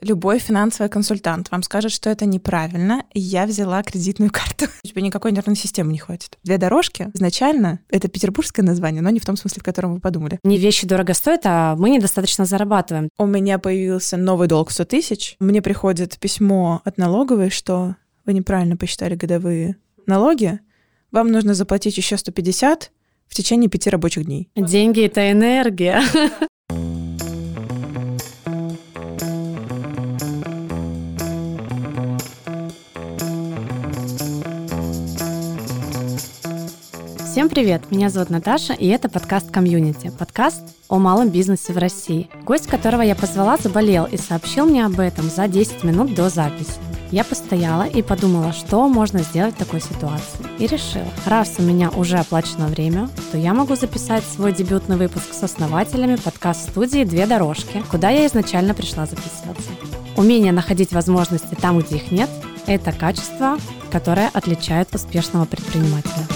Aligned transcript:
Любой 0.00 0.38
финансовый 0.38 0.88
консультант 0.88 1.50
вам 1.50 1.62
скажет, 1.62 1.90
что 1.90 2.08
это 2.08 2.24
неправильно, 2.24 3.04
и 3.12 3.20
я 3.20 3.46
взяла 3.46 3.82
кредитную 3.82 4.30
карту. 4.32 4.66
У 4.84 4.86
тебя 4.86 5.02
никакой 5.02 5.32
нервной 5.32 5.56
системы 5.56 5.92
не 5.92 5.98
хватит. 5.98 6.38
Две 6.44 6.56
дорожки 6.56 7.10
изначально— 7.14 7.80
это 7.88 8.08
петербургское 8.08 8.64
название, 8.64 9.02
но 9.02 9.10
не 9.10 9.18
в 9.18 9.26
том 9.26 9.36
смысле, 9.36 9.60
в 9.60 9.64
котором 9.64 9.94
вы 9.94 10.00
подумали. 10.00 10.38
Не 10.44 10.56
вещи 10.56 10.86
дорого 10.86 11.14
стоят, 11.14 11.42
а 11.44 11.74
мы 11.76 11.90
недостаточно 11.90 12.44
зарабатываем. 12.44 13.08
У 13.18 13.26
меня 13.26 13.58
появился 13.58 14.16
новый 14.16 14.46
долг 14.46 14.70
в 14.70 14.72
100 14.72 14.84
тысяч. 14.84 15.36
Мне 15.40 15.62
приходит 15.62 16.18
письмо 16.18 16.80
от 16.84 16.96
налоговой, 16.96 17.50
что 17.50 17.96
вы 18.24 18.34
неправильно 18.34 18.76
посчитали 18.76 19.16
годовые 19.16 19.76
налоги, 20.06 20.60
вам 21.10 21.28
нужно 21.28 21.54
заплатить 21.54 21.96
еще 21.96 22.16
150 22.16 22.90
в 23.28 23.34
течение 23.34 23.70
пяти 23.70 23.90
рабочих 23.90 24.26
дней. 24.26 24.50
Деньги— 24.54 25.02
это 25.04 25.30
энергия. 25.30 26.02
Всем 37.38 37.48
привет! 37.48 37.92
Меня 37.92 38.10
зовут 38.10 38.30
Наташа, 38.30 38.72
и 38.72 38.88
это 38.88 39.08
подкаст 39.08 39.52
«Комьюнити». 39.52 40.10
Подкаст 40.18 40.60
о 40.88 40.98
малом 40.98 41.28
бизнесе 41.28 41.72
в 41.72 41.78
России. 41.78 42.28
Гость, 42.42 42.66
которого 42.66 43.02
я 43.02 43.14
позвала, 43.14 43.56
заболел 43.56 44.06
и 44.06 44.16
сообщил 44.16 44.66
мне 44.66 44.84
об 44.84 44.98
этом 44.98 45.30
за 45.30 45.46
10 45.46 45.84
минут 45.84 46.16
до 46.16 46.30
записи. 46.30 46.72
Я 47.12 47.22
постояла 47.22 47.84
и 47.84 48.02
подумала, 48.02 48.52
что 48.52 48.88
можно 48.88 49.20
сделать 49.20 49.54
в 49.54 49.58
такой 49.58 49.80
ситуации. 49.80 50.46
И 50.58 50.66
решила, 50.66 51.06
раз 51.26 51.54
у 51.58 51.62
меня 51.62 51.90
уже 51.90 52.18
оплачено 52.18 52.66
время, 52.66 53.08
то 53.30 53.38
я 53.38 53.54
могу 53.54 53.76
записать 53.76 54.24
свой 54.24 54.52
дебютный 54.52 54.96
выпуск 54.96 55.32
с 55.32 55.44
основателями 55.44 56.16
подкаст-студии 56.16 57.04
«Две 57.04 57.28
дорожки», 57.28 57.84
куда 57.88 58.10
я 58.10 58.26
изначально 58.26 58.74
пришла 58.74 59.06
записываться. 59.06 59.70
Умение 60.16 60.50
находить 60.50 60.90
возможности 60.90 61.54
там, 61.54 61.78
где 61.78 61.98
их 61.98 62.10
нет– 62.10 62.30
это 62.66 62.90
качество, 62.90 63.58
которое 63.92 64.28
отличает 64.34 64.92
успешного 64.92 65.44
предпринимателя. 65.44 66.26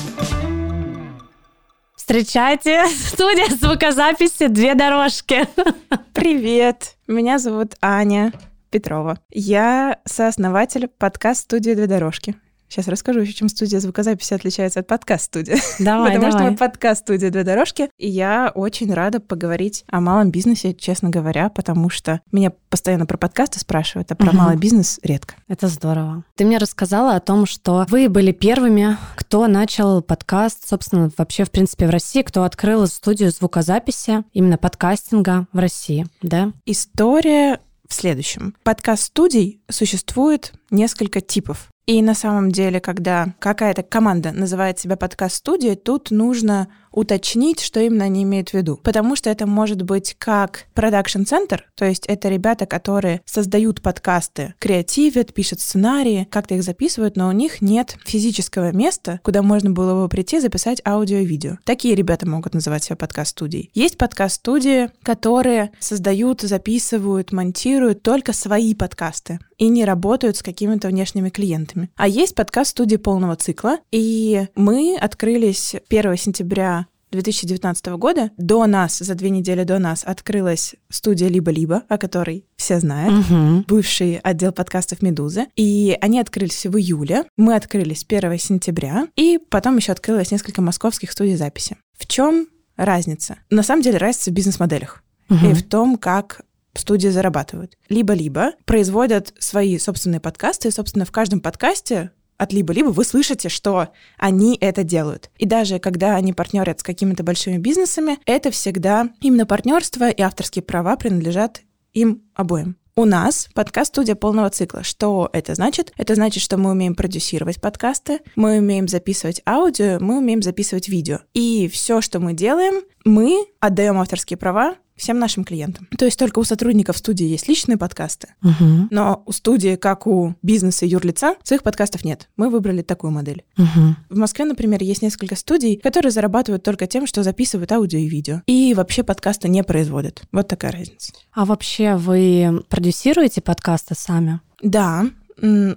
Встречайте, 2.13 2.85
студия 3.07 3.49
звукозаписи 3.49 4.49
«Две 4.49 4.75
дорожки». 4.75 5.49
Привет, 6.13 6.97
меня 7.09 7.39
зовут 7.39 7.73
Аня 7.81 8.35
Петрова. 8.69 9.19
Я 9.31 9.99
сооснователь 10.05 10.89
подкаст-студии 10.89 11.73
«Две 11.73 11.87
дорожки». 11.87 12.35
Сейчас 12.73 12.89
расскажу, 12.89 13.27
чем 13.27 13.51
студия 13.51 13.81
звукозаписи 13.81 14.33
отличается 14.33 14.81
от 14.81 14.87
подкаст-студии. 14.87 15.57
Давай, 15.79 16.13
Потому 16.15 16.33
давай. 16.33 16.47
что 16.47 16.51
мы 16.53 16.57
подкаст-студия 16.57 17.29
«Две 17.29 17.45
дорожки», 17.45 17.91
и 17.99 18.09
я 18.09 18.51
очень 18.55 18.91
рада 18.95 19.21
поговорить 19.21 19.85
о 19.89 20.01
малом 20.01 20.31
бизнесе, 20.31 20.73
честно 20.73 21.11
говоря, 21.11 21.51
потому 21.51 21.91
что 21.91 22.23
меня 22.33 22.51
постоянно 22.71 23.05
про 23.05 23.19
подкасты 23.19 23.61
спрашивают, 23.61 24.11
а 24.11 24.15
про 24.15 24.29
Мгм. 24.29 24.37
малый 24.39 24.57
бизнес 24.57 24.99
редко. 25.03 25.35
Это 25.49 25.69
здорово. 25.69 26.25
Ты 26.35 26.47
мне 26.47 26.57
рассказала 26.57 27.15
о 27.15 27.21
том, 27.21 27.45
что 27.45 27.85
вы 27.91 28.09
были 28.09 28.33
первыми, 28.33 28.97
кто 29.17 29.49
начал 29.49 30.01
подкаст, 30.01 30.67
собственно, 30.67 31.11
вообще, 31.19 31.45
в 31.45 31.51
принципе, 31.51 31.87
в 31.87 31.91
России, 31.91 32.23
кто 32.23 32.45
открыл 32.45 32.87
студию 32.87 33.31
звукозаписи, 33.33 34.25
именно 34.33 34.57
подкастинга 34.57 35.47
в 35.53 35.59
России, 35.59 36.07
да? 36.23 36.53
История 36.65 37.61
в 37.87 37.93
следующем. 37.93 38.55
Подкаст-студий 38.63 39.61
существует 39.69 40.55
несколько 40.71 41.21
типов. 41.21 41.69
И 41.87 42.01
на 42.01 42.15
самом 42.15 42.53
деле, 42.53 42.81
когда 42.81 43.35
какая-то 43.41 43.83
команда 43.83 44.33
называет 44.33 44.79
себя 44.79 44.97
подкаст-студией, 44.97 45.75
тут 45.75 46.11
нужно 46.11 46.69
уточнить, 46.93 47.61
что 47.61 47.81
именно 47.81 48.05
они 48.05 48.23
имеют 48.23 48.51
в 48.51 48.55
виду. 48.55 48.79
Потому 48.83 49.17
что 49.17 49.31
это 49.31 49.47
может 49.47 49.83
быть 49.83 50.15
как 50.19 50.67
продакшн-центр, 50.75 51.67
то 51.75 51.85
есть 51.85 52.07
это 52.07 52.29
ребята, 52.29 52.67
которые 52.67 53.23
создают 53.25 53.81
подкасты, 53.83 54.55
креативят, 54.59 55.35
пишут 55.35 55.61
сценарии, 55.61 56.29
как-то 56.31 56.55
их 56.55 56.63
записывают, 56.63 57.17
но 57.17 57.29
у 57.29 57.33
них 57.33 57.61
нет 57.61 57.97
физического 58.05 58.73
места, 58.73 59.21
куда 59.23 59.43
можно 59.43 59.71
было 59.71 60.03
бы 60.03 60.09
прийти 60.09 60.41
записать 60.41 60.83
аудио 60.87 61.19
и 61.19 61.25
видео. 61.25 61.59
Такие 61.65 61.95
ребята 61.95 62.29
могут 62.29 62.55
называть 62.55 62.85
себя 62.85 62.97
подкаст-студией. 62.97 63.71
Есть 63.75 63.99
подкаст-студии, 63.99 64.91
которые 65.03 65.73
создают, 65.79 66.43
записывают, 66.43 67.33
монтируют 67.33 68.03
только 68.03 68.33
свои 68.33 68.75
подкасты 68.75 69.39
и 69.59 69.69
не 69.69 69.85
работают 69.85 70.37
с 70.37 70.43
какими-то 70.43 70.89
внешними 70.89 71.31
клиентами. 71.31 71.89
А 71.97 72.09
есть 72.09 72.35
подкаст-студии 72.35 72.97
полного 72.97 73.37
цикла, 73.37 73.79
и 73.93 74.49
мы 74.57 74.97
открылись 75.01 75.75
1 75.89 76.17
сентября 76.17 76.82
2019 77.13 77.87
года. 77.99 78.31
До 78.37 78.67
нас, 78.67 78.99
за 78.99 79.15
две 79.15 79.31
недели 79.31 79.63
до 79.65 79.79
нас, 79.79 80.03
открылась 80.05 80.75
студия 80.91 81.29
«Либо-либо», 81.29 81.83
о 81.89 81.99
которой 81.99 82.47
все 82.57 82.81
знают 82.81 83.29
Мгм. 83.29 83.65
бывший 83.69 84.17
отдел 84.17 84.51
подкастов 84.53 85.03
«Медузы». 85.03 85.47
И 85.57 85.97
они 86.01 86.19
открылись 86.19 86.67
в 86.67 86.77
июле, 86.77 87.25
мы 87.37 87.55
открылись 87.55 88.05
1 88.05 88.39
сентября, 88.39 89.07
и 89.17 89.39
потом 89.51 89.77
еще 89.77 89.93
открылось 89.93 90.31
несколько 90.33 90.63
московских 90.63 91.13
студий 91.13 91.37
записи. 91.37 91.77
В 91.99 92.07
чем 92.07 92.49
разница? 92.77 93.37
На 93.51 93.63
самом 93.63 93.83
деле 93.83 93.99
разница 93.99 94.31
в 94.31 94.35
бизнес-моделях 94.35 95.03
и 95.29 95.35
Мгм. 95.35 95.55
в 95.55 95.63
том, 95.63 95.97
как 95.99 96.41
студии 96.75 97.09
зарабатывают. 97.09 97.77
Либо-либо 97.91 98.53
производят 98.65 99.35
свои 99.39 99.79
собственные 99.79 100.21
подкасты, 100.21 100.69
и, 100.69 100.71
собственно, 100.71 101.05
в 101.05 101.13
каждом 101.13 101.41
подкасте 101.41 102.11
от 102.43 102.53
либо-либо 102.53 102.89
вы 102.89 103.05
слышите, 103.05 103.49
что 103.49 103.91
они 104.19 104.59
это 104.61 104.83
делают. 104.83 105.31
И 105.39 105.47
даже 105.47 105.79
когда 105.79 106.17
они 106.17 106.33
партнерят 106.33 106.81
с 106.81 106.83
какими-то 106.83 107.23
большими 107.23 107.57
бизнесами, 107.59 108.19
это 108.27 108.51
всегда 108.51 109.11
именно 109.21 109.47
партнерство 109.47 110.11
и 110.11 110.21
авторские 110.23 110.63
права 110.63 110.97
принадлежат 110.97 111.63
им 111.93 112.23
обоим. 112.35 112.77
У 112.97 113.05
нас 113.05 113.49
подкаст-студия 113.55 114.17
полного 114.17 114.51
цикла. 114.51 114.83
Что 114.83 115.31
это 115.33 115.55
значит? 115.55 115.93
Это 115.97 116.15
значит, 116.15 116.43
что 116.43 116.59
мы 116.59 116.73
умеем 116.73 116.95
продюсировать 116.95 117.61
подкасты, 117.61 118.19
мы 118.35 118.59
умеем 118.59 118.89
записывать 118.89 119.41
аудио, 119.47 119.99
мы 120.01 120.19
умеем 120.19 120.43
записывать 120.43 120.89
видео. 120.89 121.21
И 121.33 121.71
все, 121.73 122.01
что 122.01 122.19
мы 122.19 122.35
делаем, 122.35 122.83
мы 123.05 123.47
отдаем 123.61 123.99
авторские 123.99 124.37
права 124.37 124.75
всем 125.03 125.19
нашим 125.19 125.45
клиентам. 125.45 125.89
То 125.99 126.05
есть 126.05 126.19
только 126.19 126.39
у 126.39 126.45
сотрудников 126.45 126.97
студии 126.97 127.27
есть 127.27 127.49
личные 127.49 127.77
подкасты, 127.77 128.29
Мгм. 128.41 128.89
но 128.91 129.23
у 129.27 129.33
студии, 129.33 129.77
как 129.77 130.07
у 130.07 130.35
бизнеса 130.43 130.87
и 130.87 130.89
юрлица, 130.89 131.35
своих 131.43 131.63
подкастов 131.63 132.05
нет. 132.05 132.29
Мы 132.37 132.49
выбрали 132.51 132.83
такую 132.83 133.11
модель. 133.11 133.45
Мгм. 133.57 133.97
В 134.09 134.17
Москве, 134.17 134.45
например, 134.45 134.83
есть 134.83 135.03
несколько 135.03 135.37
студий, 135.37 135.77
которые 135.77 136.13
зарабатывают 136.13 136.63
только 136.63 136.87
тем, 136.87 137.07
что 137.07 137.23
записывают 137.23 137.73
аудио 137.73 137.99
и 137.99 138.09
видео. 138.09 138.43
И 138.47 138.75
вообще 138.75 139.03
подкасты 139.03 139.49
не 139.49 139.63
производят. 139.65 140.23
Вот 140.33 140.49
такая 140.49 140.73
разница. 140.73 141.13
А 141.33 141.45
вообще 141.45 141.97
вы 141.97 142.63
продюсируете 142.69 143.41
подкасты 143.41 143.95
сами? 143.97 144.41
Да, 144.63 145.05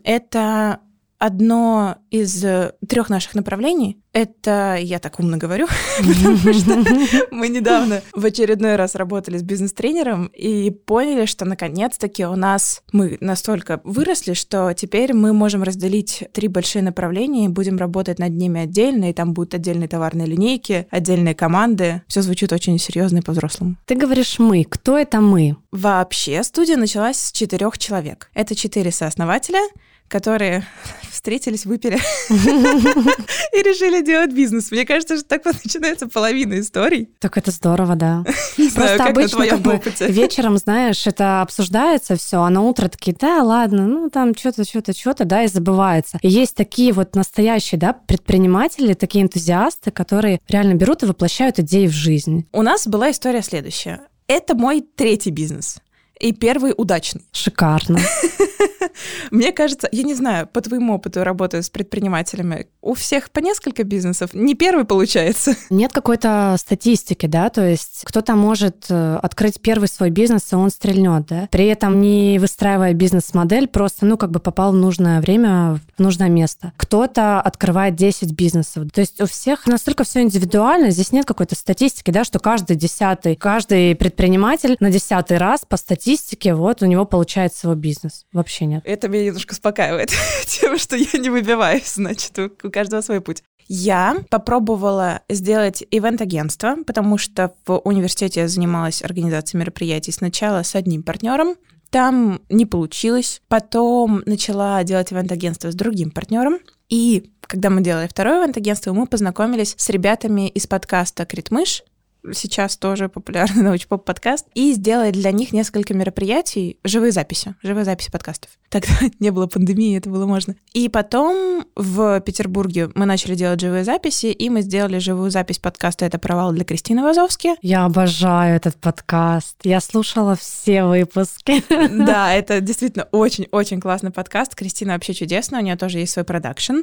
это 0.03 0.79
одно 1.19 1.97
из 2.11 2.45
трех 2.87 3.09
наших 3.09 3.35
направлений. 3.35 3.99
Это 4.13 4.77
я 4.79 4.99
так 4.99 5.19
умно 5.19 5.37
говорю, 5.37 5.67
потому 5.97 6.37
что 6.53 6.83
мы 7.31 7.49
недавно 7.49 8.01
в 8.13 8.23
очередной 8.23 8.77
раз 8.77 8.95
работали 8.95 9.37
с 9.37 9.43
бизнес-тренером 9.43 10.27
и 10.27 10.71
поняли, 10.71 11.25
что 11.25 11.43
наконец-таки 11.43 12.25
у 12.25 12.35
нас 12.35 12.81
мы 12.93 13.17
настолько 13.19 13.81
выросли, 13.83 14.33
что 14.33 14.73
теперь 14.73 15.13
мы 15.13 15.33
можем 15.33 15.63
разделить 15.63 16.23
три 16.31 16.47
большие 16.47 16.81
направления 16.81 17.45
и 17.45 17.49
будем 17.49 17.77
работать 17.77 18.19
над 18.19 18.31
ними 18.31 18.61
отдельно, 18.61 19.09
и 19.09 19.13
там 19.13 19.33
будут 19.33 19.53
отдельные 19.53 19.89
товарные 19.89 20.27
линейки, 20.27 20.87
отдельные 20.91 21.35
команды. 21.35 22.01
Все 22.07 22.21
звучит 22.21 22.53
очень 22.53 22.79
серьезно 22.79 23.17
и 23.17 23.21
по-взрослому. 23.21 23.75
Ты 23.85 23.95
говоришь 23.95 24.39
«мы». 24.39 24.63
Кто 24.63 24.97
это 24.97 25.19
«мы»? 25.19 25.57
Вообще 25.71 26.41
студия 26.43 26.77
началась 26.77 27.17
с 27.17 27.31
четырех 27.33 27.77
человек. 27.77 28.29
Это 28.33 28.55
четыре 28.55 28.91
сооснователя, 28.91 29.59
которые 30.07 30.63
встретились, 31.11 31.65
выпили 31.65 31.95
и 32.29 33.63
решили 33.63 34.03
делать 34.03 34.33
бизнес. 34.33 34.71
Мне 34.71 34.85
кажется, 34.85 35.17
что 35.17 35.25
так 35.25 35.45
вот 35.45 35.55
начинается 35.63 36.07
половина 36.07 36.59
историй. 36.59 37.09
Так 37.19 37.37
это 37.37 37.51
здорово, 37.51 37.95
да. 37.95 38.23
Просто 38.75 39.05
обычно 39.05 39.47
как 39.47 39.59
бы 39.59 39.81
вечером, 40.01 40.57
знаешь, 40.57 41.05
это 41.07 41.41
обсуждается 41.41 42.15
все, 42.15 42.41
а 42.41 42.49
на 42.49 42.61
утро 42.61 42.87
такие, 42.87 43.15
да, 43.19 43.43
ладно, 43.43 43.87
ну 43.87 44.09
там 44.09 44.35
что-то, 44.35 44.63
что-то, 44.63 44.93
что-то, 44.93 45.25
да, 45.25 45.43
и 45.43 45.47
забывается. 45.47 46.19
И 46.21 46.29
есть 46.29 46.55
такие 46.55 46.93
вот 46.93 47.15
настоящие, 47.15 47.79
да, 47.79 47.93
предприниматели, 47.93 48.93
такие 48.93 49.23
энтузиасты, 49.23 49.91
которые 49.91 50.39
реально 50.47 50.75
берут 50.75 51.03
и 51.03 51.05
воплощают 51.05 51.59
идеи 51.59 51.87
в 51.87 51.93
жизнь. 51.93 52.47
У 52.51 52.61
нас 52.61 52.87
была 52.87 53.11
история 53.11 53.41
следующая. 53.41 54.01
Это 54.27 54.55
мой 54.55 54.81
третий 54.81 55.29
бизнес. 55.29 55.77
И 56.19 56.31
первый 56.31 56.73
удачный. 56.75 57.21
Шикарно. 57.31 57.99
Мне 59.31 59.51
кажется, 59.51 59.89
я 59.91 60.03
не 60.03 60.13
знаю, 60.13 60.47
по 60.47 60.61
твоему 60.61 60.95
опыту 60.95 61.23
работы 61.23 61.61
с 61.61 61.69
предпринимателями, 61.69 62.67
у 62.81 62.93
всех 62.93 63.29
по 63.31 63.39
несколько 63.39 63.83
бизнесов, 63.83 64.33
не 64.33 64.55
первый 64.55 64.85
получается. 64.85 65.55
Нет 65.69 65.91
какой-то 65.91 66.55
статистики, 66.57 67.25
да, 67.25 67.49
то 67.49 67.67
есть 67.67 68.03
кто-то 68.05 68.35
может 68.35 68.85
э, 68.89 69.19
открыть 69.21 69.59
первый 69.59 69.87
свой 69.87 70.09
бизнес, 70.09 70.51
и 70.53 70.55
он 70.55 70.69
стрельнет, 70.69 71.25
да, 71.27 71.49
при 71.51 71.65
этом 71.67 71.99
не 71.99 72.39
выстраивая 72.39 72.93
бизнес-модель, 72.93 73.67
просто, 73.67 74.05
ну, 74.05 74.17
как 74.17 74.31
бы 74.31 74.39
попал 74.39 74.71
в 74.71 74.75
нужное 74.75 75.19
время, 75.19 75.79
в 75.97 76.01
нужное 76.01 76.29
место. 76.29 76.71
Кто-то 76.77 77.41
открывает 77.41 77.95
10 77.95 78.31
бизнесов. 78.33 78.89
То 78.93 79.01
есть 79.01 79.19
у 79.19 79.25
всех 79.25 79.67
настолько 79.67 80.03
все 80.03 80.21
индивидуально, 80.21 80.91
здесь 80.91 81.11
нет 81.11 81.25
какой-то 81.25 81.55
статистики, 81.55 82.11
да, 82.11 82.23
что 82.23 82.39
каждый 82.39 82.75
десятый, 82.77 83.35
каждый 83.35 83.95
предприниматель 83.95 84.77
на 84.79 84.91
десятый 84.91 85.37
раз 85.37 85.61
по 85.67 85.77
статистике 85.77 86.04
статистике 86.05 86.53
вот 86.53 86.83
у 86.83 86.85
него 86.85 87.05
получается 87.05 87.61
свой 87.61 87.75
бизнес. 87.75 88.25
Вообще 88.31 88.65
нет. 88.65 88.83
Это 88.85 89.07
меня 89.07 89.25
немножко 89.25 89.53
успокаивает, 89.53 90.11
тем, 90.45 90.77
что 90.77 90.95
я 90.95 91.17
не 91.17 91.31
выбиваюсь, 91.31 91.95
значит, 91.95 92.37
у 92.37 92.69
каждого 92.69 93.01
свой 93.01 93.21
путь. 93.21 93.43
Я 93.67 94.17
попробовала 94.29 95.21
сделать 95.27 95.83
ивент-агентство, 95.89 96.75
потому 96.85 97.17
что 97.17 97.55
в 97.65 97.79
университете 97.79 98.41
я 98.41 98.47
занималась 98.47 99.01
организацией 99.01 99.61
мероприятий 99.61 100.11
сначала 100.11 100.61
с 100.61 100.75
одним 100.75 101.01
партнером, 101.01 101.55
там 101.89 102.41
не 102.49 102.67
получилось. 102.67 103.41
Потом 103.47 104.21
начала 104.27 104.83
делать 104.83 105.11
ивент-агентство 105.11 105.71
с 105.71 105.75
другим 105.75 106.11
партнером. 106.11 106.59
И 106.89 107.31
когда 107.41 107.71
мы 107.71 107.81
делали 107.81 108.07
второе 108.07 108.41
ивент-агентство, 108.41 108.93
мы 108.93 109.07
познакомились 109.07 109.73
с 109.77 109.89
ребятами 109.89 110.49
из 110.49 110.67
подкаста 110.67 111.25
«Критмыш», 111.25 111.83
сейчас 112.33 112.77
тоже 112.77 113.09
популярный 113.09 113.63
научпоп 113.63 114.05
подкаст, 114.05 114.45
и 114.53 114.73
сделать 114.73 115.13
для 115.13 115.31
них 115.31 115.53
несколько 115.53 115.93
мероприятий, 115.93 116.79
живые 116.83 117.11
записи, 117.11 117.55
живые 117.63 117.85
записи 117.85 118.11
подкастов. 118.11 118.51
Тогда 118.69 118.93
не 119.19 119.31
было 119.31 119.47
пандемии, 119.47 119.97
это 119.97 120.09
было 120.09 120.25
можно. 120.25 120.55
И 120.73 120.89
потом 120.89 121.65
в 121.75 122.19
Петербурге 122.21 122.89
мы 122.95 123.05
начали 123.05 123.35
делать 123.35 123.59
живые 123.59 123.83
записи, 123.83 124.27
и 124.27 124.49
мы 124.49 124.61
сделали 124.61 124.97
живую 124.99 125.31
запись 125.31 125.59
подкаста 125.59 126.05
«Это 126.05 126.19
провал» 126.19 126.51
для 126.51 126.65
Кристины 126.65 127.01
Вазовски. 127.01 127.55
Я 127.61 127.85
обожаю 127.85 128.55
этот 128.55 128.75
подкаст. 128.75 129.57
Я 129.63 129.79
слушала 129.79 130.35
все 130.35 130.83
выпуски. 130.83 131.63
Да, 132.05 132.33
это 132.33 132.61
действительно 132.61 133.07
очень-очень 133.11 133.79
классный 133.79 134.11
подкаст. 134.11 134.55
Кристина 134.55 134.93
вообще 134.93 135.13
чудесная, 135.13 135.61
у 135.61 135.63
нее 135.63 135.75
тоже 135.75 135.99
есть 135.99 136.13
свой 136.13 136.25
продакшн. 136.25 136.81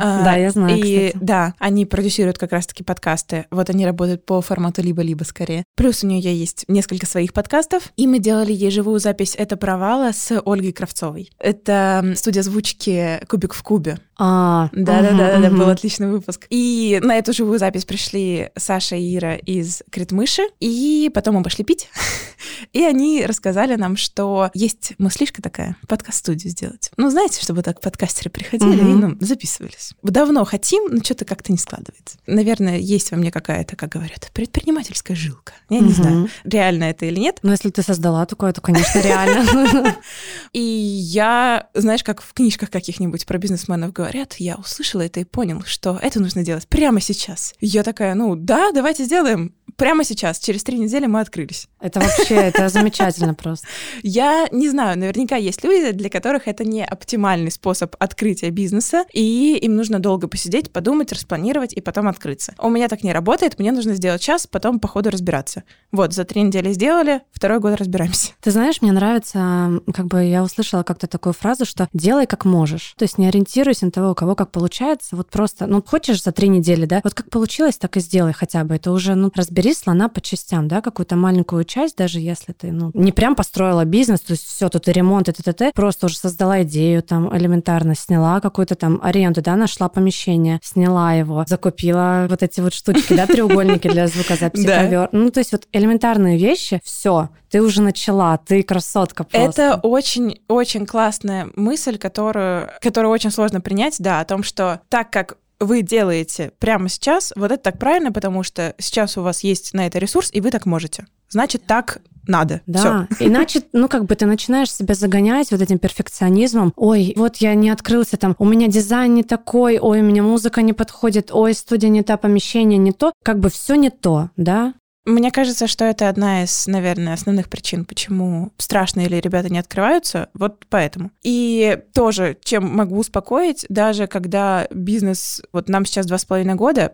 А, 0.00 0.24
да, 0.24 0.36
я 0.36 0.50
знаю, 0.50 0.76
И 0.78 1.08
кстати. 1.08 1.24
да, 1.24 1.54
они 1.58 1.84
продюсируют 1.84 2.38
как 2.38 2.52
раз-таки 2.52 2.84
подкасты. 2.84 3.46
Вот 3.50 3.70
они 3.70 3.84
работают 3.84 4.24
по 4.24 4.40
формату 4.40 4.81
либо-либо 4.82 5.24
скорее. 5.24 5.64
Плюс 5.76 6.04
у 6.04 6.06
нее 6.06 6.36
есть 6.36 6.64
несколько 6.68 7.06
своих 7.06 7.32
подкастов, 7.32 7.92
и 7.96 8.06
мы 8.06 8.18
делали 8.18 8.52
ей 8.52 8.70
живую 8.70 9.00
запись 9.00 9.34
«Это 9.36 9.56
провала» 9.56 10.12
с 10.12 10.40
Ольгой 10.44 10.72
Кравцовой. 10.72 11.30
Это 11.38 12.12
студия 12.16 12.42
звучки 12.42 13.20
«Кубик 13.28 13.54
в 13.54 13.62
кубе». 13.62 13.98
А, 14.18 14.68
Да-да-да, 14.72 15.40
да, 15.40 15.50
был 15.50 15.68
отличный 15.68 16.10
выпуск. 16.10 16.46
И 16.50 17.00
на 17.02 17.18
эту 17.18 17.32
живую 17.32 17.58
запись 17.58 17.84
пришли 17.84 18.50
Саша 18.56 18.96
и 18.96 19.16
Ира 19.16 19.36
из 19.36 19.82
Критмыши, 19.90 20.42
и 20.60 21.10
потом 21.12 21.36
мы 21.36 21.42
пошли 21.42 21.64
пить. 21.64 21.88
И 22.72 22.82
они 22.82 23.24
рассказали 23.26 23.76
нам, 23.76 23.96
что 23.96 24.50
есть 24.54 24.94
мыслишка 24.98 25.42
такая, 25.42 25.76
подкаст-студию 25.88 26.50
сделать. 26.50 26.90
Ну, 26.96 27.10
знаете, 27.10 27.42
чтобы 27.42 27.62
так 27.62 27.80
подкастеры 27.80 28.30
приходили 28.30 28.80
и 28.80 28.94
ну, 28.94 29.16
записывались. 29.20 29.92
Давно 30.02 30.44
хотим, 30.44 30.84
но 30.90 31.02
что-то 31.02 31.24
как-то 31.24 31.52
не 31.52 31.58
складывается. 31.58 32.18
Наверное, 32.26 32.78
есть 32.78 33.10
во 33.10 33.16
мне 33.16 33.30
какая-то, 33.30 33.76
как 33.76 33.90
говорят, 33.90 34.30
предпринимательская 34.32 35.16
жилка. 35.16 35.54
Я 35.70 35.80
не 35.80 35.92
знаю, 35.92 36.28
реально 36.44 36.84
это 36.84 37.06
или 37.06 37.18
нет. 37.18 37.38
Ну, 37.42 37.50
если 37.50 37.70
ты 37.70 37.82
создала 37.82 38.26
такое, 38.26 38.52
то, 38.52 38.60
конечно, 38.60 39.00
реально. 39.00 39.96
И 40.52 40.60
я, 40.60 41.68
знаешь, 41.74 42.04
как 42.04 42.22
в 42.22 42.32
книжках 42.32 42.70
каких-нибудь 42.70 43.26
про 43.26 43.38
бизнесменов 43.38 43.92
говорят, 44.12 44.34
я 44.34 44.56
услышала 44.56 45.02
это 45.02 45.20
и 45.20 45.24
понял, 45.24 45.62
что 45.64 45.98
это 46.00 46.20
нужно 46.20 46.44
делать 46.44 46.68
прямо 46.68 47.00
сейчас. 47.00 47.54
Я 47.60 47.82
такая, 47.82 48.14
ну 48.14 48.36
да, 48.36 48.72
давайте 48.72 49.04
сделаем 49.04 49.54
прямо 49.76 50.04
сейчас. 50.04 50.38
Через 50.38 50.64
три 50.64 50.78
недели 50.78 51.06
мы 51.06 51.20
открылись. 51.20 51.68
Это 51.80 52.00
вообще, 52.00 52.34
это 52.34 52.68
замечательно 52.68 53.34
просто. 53.34 53.66
Я 54.02 54.48
не 54.52 54.68
знаю, 54.68 54.98
наверняка 54.98 55.36
есть 55.36 55.64
люди, 55.64 55.92
для 55.92 56.10
которых 56.10 56.48
это 56.48 56.64
не 56.64 56.84
оптимальный 56.84 57.50
способ 57.50 57.96
открытия 57.98 58.50
бизнеса, 58.50 59.04
и 59.12 59.58
им 59.60 59.76
нужно 59.76 59.98
долго 59.98 60.28
посидеть, 60.28 60.72
подумать, 60.72 61.12
распланировать 61.12 61.72
и 61.72 61.80
потом 61.80 62.08
открыться. 62.08 62.54
У 62.58 62.70
меня 62.70 62.88
так 62.88 63.02
не 63.02 63.12
работает, 63.12 63.58
мне 63.58 63.72
нужно 63.72 63.94
сделать 63.94 64.20
час, 64.20 64.46
потом 64.46 64.80
по 64.80 64.88
ходу 64.88 65.10
разбираться. 65.10 65.64
Вот, 65.90 66.12
за 66.12 66.24
три 66.24 66.42
недели 66.42 66.72
сделали, 66.72 67.22
второй 67.32 67.60
год 67.60 67.74
разбираемся. 67.76 68.32
Ты 68.40 68.50
знаешь, 68.50 68.82
мне 68.82 68.92
нравится, 68.92 69.80
как 69.94 70.06
бы 70.06 70.24
я 70.24 70.42
услышала 70.42 70.82
как-то 70.82 71.06
такую 71.06 71.32
фразу, 71.32 71.64
что 71.64 71.88
делай 71.92 72.26
как 72.26 72.44
можешь. 72.44 72.94
То 72.96 73.04
есть 73.04 73.18
не 73.18 73.26
ориентируйся 73.26 73.86
на 73.86 73.90
того, 73.90 74.10
у 74.10 74.14
кого 74.14 74.34
как 74.34 74.50
получается. 74.50 75.16
Вот 75.16 75.30
просто, 75.30 75.66
ну, 75.66 75.82
хочешь 75.82 76.22
за 76.22 76.32
три 76.32 76.48
недели, 76.48 76.86
да, 76.86 77.00
вот 77.04 77.14
как 77.14 77.30
получилось, 77.30 77.78
так 77.78 77.96
и 77.96 78.00
сделай 78.00 78.32
хотя 78.32 78.64
бы. 78.64 78.76
Это 78.76 78.92
уже, 78.92 79.14
ну, 79.14 79.30
разбери 79.62 79.74
слона 79.74 80.08
по 80.08 80.20
частям, 80.20 80.68
да, 80.68 80.80
какую-то 80.80 81.16
маленькую 81.16 81.64
часть, 81.64 81.96
даже 81.96 82.20
если 82.20 82.52
ты, 82.52 82.72
ну, 82.72 82.90
не 82.94 83.12
прям 83.12 83.34
построила 83.34 83.84
бизнес, 83.84 84.20
то 84.20 84.32
есть 84.32 84.44
все, 84.44 84.68
тут 84.68 84.88
и 84.88 84.92
ремонт, 84.92 85.28
и 85.28 85.32
т.т., 85.32 85.72
просто 85.74 86.06
уже 86.06 86.16
создала 86.16 86.62
идею, 86.62 87.02
там, 87.02 87.36
элементарно 87.36 87.94
сняла 87.94 88.40
какую-то 88.40 88.74
там 88.74 89.00
аренду, 89.02 89.40
да, 89.40 89.56
нашла 89.56 89.88
помещение, 89.88 90.58
сняла 90.62 91.12
его, 91.14 91.44
закупила 91.46 92.26
вот 92.28 92.42
эти 92.42 92.60
вот 92.60 92.74
штучки, 92.74 93.14
да, 93.14 93.26
треугольники 93.26 93.88
для 93.88 94.06
звукозаписи, 94.06 94.66
ковер. 94.66 95.08
Ну, 95.12 95.30
то 95.30 95.40
есть 95.40 95.52
вот 95.52 95.68
элементарные 95.72 96.38
вещи, 96.38 96.80
все, 96.84 97.28
ты 97.50 97.62
уже 97.62 97.82
начала, 97.82 98.38
ты 98.38 98.62
красотка 98.62 99.24
просто. 99.24 99.62
Это 99.62 99.80
очень-очень 99.82 100.86
классная 100.86 101.50
мысль, 101.54 101.98
которую, 101.98 102.70
которую 102.80 103.12
очень 103.12 103.30
сложно 103.30 103.60
принять, 103.60 103.96
да, 103.98 104.20
о 104.20 104.24
том, 104.24 104.42
что 104.42 104.80
так 104.88 105.10
как 105.10 105.36
вы 105.64 105.82
делаете 105.82 106.52
прямо 106.58 106.88
сейчас, 106.88 107.32
вот 107.36 107.52
это 107.52 107.62
так 107.62 107.78
правильно, 107.78 108.12
потому 108.12 108.42
что 108.42 108.74
сейчас 108.78 109.16
у 109.16 109.22
вас 109.22 109.44
есть 109.44 109.74
на 109.74 109.86
это 109.86 109.98
ресурс, 109.98 110.30
и 110.32 110.40
вы 110.40 110.50
так 110.50 110.66
можете. 110.66 111.06
Значит, 111.28 111.64
так 111.66 112.02
надо. 112.26 112.60
Всё. 112.66 112.82
Да, 112.82 113.08
иначе, 113.18 113.62
ну, 113.72 113.88
как 113.88 114.04
бы 114.04 114.14
ты 114.14 114.26
начинаешь 114.26 114.72
себя 114.72 114.94
загонять 114.94 115.50
вот 115.50 115.60
этим 115.60 115.78
перфекционизмом. 115.78 116.72
Ой, 116.76 117.12
вот 117.16 117.38
я 117.38 117.54
не 117.54 117.70
открылся 117.70 118.16
там, 118.16 118.36
у 118.38 118.44
меня 118.44 118.68
дизайн 118.68 119.14
не 119.14 119.22
такой, 119.22 119.78
ой, 119.78 120.00
у 120.00 120.04
меня 120.04 120.22
музыка 120.22 120.62
не 120.62 120.72
подходит, 120.72 121.30
ой, 121.32 121.54
студия 121.54 121.88
не 121.88 122.02
та, 122.02 122.16
помещение 122.16 122.78
не 122.78 122.92
то. 122.92 123.12
Как 123.24 123.38
бы 123.40 123.50
все 123.50 123.74
не 123.74 123.90
то, 123.90 124.30
да? 124.36 124.74
Мне 125.04 125.32
кажется, 125.32 125.66
что 125.66 125.84
это 125.84 126.08
одна 126.08 126.44
из, 126.44 126.66
наверное, 126.66 127.14
основных 127.14 127.48
причин, 127.48 127.84
почему 127.84 128.52
страшно 128.56 129.00
или 129.00 129.16
ребята 129.16 129.48
не 129.48 129.58
открываются, 129.58 130.28
вот 130.34 130.64
поэтому. 130.68 131.10
И 131.22 131.78
тоже, 131.92 132.36
чем 132.42 132.64
могу 132.74 132.98
успокоить, 132.98 133.66
даже 133.68 134.06
когда 134.06 134.68
бизнес, 134.70 135.42
вот 135.52 135.68
нам 135.68 135.84
сейчас 135.84 136.06
два 136.06 136.18
с 136.18 136.24
половиной 136.24 136.54
года, 136.54 136.92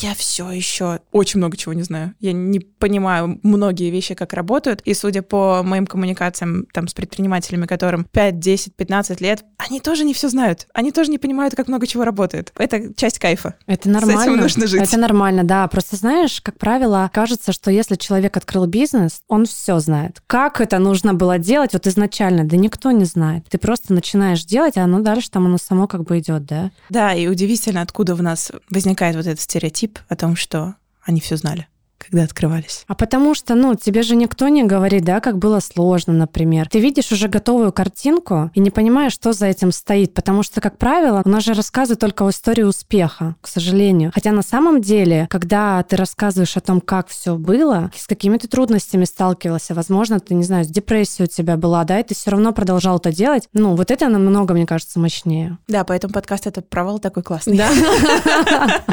я 0.00 0.14
все 0.14 0.50
еще 0.50 1.00
очень 1.12 1.38
много 1.38 1.56
чего 1.56 1.72
не 1.72 1.82
знаю. 1.82 2.14
Я 2.20 2.32
не 2.32 2.60
понимаю 2.60 3.40
многие 3.42 3.90
вещи, 3.90 4.14
как 4.14 4.34
работают. 4.34 4.82
И 4.82 4.92
судя 4.94 5.22
по 5.22 5.62
моим 5.62 5.86
коммуникациям 5.86 6.66
там 6.72 6.88
с 6.88 6.94
предпринимателями, 6.94 7.66
которым 7.66 8.04
5, 8.04 8.38
10, 8.38 8.74
15 8.74 9.20
лет, 9.20 9.44
они 9.56 9.80
тоже 9.80 10.04
не 10.04 10.12
все 10.14 10.28
знают. 10.28 10.66
Они 10.74 10.92
тоже 10.92 11.10
не 11.10 11.18
понимают, 11.18 11.54
как 11.54 11.68
много 11.68 11.86
чего 11.86 12.04
работает. 12.04 12.52
Это 12.56 12.92
часть 12.94 13.18
кайфа. 13.18 13.54
Это 13.66 13.88
нормально. 13.88 14.36
нужно 14.42 14.66
жить. 14.66 14.82
Это 14.82 14.98
нормально, 14.98 15.44
да. 15.44 15.66
Просто 15.68 15.96
знаешь, 15.96 16.40
как 16.40 16.58
правило, 16.58 17.10
кажется, 17.12 17.45
что 17.52 17.70
если 17.70 17.96
человек 17.96 18.36
открыл 18.36 18.66
бизнес, 18.66 19.20
он 19.28 19.46
все 19.46 19.78
знает. 19.78 20.22
Как 20.26 20.60
это 20.60 20.78
нужно 20.78 21.14
было 21.14 21.38
делать 21.38 21.72
вот 21.72 21.86
изначально? 21.86 22.44
Да 22.44 22.56
никто 22.56 22.90
не 22.90 23.04
знает. 23.04 23.46
Ты 23.48 23.58
просто 23.58 23.92
начинаешь 23.92 24.44
делать, 24.44 24.76
а 24.76 24.84
оно 24.84 25.00
дальше 25.00 25.30
там 25.30 25.46
оно 25.46 25.58
само 25.58 25.86
как 25.86 26.04
бы 26.04 26.18
идет, 26.18 26.44
да? 26.46 26.70
Да, 26.90 27.14
и 27.14 27.26
удивительно, 27.26 27.82
откуда 27.82 28.14
в 28.14 28.22
нас 28.22 28.52
возникает 28.70 29.16
вот 29.16 29.26
этот 29.26 29.40
стереотип 29.40 29.98
о 30.08 30.16
том, 30.16 30.36
что 30.36 30.74
они 31.02 31.20
все 31.20 31.36
знали, 31.36 31.68
когда 31.98 32.24
открывались. 32.24 32.84
А 32.86 32.94
потому 32.94 33.34
что, 33.34 33.54
ну, 33.54 33.74
тебе 33.74 34.02
же 34.02 34.16
никто 34.16 34.48
не 34.48 34.64
говорит, 34.64 35.04
да, 35.04 35.20
как 35.20 35.38
было 35.38 35.60
сложно, 35.60 36.12
например. 36.12 36.68
Ты 36.68 36.80
видишь 36.80 37.12
уже 37.12 37.28
готовую 37.28 37.72
картинку 37.72 38.50
и 38.54 38.60
не 38.60 38.70
понимаешь, 38.70 39.12
что 39.12 39.32
за 39.32 39.46
этим 39.46 39.72
стоит. 39.72 40.14
Потому 40.14 40.42
что, 40.42 40.60
как 40.60 40.78
правило, 40.78 41.22
у 41.24 41.28
нас 41.28 41.44
же 41.44 41.54
рассказывают 41.54 42.00
только 42.00 42.24
о 42.24 42.30
истории 42.30 42.62
успеха, 42.62 43.36
к 43.40 43.48
сожалению. 43.48 44.10
Хотя 44.14 44.32
на 44.32 44.42
самом 44.42 44.80
деле, 44.80 45.26
когда 45.30 45.82
ты 45.82 45.96
рассказываешь 45.96 46.56
о 46.56 46.60
том, 46.60 46.80
как 46.80 47.08
все 47.08 47.36
было, 47.36 47.90
с 47.96 48.06
какими 48.06 48.36
ты 48.38 48.48
трудностями 48.48 49.04
сталкивался, 49.04 49.74
возможно, 49.74 50.20
ты, 50.20 50.34
не 50.34 50.44
знаю, 50.44 50.64
с 50.64 50.68
депрессией 50.68 51.24
у 51.24 51.28
тебя 51.28 51.56
была, 51.56 51.84
да, 51.84 52.00
и 52.00 52.02
ты 52.02 52.14
все 52.14 52.30
равно 52.30 52.52
продолжал 52.52 52.98
это 52.98 53.12
делать, 53.12 53.48
ну, 53.52 53.74
вот 53.74 53.90
это 53.90 54.08
намного, 54.08 54.54
мне 54.54 54.66
кажется, 54.66 54.98
мощнее. 54.98 55.58
Да, 55.68 55.84
поэтому 55.84 56.12
подкаст 56.12 56.46
этот 56.46 56.68
провал 56.68 56.98
такой 56.98 57.22
классный. 57.22 57.56
Да. 57.56 57.70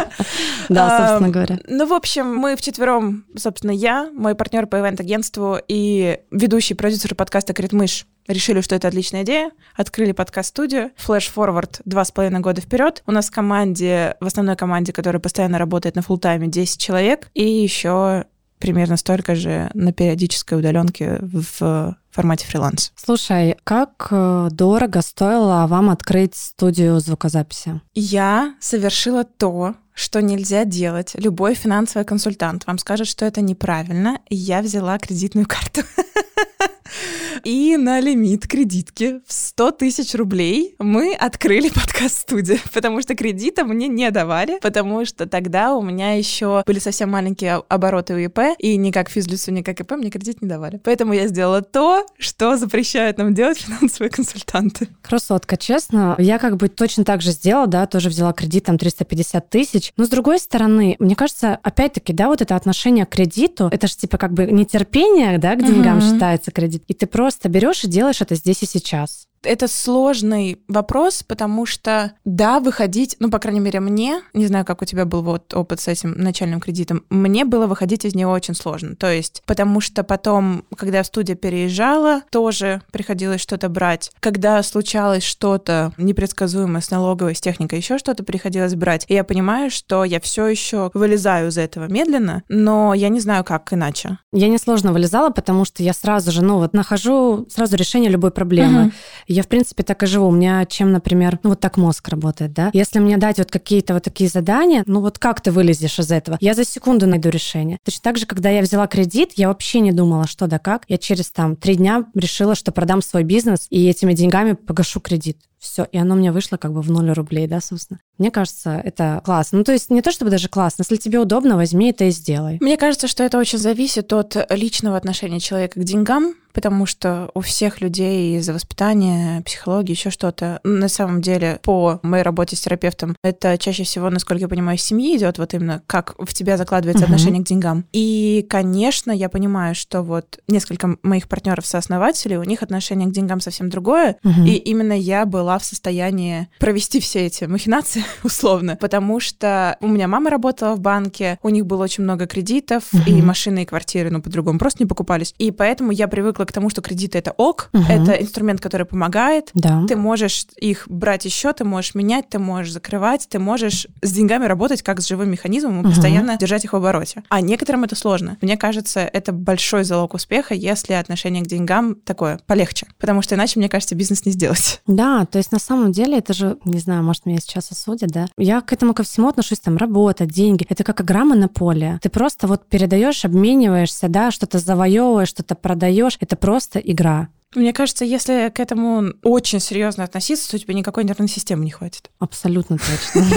Собственно 0.67 1.29
говоря. 1.29 1.59
Ну, 1.67 1.85
в 1.85 1.93
общем, 1.93 2.35
мы 2.35 2.55
вчетвером, 2.55 2.92
собственно, 3.35 3.71
я, 3.71 4.09
мой 4.11 4.35
партнер 4.35 4.67
по 4.67 4.77
ивент-агентству 4.77 5.57
и 5.67 6.19
ведущий 6.31 6.73
продюсер 6.73 7.15
подкаста 7.15 7.53
Критмыш 7.53 8.05
решили, 8.27 8.61
что 8.61 8.75
это 8.75 8.87
отличная 8.87 9.23
идея, 9.23 9.51
открыли 9.75 10.11
подкаст-студию, 10.11 10.91
Flash 10.97 11.31
Forward 11.33 11.81
два 11.85 12.03
с 12.05 12.11
половиной 12.11 12.39
года 12.39 12.61
вперед. 12.61 13.03
У 13.05 13.11
нас 13.11 13.27
в 13.27 13.31
команде, 13.31 14.15
в 14.19 14.25
основной 14.25 14.55
команде, 14.55 14.93
которая 14.93 15.19
постоянно 15.19 15.57
работает 15.57 15.95
на 15.95 16.01
фултайме, 16.01 16.47
10 16.47 16.79
человек, 16.79 17.29
и 17.33 17.43
еще 17.43 18.25
примерно 18.59 18.95
столько 18.97 19.35
же 19.35 19.69
на 19.73 19.91
периодической 19.91 20.57
удаленке 20.57 21.19
в 21.21 21.97
формате 22.13 22.45
фриланс. 22.45 22.91
Слушай, 22.95 23.57
как 23.63 24.07
э, 24.11 24.49
дорого 24.51 25.01
стоило 25.01 25.65
вам 25.67 25.89
открыть 25.89 26.35
студию 26.35 26.99
звукозаписи? 26.99 27.81
Я 27.93 28.55
совершила 28.59 29.23
то, 29.23 29.75
что 29.93 30.21
нельзя 30.21 30.65
делать. 30.65 31.11
Любой 31.15 31.55
финансовый 31.55 32.03
консультант 32.03 32.65
вам 32.65 32.77
скажет, 32.77 33.07
что 33.07 33.25
это 33.25 33.41
неправильно, 33.41 34.19
и 34.29 34.35
я 34.35 34.61
взяла 34.61 34.97
кредитную 34.97 35.47
карту. 35.47 35.81
И 37.43 37.75
на 37.75 37.99
лимит 37.99 38.47
кредитки 38.47 39.19
в 39.27 39.33
100 39.33 39.71
тысяч 39.71 40.15
рублей 40.15 40.75
мы 40.79 41.13
открыли 41.13 41.67
подкаст-студию, 41.69 42.59
потому 42.73 43.01
что 43.01 43.15
кредита 43.15 43.65
мне 43.65 43.89
не 43.89 44.09
давали, 44.11 44.59
потому 44.61 45.03
что 45.05 45.27
тогда 45.27 45.75
у 45.75 45.81
меня 45.81 46.13
еще 46.13 46.63
были 46.65 46.79
совсем 46.79 47.11
маленькие 47.11 47.61
обороты 47.67 48.13
у 48.13 48.17
ИП, 48.17 48.39
и 48.59 48.77
ни 48.77 48.91
как 48.91 49.09
физлицу, 49.09 49.51
ни 49.51 49.61
как 49.61 49.81
ИП 49.81 49.91
мне 49.91 50.09
кредит 50.09 50.41
не 50.41 50.47
давали. 50.47 50.79
Поэтому 50.85 51.11
я 51.11 51.27
сделала 51.27 51.61
то, 51.61 52.05
что 52.17 52.55
запрещают 52.55 53.17
нам 53.17 53.33
делать 53.33 53.57
финансовые 53.59 54.09
консультанты. 54.09 54.87
Красотка, 55.01 55.57
честно, 55.57 56.15
я 56.19 56.39
как 56.39 56.55
бы 56.55 56.69
точно 56.69 57.03
так 57.03 57.21
же 57.21 57.31
сделала, 57.31 57.67
да, 57.67 57.85
тоже 57.87 58.07
взяла 58.07 58.31
кредит 58.31 58.63
там 58.63 58.77
350 58.77 59.49
тысяч. 59.49 59.91
Но 59.97 60.05
с 60.05 60.09
другой 60.09 60.39
стороны, 60.39 60.95
мне 60.99 61.17
кажется, 61.17 61.59
опять-таки, 61.61 62.13
да, 62.13 62.27
вот 62.27 62.41
это 62.41 62.55
отношение 62.55 63.05
к 63.05 63.09
кредиту, 63.09 63.67
это 63.69 63.87
же 63.87 63.97
типа 63.97 64.17
как 64.17 64.31
бы 64.31 64.45
нетерпение, 64.45 65.37
да, 65.39 65.55
к 65.55 65.65
деньгам 65.65 65.97
угу. 65.97 66.05
считается 66.05 66.51
кредит. 66.51 66.83
И 66.87 66.93
ты 66.93 67.05
просто 67.05 67.32
берешь 67.49 67.83
и 67.83 67.87
делаешь 67.87 68.21
это 68.21 68.35
здесь 68.35 68.63
и 68.63 68.65
сейчас 68.65 69.27
это 69.45 69.67
сложный 69.67 70.61
вопрос, 70.67 71.23
потому 71.23 71.65
что, 71.65 72.13
да, 72.25 72.59
выходить, 72.59 73.15
ну, 73.19 73.29
по 73.29 73.39
крайней 73.39 73.59
мере, 73.59 73.79
мне, 73.79 74.21
не 74.33 74.47
знаю, 74.47 74.65
как 74.65 74.81
у 74.81 74.85
тебя 74.85 75.05
был 75.05 75.21
вот 75.21 75.53
опыт 75.53 75.79
с 75.79 75.87
этим 75.87 76.13
начальным 76.13 76.59
кредитом, 76.59 77.03
мне 77.09 77.45
было 77.45 77.67
выходить 77.67 78.05
из 78.05 78.15
него 78.15 78.31
очень 78.31 78.55
сложно. 78.55 78.95
То 78.95 79.11
есть, 79.11 79.43
потому 79.45 79.81
что 79.81 80.03
потом, 80.03 80.65
когда 80.75 80.97
я 80.97 81.03
в 81.03 81.07
студию 81.07 81.37
переезжала, 81.37 82.21
тоже 82.31 82.81
приходилось 82.91 83.41
что-то 83.41 83.69
брать. 83.69 84.11
Когда 84.19 84.61
случалось 84.63 85.23
что-то 85.23 85.93
непредсказуемое 85.97 86.81
с 86.81 86.91
налоговой, 86.91 87.35
с 87.35 87.41
техникой, 87.41 87.79
еще 87.79 87.97
что-то 87.97 88.23
приходилось 88.23 88.75
брать. 88.75 89.05
И 89.07 89.13
я 89.13 89.23
понимаю, 89.23 89.71
что 89.71 90.03
я 90.03 90.19
все 90.19 90.47
еще 90.47 90.91
вылезаю 90.93 91.49
из 91.49 91.57
этого 91.57 91.85
медленно, 91.85 92.43
но 92.49 92.93
я 92.93 93.09
не 93.09 93.19
знаю, 93.19 93.43
как 93.43 93.71
иначе. 93.73 94.17
Я 94.31 94.47
несложно 94.47 94.93
вылезала, 94.93 95.29
потому 95.29 95.65
что 95.65 95.83
я 95.83 95.93
сразу 95.93 96.31
же, 96.31 96.43
ну, 96.43 96.57
вот 96.57 96.73
нахожу 96.73 97.47
сразу 97.49 97.75
решение 97.75 98.09
любой 98.09 98.31
проблемы. 98.31 98.91
Uh-huh 99.27 99.32
я, 99.33 99.43
в 99.43 99.47
принципе, 99.47 99.83
так 99.83 100.03
и 100.03 100.05
живу. 100.05 100.27
У 100.27 100.31
меня 100.31 100.65
чем, 100.65 100.91
например, 100.91 101.39
ну 101.43 101.51
вот 101.51 101.59
так 101.59 101.77
мозг 101.77 102.07
работает, 102.09 102.53
да? 102.53 102.69
Если 102.73 102.99
мне 102.99 103.17
дать 103.17 103.37
вот 103.37 103.51
какие-то 103.51 103.93
вот 103.93 104.03
такие 104.03 104.29
задания, 104.29 104.83
ну 104.85 105.01
вот 105.01 105.19
как 105.19 105.41
ты 105.41 105.51
вылезешь 105.51 105.99
из 105.99 106.11
этого? 106.11 106.37
Я 106.41 106.53
за 106.53 106.65
секунду 106.65 107.07
найду 107.07 107.29
решение. 107.29 107.77
Точно 107.83 108.01
так 108.03 108.17
же, 108.17 108.25
когда 108.25 108.49
я 108.49 108.61
взяла 108.61 108.87
кредит, 108.87 109.33
я 109.35 109.47
вообще 109.47 109.79
не 109.79 109.91
думала, 109.91 110.27
что 110.27 110.47
да 110.47 110.59
как. 110.59 110.83
Я 110.87 110.97
через 110.97 111.31
там 111.31 111.55
три 111.55 111.75
дня 111.75 112.05
решила, 112.13 112.55
что 112.55 112.71
продам 112.71 113.01
свой 113.01 113.23
бизнес 113.23 113.67
и 113.69 113.87
этими 113.87 114.13
деньгами 114.13 114.53
погашу 114.53 114.99
кредит. 114.99 115.37
Все, 115.63 115.87
и 115.93 115.97
оно 115.97 116.15
мне 116.15 116.33
вышло 116.33 116.57
как 116.57 116.73
бы 116.73 116.81
в 116.81 116.91
ноль 116.91 117.09
рублей, 117.11 117.47
да, 117.47 117.61
собственно. 117.61 118.01
Мне 118.17 118.31
кажется, 118.31 118.81
это 118.83 119.21
классно. 119.23 119.59
Ну, 119.59 119.63
то 119.63 119.71
есть 119.71 119.89
не 119.89 120.01
то 120.01 120.11
чтобы 120.11 120.29
даже 120.29 120.49
классно, 120.49 120.81
если 120.81 120.97
тебе 120.97 121.19
удобно, 121.19 121.55
возьми 121.55 121.89
это 121.91 122.03
и 122.03 122.11
сделай. 122.11 122.57
Мне 122.59 122.75
кажется, 122.75 123.07
что 123.07 123.23
это 123.23 123.37
очень 123.37 123.57
зависит 123.57 124.11
от 124.11 124.35
личного 124.49 124.97
отношения 124.97 125.39
человека 125.39 125.79
к 125.79 125.83
деньгам, 125.85 126.35
потому 126.53 126.85
что 126.85 127.31
у 127.33 127.41
всех 127.41 127.81
людей 127.81 128.37
из-за 128.37 128.53
воспитания, 128.53 129.41
психологии, 129.41 129.91
еще 129.91 130.11
что-то. 130.11 130.59
На 130.63 130.87
самом 130.87 131.21
деле, 131.21 131.59
по 131.63 131.99
моей 132.03 132.23
работе 132.23 132.55
с 132.55 132.61
терапевтом, 132.61 133.15
это 133.23 133.57
чаще 133.57 133.83
всего, 133.83 134.09
насколько 134.09 134.41
я 134.41 134.47
понимаю, 134.47 134.77
из 134.77 134.83
семьи 134.83 135.17
идет, 135.17 135.39
вот 135.39 135.53
именно 135.53 135.81
как 135.87 136.15
в 136.19 136.33
тебя 136.33 136.57
закладывается 136.57 137.05
угу. 137.05 137.13
отношение 137.13 137.43
к 137.43 137.47
деньгам. 137.47 137.85
И, 137.91 138.45
конечно, 138.49 139.11
я 139.11 139.29
понимаю, 139.29 139.73
что 139.75 140.03
вот 140.03 140.39
несколько 140.47 140.97
моих 141.01 141.27
партнеров-сооснователей, 141.27 142.37
у 142.37 142.43
них 142.43 142.61
отношение 142.61 143.09
к 143.09 143.11
деньгам 143.11 143.39
совсем 143.39 143.69
другое, 143.69 144.17
угу. 144.23 144.43
и 144.45 144.51
именно 144.51 144.93
я 144.93 145.25
была 145.25 145.52
в 145.59 145.65
состоянии 145.65 146.47
провести 146.59 146.99
все 146.99 147.25
эти 147.25 147.45
махинации, 147.45 148.03
условно, 148.23 148.77
потому 148.79 149.19
что 149.19 149.77
у 149.79 149.87
меня 149.87 150.07
мама 150.07 150.29
работала 150.29 150.75
в 150.75 150.79
банке, 150.79 151.39
у 151.41 151.49
них 151.49 151.65
было 151.65 151.83
очень 151.83 152.03
много 152.03 152.27
кредитов, 152.27 152.83
угу. 152.93 153.03
и 153.07 153.21
машины, 153.21 153.63
и 153.63 153.65
квартиры, 153.65 154.09
ну, 154.09 154.21
по-другому 154.21 154.59
просто 154.59 154.83
не 154.83 154.87
покупались. 154.87 155.33
И 155.37 155.51
поэтому 155.51 155.91
я 155.91 156.07
привыкла 156.07 156.33
привыкла 156.33 156.45
к 156.45 156.51
тому, 156.51 156.69
что 156.69 156.81
кредиты 156.81 157.17
это 157.17 157.31
ок, 157.31 157.69
угу. 157.73 157.83
это 157.87 158.13
инструмент, 158.13 158.61
который 158.61 158.85
помогает. 158.85 159.49
Да. 159.53 159.85
Ты 159.87 159.95
можешь 159.95 160.47
их 160.57 160.85
брать 160.87 161.25
еще, 161.25 161.53
ты 161.53 161.63
можешь 161.63 161.95
менять, 161.95 162.29
ты 162.29 162.39
можешь 162.39 162.73
закрывать, 162.73 163.27
ты 163.29 163.39
можешь 163.39 163.87
с 164.01 164.11
деньгами 164.11 164.45
работать 164.45 164.81
как 164.81 165.01
с 165.01 165.07
живым 165.07 165.29
механизмом 165.29 165.77
и 165.77 165.79
угу. 165.79 165.89
постоянно 165.89 166.37
держать 166.37 166.65
их 166.65 166.73
в 166.73 166.75
обороте. 166.75 167.23
А 167.29 167.41
некоторым 167.41 167.83
это 167.83 167.95
сложно. 167.95 168.37
Мне 168.41 168.57
кажется, 168.57 169.01
это 169.01 169.31
большой 169.31 169.83
залог 169.83 170.13
успеха, 170.13 170.53
если 170.53 170.93
отношение 170.93 171.43
к 171.43 171.47
деньгам 171.47 171.95
такое 171.95 172.39
полегче. 172.45 172.87
Потому 172.99 173.21
что 173.21 173.35
иначе, 173.35 173.59
мне 173.59 173.69
кажется, 173.69 173.95
бизнес 173.95 174.25
не 174.25 174.31
сделать. 174.31 174.81
Да, 174.87 175.25
то 175.25 175.37
есть 175.37 175.42
на 175.51 175.59
самом 175.59 175.91
деле 175.91 176.17
это 176.17 176.33
же, 176.33 176.57
не 176.65 176.79
знаю, 176.79 177.03
может, 177.03 177.25
меня 177.25 177.39
сейчас 177.39 177.71
осудят, 177.71 178.11
да? 178.11 178.27
Я 178.37 178.61
к 178.61 178.73
этому 178.73 178.93
ко 178.93 179.03
всему 179.03 179.29
отношусь, 179.29 179.59
там, 179.59 179.77
работа, 179.77 180.25
деньги. 180.25 180.65
Это 180.67 180.83
как 180.83 181.01
игра 181.01 181.23
монополия. 181.23 181.99
Ты 182.01 182.09
просто 182.09 182.47
вот 182.47 182.67
передаешь, 182.67 183.23
обмениваешься, 183.23 184.09
да, 184.09 184.31
что-то 184.31 184.59
завоевываешь, 184.59 185.29
что-то 185.29 185.55
продаешь. 185.55 186.17
Это 186.19 186.33
это 186.33 186.37
просто 186.37 186.79
игра. 186.79 187.29
Мне 187.55 187.71
кажется, 187.73 188.03
если 188.03 188.51
к 188.53 188.59
этому 188.59 189.13
очень 189.23 189.59
серьезно 189.59 190.03
относиться, 190.03 190.49
то 190.49 190.55
у 190.55 190.59
тебя 190.59 190.73
никакой 190.73 191.03
нервной 191.03 191.27
системы 191.27 191.63
не 191.63 191.69
хватит. 191.69 192.09
Абсолютно 192.17 192.77
точно. 192.77 193.27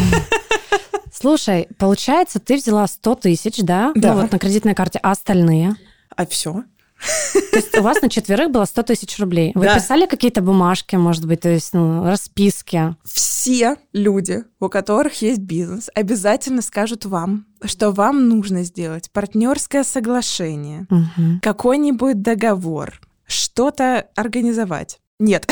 Слушай, 1.12 1.68
получается, 1.78 2.40
ты 2.40 2.56
взяла 2.56 2.86
100 2.86 3.14
тысяч, 3.16 3.58
да? 3.58 3.92
Да. 3.94 4.14
Ну, 4.14 4.22
вот 4.22 4.32
на 4.32 4.38
кредитной 4.38 4.74
карте, 4.74 4.98
а 5.02 5.10
остальные? 5.10 5.76
А 6.14 6.24
все? 6.24 6.64
То 7.32 7.56
есть 7.56 7.76
у 7.76 7.82
вас 7.82 8.00
на 8.02 8.08
четверых 8.08 8.50
было 8.50 8.64
100 8.64 8.82
тысяч 8.82 9.18
рублей. 9.18 9.52
Вы 9.54 9.64
да. 9.64 9.74
писали 9.74 10.06
какие-то 10.06 10.40
бумажки, 10.40 10.96
может 10.96 11.26
быть, 11.26 11.40
то 11.40 11.48
есть 11.48 11.72
ну, 11.74 12.04
расписки? 12.04 12.96
Все 13.04 13.76
люди, 13.92 14.44
у 14.60 14.68
которых 14.68 15.22
есть 15.22 15.40
бизнес, 15.40 15.90
обязательно 15.94 16.62
скажут 16.62 17.04
вам, 17.04 17.46
что 17.64 17.90
вам 17.90 18.28
нужно 18.28 18.62
сделать 18.64 19.10
партнерское 19.12 19.84
соглашение, 19.84 20.86
угу. 20.90 21.40
какой-нибудь 21.42 22.22
договор, 22.22 23.00
что-то 23.26 24.06
организовать. 24.14 24.98
Нет. 25.18 25.50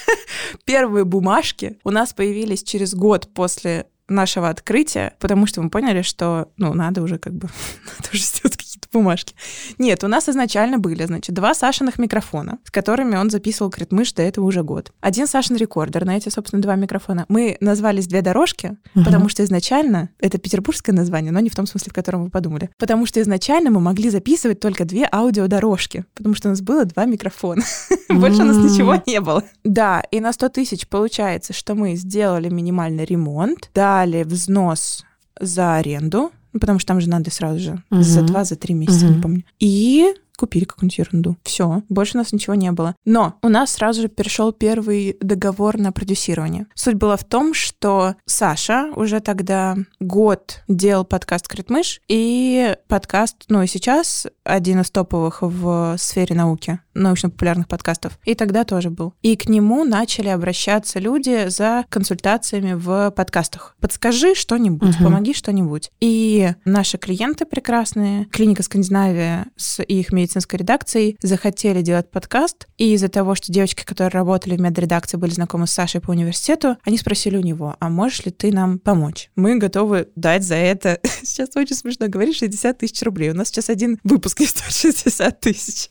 Первые 0.64 1.04
бумажки 1.04 1.78
у 1.84 1.90
нас 1.90 2.12
появились 2.12 2.62
через 2.62 2.94
год 2.94 3.28
после 3.32 3.86
нашего 4.08 4.48
открытия, 4.48 5.14
потому 5.20 5.46
что 5.46 5.62
мы 5.62 5.70
поняли, 5.70 6.02
что, 6.02 6.48
ну, 6.56 6.74
надо 6.74 7.02
уже 7.02 7.18
как 7.18 7.32
бы, 7.32 7.48
надо 7.98 8.10
уже 8.12 8.22
сделать 8.22 8.56
бумажки. 8.92 9.34
Нет, 9.78 10.02
у 10.02 10.08
нас 10.08 10.28
изначально 10.28 10.78
были, 10.78 11.04
значит, 11.04 11.34
два 11.34 11.54
Сашиных 11.54 11.98
микрофона, 11.98 12.58
с 12.64 12.70
которыми 12.70 13.16
он 13.16 13.30
записывал 13.30 13.70
критмыш 13.70 14.12
до 14.12 14.22
этого 14.22 14.46
уже 14.46 14.62
год. 14.62 14.92
Один 15.00 15.26
Сашин 15.26 15.56
рекордер 15.56 16.04
на 16.04 16.16
эти, 16.16 16.28
собственно, 16.28 16.62
два 16.62 16.74
микрофона. 16.74 17.26
Мы 17.28 17.56
назвались 17.60 18.06
«Две 18.06 18.22
дорожки», 18.22 18.76
угу. 18.94 19.04
потому 19.04 19.28
что 19.28 19.44
изначально, 19.44 20.10
это 20.18 20.38
петербургское 20.38 20.94
название, 20.94 21.32
но 21.32 21.40
не 21.40 21.50
в 21.50 21.56
том 21.56 21.66
смысле, 21.66 21.90
в 21.90 21.94
котором 21.94 22.24
вы 22.24 22.30
подумали, 22.30 22.70
потому 22.78 23.06
что 23.06 23.20
изначально 23.20 23.70
мы 23.70 23.80
могли 23.80 24.10
записывать 24.10 24.60
только 24.60 24.84
две 24.84 25.08
аудиодорожки, 25.10 26.04
потому 26.14 26.34
что 26.34 26.48
у 26.48 26.50
нас 26.50 26.62
было 26.62 26.84
два 26.84 27.04
микрофона. 27.04 27.62
Больше 28.08 28.42
у 28.42 28.44
нас 28.44 28.56
ничего 28.56 29.00
не 29.06 29.20
было. 29.20 29.44
Да, 29.62 30.02
и 30.10 30.20
на 30.20 30.32
100 30.32 30.48
тысяч 30.48 30.88
получается, 30.88 31.52
что 31.52 31.74
мы 31.74 31.94
сделали 31.94 32.48
минимальный 32.48 33.04
ремонт, 33.04 33.70
да, 33.74 34.00
дали 34.00 34.22
взнос 34.22 35.04
за 35.40 35.76
аренду, 35.76 36.30
ну, 36.52 36.60
потому 36.60 36.78
что 36.78 36.88
там 36.88 37.00
же 37.00 37.08
надо 37.08 37.30
сразу 37.30 37.58
же 37.58 37.82
угу. 37.90 38.02
за 38.02 38.22
два, 38.22 38.44
за 38.44 38.56
три 38.56 38.74
месяца, 38.74 39.06
угу. 39.06 39.14
не 39.14 39.22
помню. 39.22 39.44
И 39.58 40.14
купили 40.40 40.64
какую-нибудь 40.64 40.98
ерунду. 40.98 41.36
Все, 41.44 41.82
больше 41.90 42.16
у 42.16 42.18
нас 42.18 42.32
ничего 42.32 42.54
не 42.54 42.72
было. 42.72 42.96
Но 43.04 43.34
у 43.42 43.48
нас 43.48 43.72
сразу 43.72 44.00
же 44.00 44.08
перешел 44.08 44.52
первый 44.52 45.18
договор 45.20 45.76
на 45.76 45.92
продюсирование. 45.92 46.66
Суть 46.74 46.94
была 46.94 47.18
в 47.18 47.24
том, 47.24 47.52
что 47.52 48.14
Саша 48.24 48.90
уже 48.96 49.20
тогда 49.20 49.76
год 50.00 50.62
делал 50.66 51.04
подкаст 51.04 51.46
«Критмыш», 51.46 52.00
и 52.08 52.74
подкаст, 52.88 53.44
ну 53.48 53.62
и 53.62 53.66
сейчас 53.66 54.26
один 54.42 54.80
из 54.80 54.90
топовых 54.90 55.42
в 55.42 55.96
сфере 55.98 56.34
науки, 56.34 56.80
научно-популярных 56.94 57.68
подкастов. 57.68 58.18
И 58.24 58.34
тогда 58.34 58.64
тоже 58.64 58.88
был. 58.88 59.12
И 59.20 59.36
к 59.36 59.46
нему 59.46 59.84
начали 59.84 60.28
обращаться 60.28 61.00
люди 61.00 61.48
за 61.48 61.84
консультациями 61.90 62.72
в 62.72 63.10
подкастах. 63.10 63.76
Подскажи 63.78 64.34
что-нибудь, 64.34 64.96
угу. 64.96 65.04
помоги 65.04 65.34
что-нибудь. 65.34 65.90
И 66.00 66.54
наши 66.64 66.96
клиенты 66.96 67.44
прекрасные, 67.44 68.24
клиника 68.26 68.62
Скандинавия 68.62 69.48
с 69.56 69.82
их 69.82 70.12
медицинской 70.12 70.29
медицинской 70.30 70.58
редакцией 70.58 71.18
захотели 71.22 71.82
делать 71.82 72.10
подкаст, 72.10 72.68
и 72.78 72.94
из-за 72.94 73.08
того, 73.08 73.34
что 73.34 73.52
девочки, 73.52 73.84
которые 73.84 74.10
работали 74.10 74.56
в 74.56 74.60
медредакции, 74.60 75.16
были 75.16 75.32
знакомы 75.32 75.66
с 75.66 75.72
Сашей 75.72 76.00
по 76.00 76.10
университету, 76.10 76.76
они 76.84 76.98
спросили 76.98 77.36
у 77.36 77.40
него, 77.40 77.76
а 77.80 77.88
можешь 77.88 78.24
ли 78.24 78.30
ты 78.30 78.52
нам 78.52 78.78
помочь? 78.78 79.30
Мы 79.34 79.58
готовы 79.58 80.08
дать 80.14 80.44
за 80.44 80.54
это, 80.54 81.00
сейчас 81.22 81.50
очень 81.56 81.76
смешно 81.76 82.06
говорить, 82.08 82.36
60 82.36 82.78
тысяч 82.78 83.02
рублей. 83.02 83.30
У 83.30 83.34
нас 83.34 83.48
сейчас 83.48 83.68
один 83.68 83.98
выпуск 84.04 84.40
не 84.40 84.46
стоит 84.46 84.72
60 84.72 85.40
тысяч. 85.40 85.90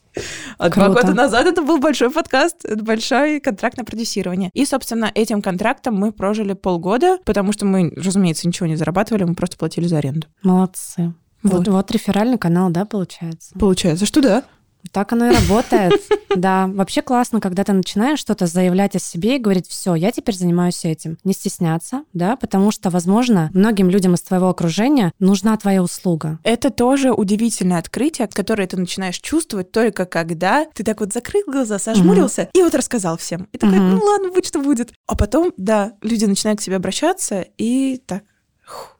А 0.58 0.69
два 0.69 0.89
года 0.89 1.13
назад 1.13 1.46
это 1.46 1.62
был 1.62 1.79
большой 1.79 2.10
подкаст, 2.10 2.65
большой 2.81 3.39
контракт 3.39 3.77
на 3.77 3.86
продюсирование. 3.86 4.50
И, 4.53 4.65
собственно, 4.65 5.12
этим 5.13 5.41
контрактом 5.41 5.96
мы 5.96 6.12
прожили 6.12 6.53
полгода, 6.53 7.19
потому 7.25 7.51
что 7.51 7.65
мы, 7.65 7.91
разумеется, 7.96 8.48
ничего 8.48 8.67
не 8.67 8.75
зарабатывали, 8.75 9.24
мы 9.24 9.36
просто 9.36 9.58
платили 9.58 9.88
за 9.88 9.98
аренду. 9.98 10.27
Молодцы. 10.41 11.13
Вот. 11.43 11.53
вот, 11.53 11.67
вот 11.67 11.91
реферальный 11.91 12.38
канал, 12.38 12.69
да, 12.69 12.86
получается? 12.86 13.58
Получается, 13.58 14.05
что 14.05 14.22
да. 14.22 14.43
Так 14.91 15.12
оно 15.13 15.29
и 15.29 15.36
работает. 15.36 15.93
Да, 16.36 16.67
вообще 16.67 17.01
классно, 17.01 17.41
когда 17.41 17.63
ты 17.63 17.74
начинаешь 17.74 18.19
что-то 18.19 18.46
заявлять 18.46 18.96
о 18.96 19.00
себе 19.00 19.36
и 19.36 19.39
говорить, 19.39 19.67
все, 19.67 19.96
я 19.96 20.12
теперь 20.12 20.36
занимаюсь 20.36 20.86
этим. 20.86 21.17
Не 21.24 21.34
стесняться, 21.34 22.03
да, 22.13 22.36
потому 22.36 22.69
что, 22.69 22.91
возможно, 22.91 23.50
многим 23.55 23.89
людям 23.89 24.13
из 24.13 24.22
твоего 24.22 24.48
окружения 24.48 25.12
нужна 25.17 25.58
твоя 25.58 25.81
услуга. 25.81 26.38
Это 26.43 26.69
тоже 26.69 27.12
удивительное 27.12 27.79
открытие, 27.79 28.27
которое 28.27 28.67
ты 28.67 28.77
начинаешь 28.77 29.17
чувствовать 29.17 29.72
только 29.72 30.05
когда 30.05 30.65
ты 30.65 30.84
так 30.84 31.00
вот 31.00 31.12
закрыл 31.12 31.41
глаза, 31.48 31.79
сожмурился 31.79 32.43
угу. 32.43 32.50
и 32.53 32.62
вот 32.62 32.75
рассказал 32.75 33.17
всем. 33.17 33.48
И 33.51 33.58
такой, 33.58 33.79
угу. 33.79 33.88
ну 33.88 34.05
ладно, 34.05 34.29
будь 34.29 34.46
что 34.46 34.60
будет. 34.60 34.93
А 35.08 35.15
потом, 35.15 35.51
да, 35.58 35.93
люди 36.03 36.25
начинают 36.25 36.60
к 36.60 36.63
тебе 36.63 36.75
обращаться 36.75 37.43
и 37.58 38.00
так, 38.05 38.24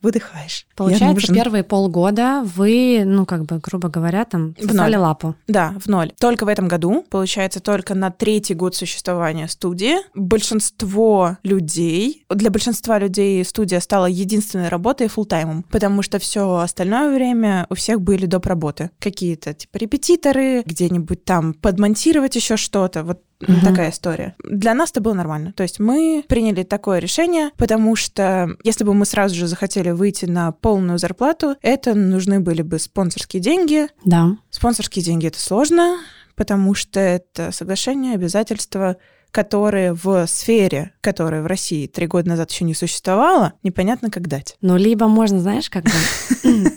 выдыхаешь. 0.01 0.65
Получается, 0.75 1.33
первые 1.33 1.63
полгода 1.63 2.43
вы, 2.43 3.03
ну, 3.05 3.25
как 3.25 3.45
бы, 3.45 3.59
грубо 3.59 3.89
говоря, 3.89 4.25
там, 4.25 4.55
сосали 4.59 4.95
лапу. 4.95 5.35
Да, 5.47 5.75
в 5.79 5.87
ноль. 5.87 6.11
Только 6.19 6.45
в 6.45 6.47
этом 6.47 6.67
году, 6.67 7.05
получается, 7.09 7.59
только 7.59 7.95
на 7.95 8.11
третий 8.11 8.53
год 8.53 8.75
существования 8.75 9.47
студии 9.47 9.95
большинство 10.13 11.37
людей, 11.43 12.25
для 12.29 12.49
большинства 12.49 12.99
людей 12.99 13.43
студия 13.45 13.79
стала 13.79 14.05
единственной 14.05 14.69
работой 14.69 15.07
фултаймом, 15.07 15.63
потому 15.63 16.01
что 16.01 16.19
все 16.19 16.57
остальное 16.57 17.13
время 17.13 17.65
у 17.69 17.75
всех 17.75 18.01
были 18.01 18.25
доп. 18.25 18.45
работы. 18.45 18.89
Какие-то, 18.99 19.53
типа, 19.53 19.77
репетиторы, 19.77 20.63
где-нибудь 20.65 21.23
там 21.23 21.53
подмонтировать 21.53 22.35
еще 22.35 22.57
что-то. 22.57 23.03
Вот 23.03 23.21
Угу. 23.41 23.61
Такая 23.63 23.91
история. 23.91 24.35
Для 24.43 24.73
нас 24.73 24.91
это 24.91 24.99
было 24.99 25.13
нормально. 25.13 25.53
То 25.53 25.63
есть 25.63 25.79
мы 25.79 26.25
приняли 26.27 26.63
такое 26.63 26.99
решение, 26.99 27.51
потому 27.57 27.95
что 27.95 28.49
если 28.63 28.83
бы 28.83 28.93
мы 28.93 29.05
сразу 29.05 29.33
же 29.33 29.47
захотели 29.47 29.88
выйти 29.93 30.25
на 30.25 30.51
полную 30.51 31.00
зарплату, 31.00 31.55
это 31.62 31.93
нужны 31.93 32.39
были 32.39 32.62
бы 32.62 32.79
спонсорские 32.79 33.41
деньги. 33.41 33.88
Да. 34.05 34.38
Спонсорские 34.50 35.03
деньги 35.03 35.27
это 35.27 35.39
сложно, 35.39 35.98
потому 36.36 36.74
что 36.74 37.00
это 37.00 37.51
соглашение, 37.51 38.15
обязательства, 38.15 38.98
которые 39.31 39.93
в 39.93 40.25
сфере, 40.27 40.93
которая 41.01 41.41
в 41.41 41.48
России 41.48 41.88
три 41.88 42.08
года 42.08 42.29
назад 42.29 42.51
еще 42.51 42.65
не 42.65 42.74
существовала, 42.74 43.53
непонятно 43.63 44.10
как 44.10 44.27
дать. 44.27 44.55
Ну, 44.62 44.77
либо 44.77 45.08
можно, 45.08 45.39
знаешь, 45.39 45.69
как 45.69 45.84
бы 45.84 45.91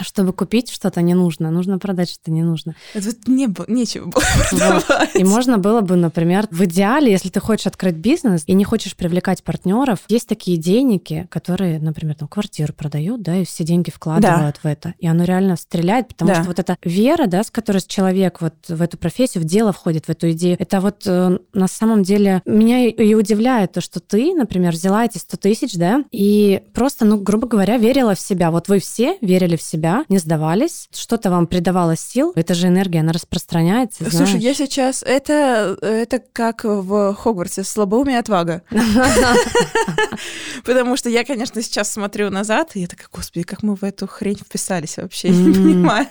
чтобы 0.00 0.32
купить 0.32 0.70
что-то 0.70 1.02
не 1.02 1.14
нужно, 1.14 1.50
нужно 1.50 1.78
продать 1.78 2.10
что-то 2.10 2.30
не 2.30 2.42
нужно. 2.42 2.74
Тут 2.94 3.28
не 3.28 3.46
было, 3.46 3.66
нечего 3.68 4.06
было 4.06 4.22
продавать. 4.50 4.84
Вот. 4.88 5.16
И 5.16 5.24
можно 5.24 5.58
было 5.58 5.80
бы, 5.80 5.96
например, 5.96 6.46
в 6.50 6.64
идеале, 6.64 7.12
если 7.12 7.28
ты 7.28 7.40
хочешь 7.40 7.66
открыть 7.66 7.96
бизнес 7.96 8.44
и 8.46 8.54
не 8.54 8.64
хочешь 8.64 8.96
привлекать 8.96 9.42
партнеров, 9.42 10.00
есть 10.08 10.28
такие 10.28 10.56
деньги, 10.56 11.26
которые, 11.30 11.78
например, 11.78 12.14
там 12.14 12.28
квартиру 12.28 12.72
продают, 12.72 13.22
да, 13.22 13.36
и 13.36 13.44
все 13.44 13.64
деньги 13.64 13.90
вкладывают 13.90 14.60
да. 14.62 14.68
в 14.68 14.72
это. 14.72 14.94
И 14.98 15.06
оно 15.06 15.24
реально 15.24 15.56
стреляет, 15.56 16.08
потому 16.08 16.30
да. 16.30 16.34
что 16.36 16.44
вот 16.44 16.58
эта 16.58 16.76
вера, 16.82 17.26
да, 17.26 17.44
с 17.44 17.50
которой 17.50 17.82
человек 17.86 18.40
вот 18.40 18.54
в 18.68 18.80
эту 18.80 18.96
профессию, 18.96 19.42
в 19.42 19.46
дело 19.46 19.72
входит, 19.72 20.06
в 20.06 20.08
эту 20.10 20.30
идею, 20.30 20.56
это 20.58 20.80
вот 20.80 21.02
э, 21.06 21.38
на 21.52 21.68
самом 21.68 22.02
деле 22.02 22.42
меня 22.46 22.86
и 22.86 23.14
удивляет 23.14 23.72
то, 23.72 23.80
что 23.80 24.00
ты, 24.00 24.34
например, 24.34 24.72
взяла 24.72 25.04
эти 25.04 25.18
100 25.18 25.36
тысяч, 25.36 25.74
да, 25.74 26.04
и 26.10 26.62
просто, 26.72 27.04
ну, 27.04 27.18
грубо 27.18 27.46
говоря, 27.46 27.76
верила 27.76 28.14
в 28.14 28.20
себя. 28.20 28.50
Вот 28.50 28.68
вы 28.68 28.78
все 28.78 29.18
верили 29.20 29.56
в 29.56 29.62
себя, 29.62 29.81
себя, 29.82 30.04
не 30.08 30.18
сдавались, 30.18 30.88
что-то 30.92 31.30
вам 31.30 31.46
придавало 31.46 31.96
сил. 31.96 32.32
Это 32.36 32.54
же 32.54 32.68
энергия, 32.68 33.00
она 33.00 33.12
распространяется. 33.12 34.04
Слушай, 34.04 34.26
знаешь. 34.26 34.42
я 34.42 34.54
сейчас... 34.54 35.02
Это, 35.02 35.76
это 35.82 36.22
как 36.32 36.64
в 36.64 37.14
Хогвартсе, 37.14 37.64
слабоумие 37.64 38.18
отвага. 38.18 38.62
Потому 40.64 40.96
что 40.96 41.08
я, 41.08 41.24
конечно, 41.24 41.60
сейчас 41.62 41.92
смотрю 41.92 42.30
назад, 42.30 42.70
и 42.74 42.80
я 42.80 42.86
такая, 42.86 43.08
господи, 43.12 43.44
как 43.44 43.62
мы 43.62 43.74
в 43.74 43.82
эту 43.82 44.06
хрень 44.06 44.36
вписались 44.36 44.96
вообще, 44.98 45.30
не 45.30 45.52
понимаю. 45.52 46.06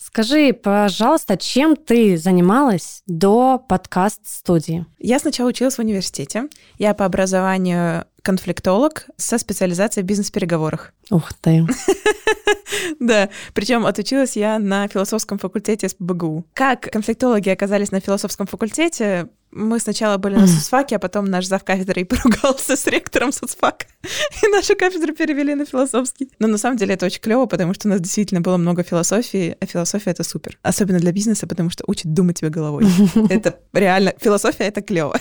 Скажи, 0.00 0.52
пожалуйста, 0.52 1.36
чем 1.36 1.76
ты 1.76 2.16
занималась 2.16 3.02
до 3.06 3.58
подкаст-студии? 3.58 4.86
Я 4.98 5.18
сначала 5.18 5.48
училась 5.48 5.74
в 5.74 5.80
университете. 5.80 6.48
Я 6.78 6.94
по 6.94 7.04
образованию 7.04 8.06
конфликтолог 8.28 9.06
со 9.16 9.38
специализацией 9.38 10.04
в 10.04 10.06
бизнес-переговорах. 10.06 10.92
Ух 11.10 11.32
ты. 11.40 11.66
Да, 13.00 13.28
причем 13.54 13.86
отучилась 13.86 14.36
я 14.36 14.58
на 14.58 14.88
философском 14.88 15.38
факультете 15.38 15.88
СПБГУ. 15.88 16.44
Как 16.52 16.82
конфликтологи 16.82 17.48
оказались 17.48 17.90
на 17.90 18.00
философском 18.00 18.46
факультете, 18.46 19.28
мы 19.50 19.78
сначала 19.80 20.18
были 20.18 20.34
на 20.36 20.46
соцфаке, 20.46 20.96
а 20.96 20.98
потом 20.98 21.24
наш 21.24 21.46
зав 21.46 21.64
кафедры 21.64 22.04
поругался 22.04 22.76
с 22.76 22.86
ректором 22.86 23.32
соцфака, 23.32 23.86
и 24.42 24.48
нашу 24.48 24.76
кафедру 24.76 25.14
перевели 25.14 25.54
на 25.54 25.64
философский. 25.64 26.30
Но 26.38 26.48
на 26.48 26.58
самом 26.58 26.76
деле 26.76 26.94
это 26.94 27.06
очень 27.06 27.20
клево, 27.20 27.46
потому 27.46 27.74
что 27.74 27.88
у 27.88 27.90
нас 27.90 28.00
действительно 28.00 28.40
было 28.40 28.56
много 28.56 28.82
философии, 28.82 29.56
а 29.60 29.66
философия— 29.66 30.10
это 30.12 30.22
супер. 30.22 30.58
Особенно 30.62 30.98
для 30.98 31.12
бизнеса, 31.12 31.46
потому 31.46 31.70
что 31.70 31.84
учит 31.86 32.12
думать 32.12 32.38
тебе 32.38 32.50
головой. 32.50 32.84
Это 33.30 33.58
реально, 33.72 34.12
философия— 34.20 34.64
это 34.68 34.82
клево. 34.82 35.18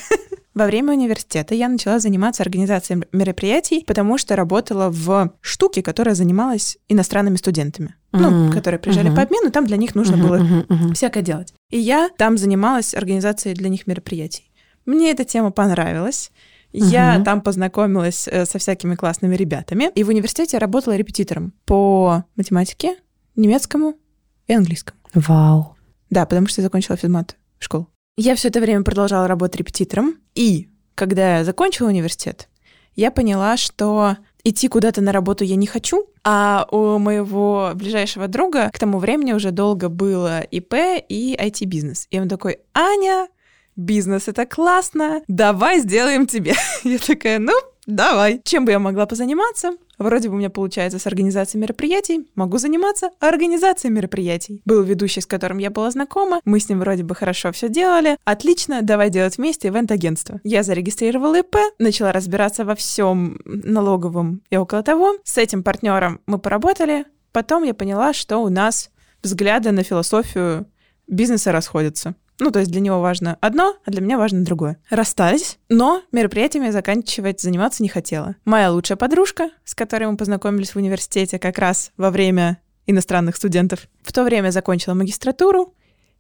Во 0.58 0.66
время 0.66 0.94
университета 0.94 1.54
я 1.54 1.70
начала 1.70 2.00
заниматься 2.00 2.42
организацией 2.42 3.04
мероприятий, 3.12 3.84
потому 3.86 4.18
что 4.18 4.36
работала 4.36 4.90
в 4.90 5.32
штуке, 5.40 5.84
которая 5.84 6.16
занималась 6.16 6.80
иностранными 6.90 7.36
студентами. 7.36 7.94
Mm-hmm. 8.12 8.30
Ну, 8.30 8.52
которые 8.52 8.80
приезжали 8.80 9.12
mm-hmm. 9.12 9.16
по 9.16 9.22
обмену, 9.22 9.52
там 9.52 9.68
для 9.68 9.78
них 9.78 9.94
нужно 9.94 10.16
mm-hmm. 10.16 10.28
было 10.28 10.36
mm-hmm. 10.38 10.94
всякое 10.96 11.22
делать. 11.22 11.54
И 11.70 11.78
я 11.78 12.10
там 12.18 12.40
занималась 12.40 12.96
организацией 12.96 13.54
для 13.54 13.70
них 13.70 13.86
мероприятий. 13.86 14.52
Мне 14.88 15.12
эта 15.12 15.26
тема 15.26 15.52
понравилась. 15.52 16.32
Я 16.74 17.18
угу. 17.18 17.24
там 17.24 17.42
познакомилась 17.42 18.28
э, 18.28 18.46
со 18.46 18.58
всякими 18.58 18.96
классными 18.96 19.36
ребятами. 19.36 19.92
И 19.94 20.04
в 20.04 20.10
университете 20.10 20.58
работала 20.58 20.96
репетитором 20.96 21.54
по 21.66 22.24
математике, 22.36 22.96
немецкому 23.36 23.94
и 24.48 24.54
английскому. 24.54 25.00
Вау. 25.14 25.76
Да, 26.10 26.26
потому 26.26 26.48
что 26.48 26.62
я 26.62 26.64
закончила 26.64 26.98
физмат 26.98 27.38
школу. 27.60 27.90
Я 28.20 28.34
все 28.34 28.48
это 28.48 28.60
время 28.60 28.84
продолжала 28.84 29.28
работать 29.28 29.58
репетитором, 29.58 30.16
и 30.34 30.70
когда 30.96 31.38
я 31.38 31.44
закончила 31.44 31.90
университет, 31.90 32.50
я 32.96 33.12
поняла, 33.12 33.58
что 33.58 34.18
идти 34.44 34.68
куда-то 34.70 35.02
на 35.02 35.12
работу 35.12 35.44
я 35.44 35.56
не 35.56 35.68
хочу, 35.68 36.08
а 36.24 36.68
у 36.72 36.98
моего 36.98 37.74
ближайшего 37.76 38.28
друга 38.28 38.72
к 38.74 38.80
тому 38.80 38.98
времени 38.98 39.34
уже 39.34 39.52
долго 39.52 39.88
было 39.88 40.42
ИП 40.42 40.74
и 41.08 41.38
IT-бизнес. 41.40 42.08
И 42.10 42.20
он 42.20 42.28
такой, 42.28 42.58
Аня, 42.74 43.28
бизнес— 43.76 44.24
это 44.28 44.48
классно, 44.48 45.22
давай 45.28 45.80
сделаем 45.80 46.26
тебе. 46.26 46.56
Я 46.84 46.98
такая, 46.98 47.38
ну, 47.38 47.54
давай. 47.88 48.42
Чем 48.44 48.66
бы 48.66 48.72
я 48.72 48.80
могла 48.80 49.06
позаниматься? 49.08 49.72
Вроде 49.98 50.30
бы 50.30 50.36
у 50.36 50.38
меня 50.38 50.52
получается 50.52 51.00
с 51.00 51.08
организацией 51.08 51.62
мероприятий, 51.62 52.30
могу 52.36 52.60
заниматься 52.60 53.10
организацией 53.20 53.92
мероприятий. 53.92 54.62
Был 54.64 54.84
ведущий, 54.84 55.22
с 55.22 55.26
которым 55.26 55.58
я 55.58 55.72
была 55.72 55.90
знакома, 55.90 56.40
мы 56.46 56.60
с 56.60 56.70
ним 56.70 56.80
вроде 56.80 57.04
бы 57.04 57.16
хорошо 57.16 57.52
все 57.52 57.68
делали. 57.68 58.18
Отлично, 58.24 58.84
давай 58.84 59.10
делать 59.10 59.38
вместе 59.38 59.70
ивент-агентство. 59.70 60.40
Я 60.44 60.62
зарегистрировала 60.62 61.40
ИП, 61.40 61.56
начала 61.80 62.12
разбираться 62.12 62.64
во 62.64 62.76
всем 62.76 63.40
налоговом 63.46 64.44
и 64.52 64.58
около 64.58 64.84
того. 64.84 65.16
С 65.24 65.38
этим 65.38 65.64
партнером 65.64 66.22
мы 66.28 66.38
поработали. 66.38 67.06
Потом 67.32 67.64
я 67.64 67.74
поняла, 67.74 68.14
что 68.14 68.38
у 68.38 68.50
нас 68.50 68.92
взгляды 69.24 69.72
на 69.72 69.84
философию 69.84 70.68
бизнеса 71.08 71.52
расходятся. 71.52 72.16
Ну, 72.40 72.52
то 72.52 72.60
есть 72.60 72.72
для 72.72 72.82
него 72.82 73.02
важно 73.02 73.38
одно, 73.42 73.76
а 73.84 73.92
для 73.92 74.02
меня 74.02 74.18
важно 74.18 74.44
другое. 74.44 74.78
Расстались, 74.90 75.58
но 75.70 76.04
мероприятиями 76.12 76.70
заканчивать 76.70 77.42
заниматься 77.42 77.82
не 77.82 77.90
хотела. 77.90 78.36
Моя 78.46 78.72
лучшая 78.72 78.98
подружка, 78.98 79.50
с 79.66 79.74
которой 79.74 80.06
мы 80.06 80.18
познакомились 80.18 80.72
в 80.72 80.76
университете 80.76 81.40
как 81.40 81.58
раз 81.58 81.92
во 81.98 82.12
время 82.12 82.60
иностранных 82.86 83.36
студентов, 83.36 83.88
в 84.02 84.14
то 84.14 84.24
время 84.24 84.52
закончила 84.52 84.94
магистратуру 84.94 85.74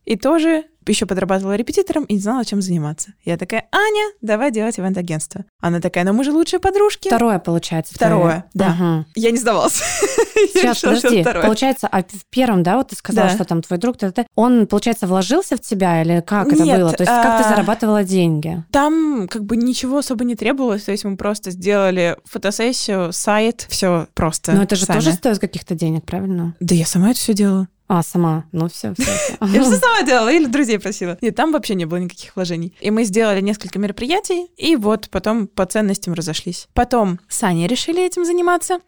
и 0.05 0.15
тоже 0.15 0.65
еще 0.91 1.05
подрабатывала 1.05 1.55
репетитором 1.55 2.03
и 2.05 2.15
не 2.15 2.19
знала, 2.19 2.45
чем 2.45 2.61
заниматься. 2.61 3.13
Я 3.23 3.37
такая, 3.37 3.67
Аня, 3.71 4.13
давай 4.21 4.51
делать 4.51 4.79
ивент-агентство. 4.79 5.45
Она 5.59 5.79
такая, 5.79 6.03
ну 6.03 6.13
мы 6.13 6.23
же 6.23 6.31
лучшие 6.31 6.59
подружки. 6.59 7.07
Второе, 7.07 7.39
получается. 7.39 7.93
Второе, 7.95 8.45
твое. 8.53 8.75
да. 8.77 8.95
Угу. 8.99 9.05
Я 9.15 9.31
не 9.31 9.37
сдавалась. 9.37 9.75
Сейчас, 10.53 10.81
подожди. 10.81 11.23
Получается, 11.23 11.87
а 11.91 12.03
в 12.03 12.25
первом, 12.29 12.63
да, 12.63 12.77
вот 12.77 12.89
ты 12.89 12.95
сказала, 12.95 13.29
что 13.29 13.45
там 13.45 13.61
твой 13.61 13.79
друг, 13.79 13.97
он, 14.35 14.67
получается, 14.67 15.07
вложился 15.07 15.57
в 15.57 15.61
тебя 15.61 16.01
или 16.01 16.21
как 16.21 16.47
это 16.51 16.63
было? 16.63 16.91
То 16.91 17.03
есть 17.03 17.11
как 17.11 17.41
ты 17.41 17.45
а, 17.45 17.49
зарабатывала 17.49 18.03
деньги? 18.03 18.63
Там 18.71 19.27
как 19.29 19.43
бы 19.43 19.57
ничего 19.57 19.99
особо 19.99 20.23
не 20.23 20.35
требовалось, 20.35 20.83
то 20.83 20.91
есть 20.91 21.03
мы 21.03 21.17
просто 21.17 21.51
сделали 21.51 22.17
фотосессию, 22.25 23.11
сайт, 23.11 23.65
все 23.69 24.07
просто. 24.13 24.53
Но 24.53 24.63
это 24.63 24.75
же 24.75 24.85
тоже 24.85 25.13
стоит 25.13 25.39
каких-то 25.39 25.75
денег, 25.75 26.05
правильно? 26.05 26.55
Да 26.59 26.75
я 26.75 26.85
сама 26.85 27.11
это 27.11 27.19
все 27.19 27.33
делала. 27.33 27.67
А, 27.87 28.03
сама. 28.03 28.45
Ну, 28.51 28.67
все, 28.67 28.93
все. 28.93 29.37
Я 29.45 29.61
все 29.61 29.77
сама 29.77 30.03
делала 30.03 30.29
или 30.31 30.45
друзей 30.45 30.77
просила. 30.77 31.17
Нет, 31.21 31.35
там 31.35 31.53
вообще 31.53 31.75
не 31.75 31.85
было 31.85 31.97
никаких 31.97 32.35
вложений. 32.35 32.73
И 32.81 32.91
мы 32.91 33.05
сделали 33.05 33.39
несколько 33.39 33.79
мероприятий, 33.79 34.47
и 34.57 34.75
вот 34.75 35.09
потом 35.09 35.47
по 35.47 35.65
ценностям 35.65 36.13
разошлись. 36.13 36.67
Потом 36.73 37.19
с 37.29 37.41
Аней 37.43 37.67
решили 37.67 38.05
этим 38.05 38.25
заниматься. 38.25 38.79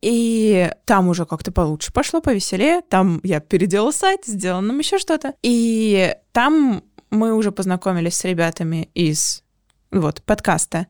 И 0.00 0.68
там 0.84 1.08
уже 1.08 1.24
как-то 1.24 1.52
получше 1.52 1.92
пошло, 1.92 2.20
повеселее. 2.20 2.82
Там 2.82 3.20
я 3.22 3.38
переделала 3.38 3.92
сайт, 3.92 4.22
сделала 4.26 4.60
нам 4.60 4.78
еще 4.80 4.98
что-то. 4.98 5.34
И 5.42 6.16
там 6.32 6.82
мы 7.10 7.34
уже 7.34 7.52
познакомились 7.52 8.16
с 8.16 8.24
ребятами 8.24 8.90
из 8.94 9.44
вот 9.92 10.22
подкаста 10.22 10.88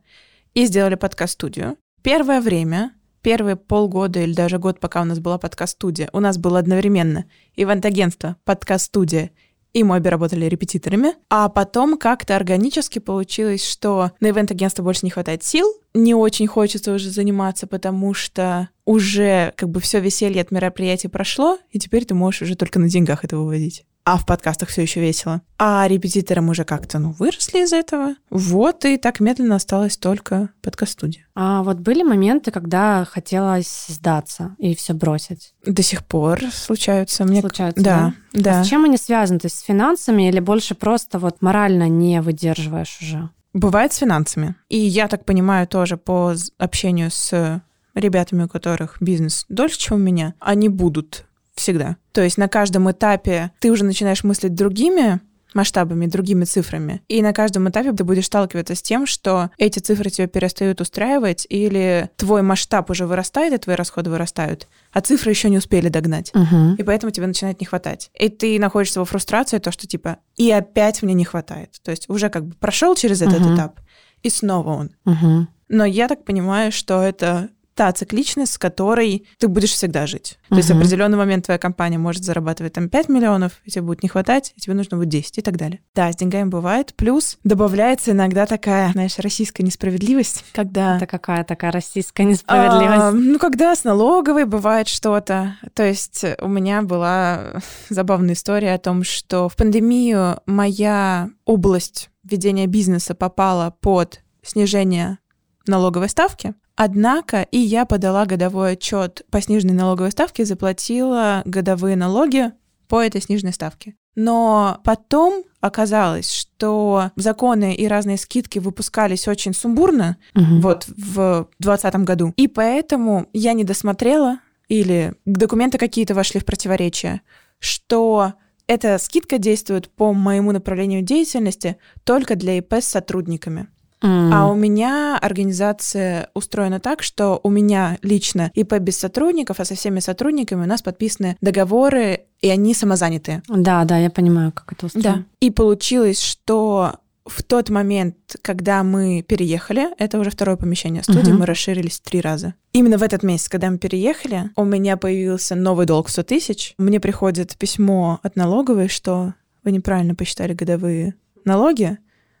и 0.55 0.65
сделали 0.65 0.95
подкаст-студию. 0.95 1.77
Первое 2.01 2.41
время 2.41 2.93
первые 3.23 3.55
полгода 3.55 4.19
или 4.19 4.33
даже 4.33 4.59
год, 4.59 4.79
пока 4.79 5.01
у 5.01 5.05
нас 5.05 5.19
была 5.19 5.39
подкаст-студия, 5.39 6.09
у 6.13 6.19
нас 6.19 6.37
было 6.37 6.59
одновременно 6.59 7.25
ивент-агентство, 7.55 8.35
подкаст-студия 8.43 9.31
и 9.73 9.83
мы 9.83 9.95
обе 9.95 10.11
работали 10.11 10.45
репетиторами. 10.45 11.13
А 11.29 11.49
потом 11.49 11.97
как-то 11.97 12.35
органически 12.35 12.99
получилось, 12.99 13.67
что 13.67 14.11
на 14.19 14.29
ивент-агентство 14.29 14.83
больше 14.83 15.01
не 15.03 15.09
хватает 15.09 15.43
сил, 15.43 15.67
не 15.95 16.13
очень 16.13 16.47
хочется 16.47 16.93
уже 16.93 17.09
заниматься, 17.09 17.67
потому 17.67 18.13
что 18.13 18.69
уже 18.85 19.53
как 19.57 19.69
бы 19.69 19.79
все 19.79 19.99
веселье 19.99 20.41
от 20.41 20.51
мероприятия 20.51 21.09
прошло, 21.09 21.57
и 21.71 21.79
теперь 21.79 22.05
ты 22.05 22.13
можешь 22.13 22.43
уже 22.43 22.55
только 22.55 22.79
на 22.79 22.87
деньгах 22.87 23.23
это 23.23 23.37
выводить 23.37 23.83
а 24.05 24.17
в 24.17 24.25
подкастах 24.25 24.69
все 24.69 24.81
еще 24.81 24.99
весело. 24.99 25.41
А 25.57 25.87
репетиторам 25.87 26.49
уже 26.49 26.65
как-то, 26.65 26.99
ну, 26.99 27.11
выросли 27.11 27.63
из 27.63 27.71
этого. 27.71 28.15
Вот, 28.29 28.85
и 28.85 28.97
так 28.97 29.19
медленно 29.19 29.55
осталась 29.55 29.97
только 29.97 30.49
подкаст-студия. 30.61 31.25
А 31.35 31.63
вот 31.63 31.77
были 31.77 32.03
моменты, 32.03 32.51
когда 32.51 33.05
хотелось 33.05 33.85
сдаться 33.87 34.55
и 34.57 34.75
все 34.75 34.93
бросить? 34.93 35.53
До 35.65 35.81
сих 35.81 36.05
пор 36.05 36.41
случаются. 36.51 37.23
Мне... 37.23 37.41
Случаются, 37.41 37.83
да? 37.83 38.13
Да, 38.33 38.41
да. 38.41 38.59
А 38.61 38.63
с 38.63 38.67
чем 38.67 38.83
они 38.85 38.97
связаны? 38.97 39.39
То 39.39 39.47
есть 39.47 39.59
с 39.59 39.63
финансами 39.63 40.27
или 40.27 40.39
больше 40.39 40.75
просто 40.75 41.17
вот 41.19 41.41
морально 41.41 41.87
не 41.87 42.21
выдерживаешь 42.21 42.99
уже? 43.01 43.29
Бывает 43.53 43.93
с 43.93 43.97
финансами. 43.97 44.55
И 44.67 44.77
я 44.77 45.07
так 45.07 45.25
понимаю 45.25 45.67
тоже 45.67 45.95
по 45.95 46.33
общению 46.57 47.11
с 47.11 47.61
ребятами, 47.93 48.43
у 48.43 48.47
которых 48.49 48.97
бизнес 48.99 49.45
дольше, 49.49 49.77
чем 49.77 49.97
у 49.97 49.99
меня, 49.99 50.33
они 50.39 50.69
будут 50.69 51.25
всегда. 51.55 51.97
То 52.11 52.21
есть 52.21 52.37
на 52.37 52.47
каждом 52.47 52.89
этапе 52.91 53.51
ты 53.59 53.71
уже 53.71 53.85
начинаешь 53.85 54.23
мыслить 54.23 54.55
другими 54.55 55.21
масштабами, 55.53 56.07
другими 56.07 56.45
цифрами. 56.45 57.01
И 57.07 57.21
на 57.21 57.33
каждом 57.33 57.69
этапе 57.69 57.93
ты 57.93 58.03
будешь 58.03 58.25
сталкиваться 58.25 58.75
с 58.75 58.81
тем, 58.81 59.05
что 59.05 59.51
эти 59.57 59.79
цифры 59.79 60.09
тебя 60.09 60.27
перестают 60.27 60.81
устраивать, 60.81 61.45
или 61.49 62.09
твой 62.15 62.41
масштаб 62.41 62.89
уже 62.89 63.05
вырастает, 63.05 63.53
и 63.53 63.57
твои 63.57 63.75
расходы 63.75 64.09
вырастают, 64.09 64.67
а 64.91 65.01
цифры 65.01 65.31
еще 65.31 65.49
не 65.49 65.57
успели 65.57 65.89
догнать. 65.89 66.31
Угу. 66.33 66.75
И 66.77 66.83
поэтому 66.83 67.11
тебе 67.11 67.27
начинает 67.27 67.59
не 67.59 67.65
хватать. 67.65 68.09
И 68.19 68.29
ты 68.29 68.59
находишься 68.59 68.99
во 68.99 69.05
фрустрации, 69.05 69.59
то, 69.59 69.71
что 69.71 69.87
типа, 69.87 70.17
и 70.35 70.51
опять 70.51 71.03
мне 71.03 71.13
не 71.13 71.25
хватает. 71.25 71.79
То 71.83 71.91
есть 71.91 72.09
уже 72.09 72.29
как 72.29 72.45
бы 72.45 72.55
прошел 72.55 72.95
через 72.95 73.21
этот 73.21 73.41
угу. 73.41 73.55
этап, 73.55 73.79
и 74.21 74.29
снова 74.29 74.71
он. 74.71 74.91
Угу. 75.05 75.47
Но 75.69 75.85
я 75.85 76.07
так 76.07 76.23
понимаю, 76.25 76.71
что 76.71 77.01
это 77.01 77.49
та 77.75 77.91
цикличность, 77.91 78.53
с 78.53 78.57
которой 78.57 79.27
ты 79.37 79.47
будешь 79.47 79.71
всегда 79.71 80.07
жить. 80.07 80.37
То 80.49 80.55
есть 80.55 80.69
в 80.69 80.77
определенный 80.77 81.17
момент 81.17 81.45
твоя 81.45 81.57
компания 81.57 81.97
может 81.97 82.23
зарабатывать 82.23 82.73
там 82.73 82.89
5 82.89 83.09
миллионов, 83.09 83.53
и 83.65 83.71
тебе 83.71 83.81
будет 83.81 84.03
не 84.03 84.09
хватать, 84.09 84.53
и 84.55 84.61
тебе 84.61 84.75
нужно 84.75 84.97
будет 84.97 85.09
10 85.09 85.39
и 85.39 85.41
так 85.41 85.57
далее. 85.57 85.79
Да, 85.95 86.11
с 86.11 86.15
деньгами 86.15 86.49
бывает. 86.49 86.93
Плюс 86.95 87.37
добавляется 87.43 88.11
иногда 88.11 88.45
такая, 88.45 88.91
знаешь, 88.91 89.17
российская 89.17 89.63
несправедливость, 89.63 90.45
когда... 90.53 90.97
Это 90.97 91.07
какая 91.07 91.43
такая 91.43 91.71
российская 91.71 92.23
несправедливость? 92.23 93.01
А, 93.01 93.11
ну, 93.11 93.39
когда 93.39 93.75
с 93.75 93.83
налоговой 93.83 94.45
бывает 94.45 94.87
что-то. 94.87 95.57
То 95.73 95.83
есть 95.83 96.23
у 96.39 96.47
меня 96.47 96.81
была 96.81 97.61
забавная 97.89 98.35
история 98.35 98.73
о 98.73 98.79
том, 98.79 99.03
что 99.03 99.49
в 99.49 99.55
пандемию 99.55 100.39
моя 100.45 101.29
область 101.45 102.09
ведения 102.23 102.67
бизнеса 102.67 103.15
попала 103.15 103.75
под 103.81 104.21
снижение 104.43 105.17
налоговой 105.65 106.09
ставки, 106.09 106.53
Однако 106.75 107.43
и 107.51 107.57
я 107.57 107.85
подала 107.85 108.25
годовой 108.25 108.73
отчет 108.73 109.25
по 109.29 109.41
сниженной 109.41 109.75
налоговой 109.75 110.11
ставке, 110.11 110.45
заплатила 110.45 111.41
годовые 111.45 111.95
налоги 111.95 112.51
по 112.87 113.01
этой 113.01 113.21
сниженной 113.21 113.53
ставке. 113.53 113.95
Но 114.15 114.79
потом 114.83 115.43
оказалось, 115.59 116.31
что 116.31 117.11
законы 117.15 117.73
и 117.75 117.87
разные 117.87 118.17
скидки 118.17 118.59
выпускались 118.59 119.27
очень 119.27 119.53
сумбурно 119.53 120.17
угу. 120.35 120.59
вот 120.61 120.85
в 120.87 121.47
2020 121.59 121.95
году. 121.97 122.33
И 122.35 122.47
поэтому 122.47 123.27
я 123.33 123.53
не 123.53 123.63
досмотрела 123.63 124.39
или 124.67 125.15
документы 125.25 125.77
какие-то 125.77 126.13
вошли 126.13 126.39
в 126.39 126.45
противоречие, 126.45 127.21
что 127.59 128.33
эта 128.67 128.97
скидка 128.97 129.37
действует 129.37 129.89
по 129.89 130.13
моему 130.13 130.51
направлению 130.51 131.01
деятельности 131.01 131.77
только 132.03 132.35
для 132.35 132.57
ИП 132.57 132.73
с 132.73 132.85
сотрудниками. 132.85 133.67
Mm. 134.03 134.29
А 134.33 134.47
у 134.47 134.55
меня 134.55 135.17
организация 135.17 136.29
устроена 136.33 136.79
так, 136.79 137.01
что 137.01 137.39
у 137.41 137.49
меня 137.49 137.97
лично 138.01 138.51
ИП 138.53 138.73
без 138.79 138.99
сотрудников, 138.99 139.59
а 139.59 139.65
со 139.65 139.75
всеми 139.75 139.99
сотрудниками 139.99 140.63
у 140.63 140.67
нас 140.67 140.81
подписаны 140.81 141.37
договоры, 141.41 142.25
и 142.41 142.49
они 142.49 142.73
самозанятые. 142.73 143.41
Да, 143.47 143.85
да, 143.85 143.97
я 143.97 144.09
понимаю, 144.09 144.51
как 144.51 144.73
это 144.73 144.87
устроено. 144.87 145.13
Да. 145.17 145.23
И 145.39 145.49
получилось, 145.51 146.21
что 146.21 146.97
в 147.25 147.41
тот 147.43 147.69
момент, 147.69 148.15
когда 148.41 148.83
мы 148.83 149.23
переехали, 149.25 149.87
это 149.97 150.19
уже 150.19 150.29
второе 150.29 150.57
помещение 150.57 151.03
студии, 151.03 151.31
uh-huh. 151.31 151.37
мы 151.37 151.45
расширились 151.45 151.99
три 151.99 152.19
раза. 152.19 152.55
Именно 152.73 152.97
в 152.97 153.03
этот 153.03 153.23
месяц, 153.23 153.47
когда 153.47 153.69
мы 153.71 153.77
переехали, 153.77 154.49
у 154.55 154.65
меня 154.65 154.97
появился 154.97 155.55
новый 155.55 155.85
долг 155.85 156.07
в 156.07 156.11
100 156.11 156.23
тысяч. 156.23 156.73
Мне 156.77 156.99
приходит 156.99 157.55
письмо 157.57 158.19
от 158.23 158.35
налоговой, 158.35 158.89
что 158.89 159.33
вы 159.63 159.71
неправильно 159.71 160.15
посчитали 160.15 160.53
годовые 160.53 161.15
налоги, 161.45 161.97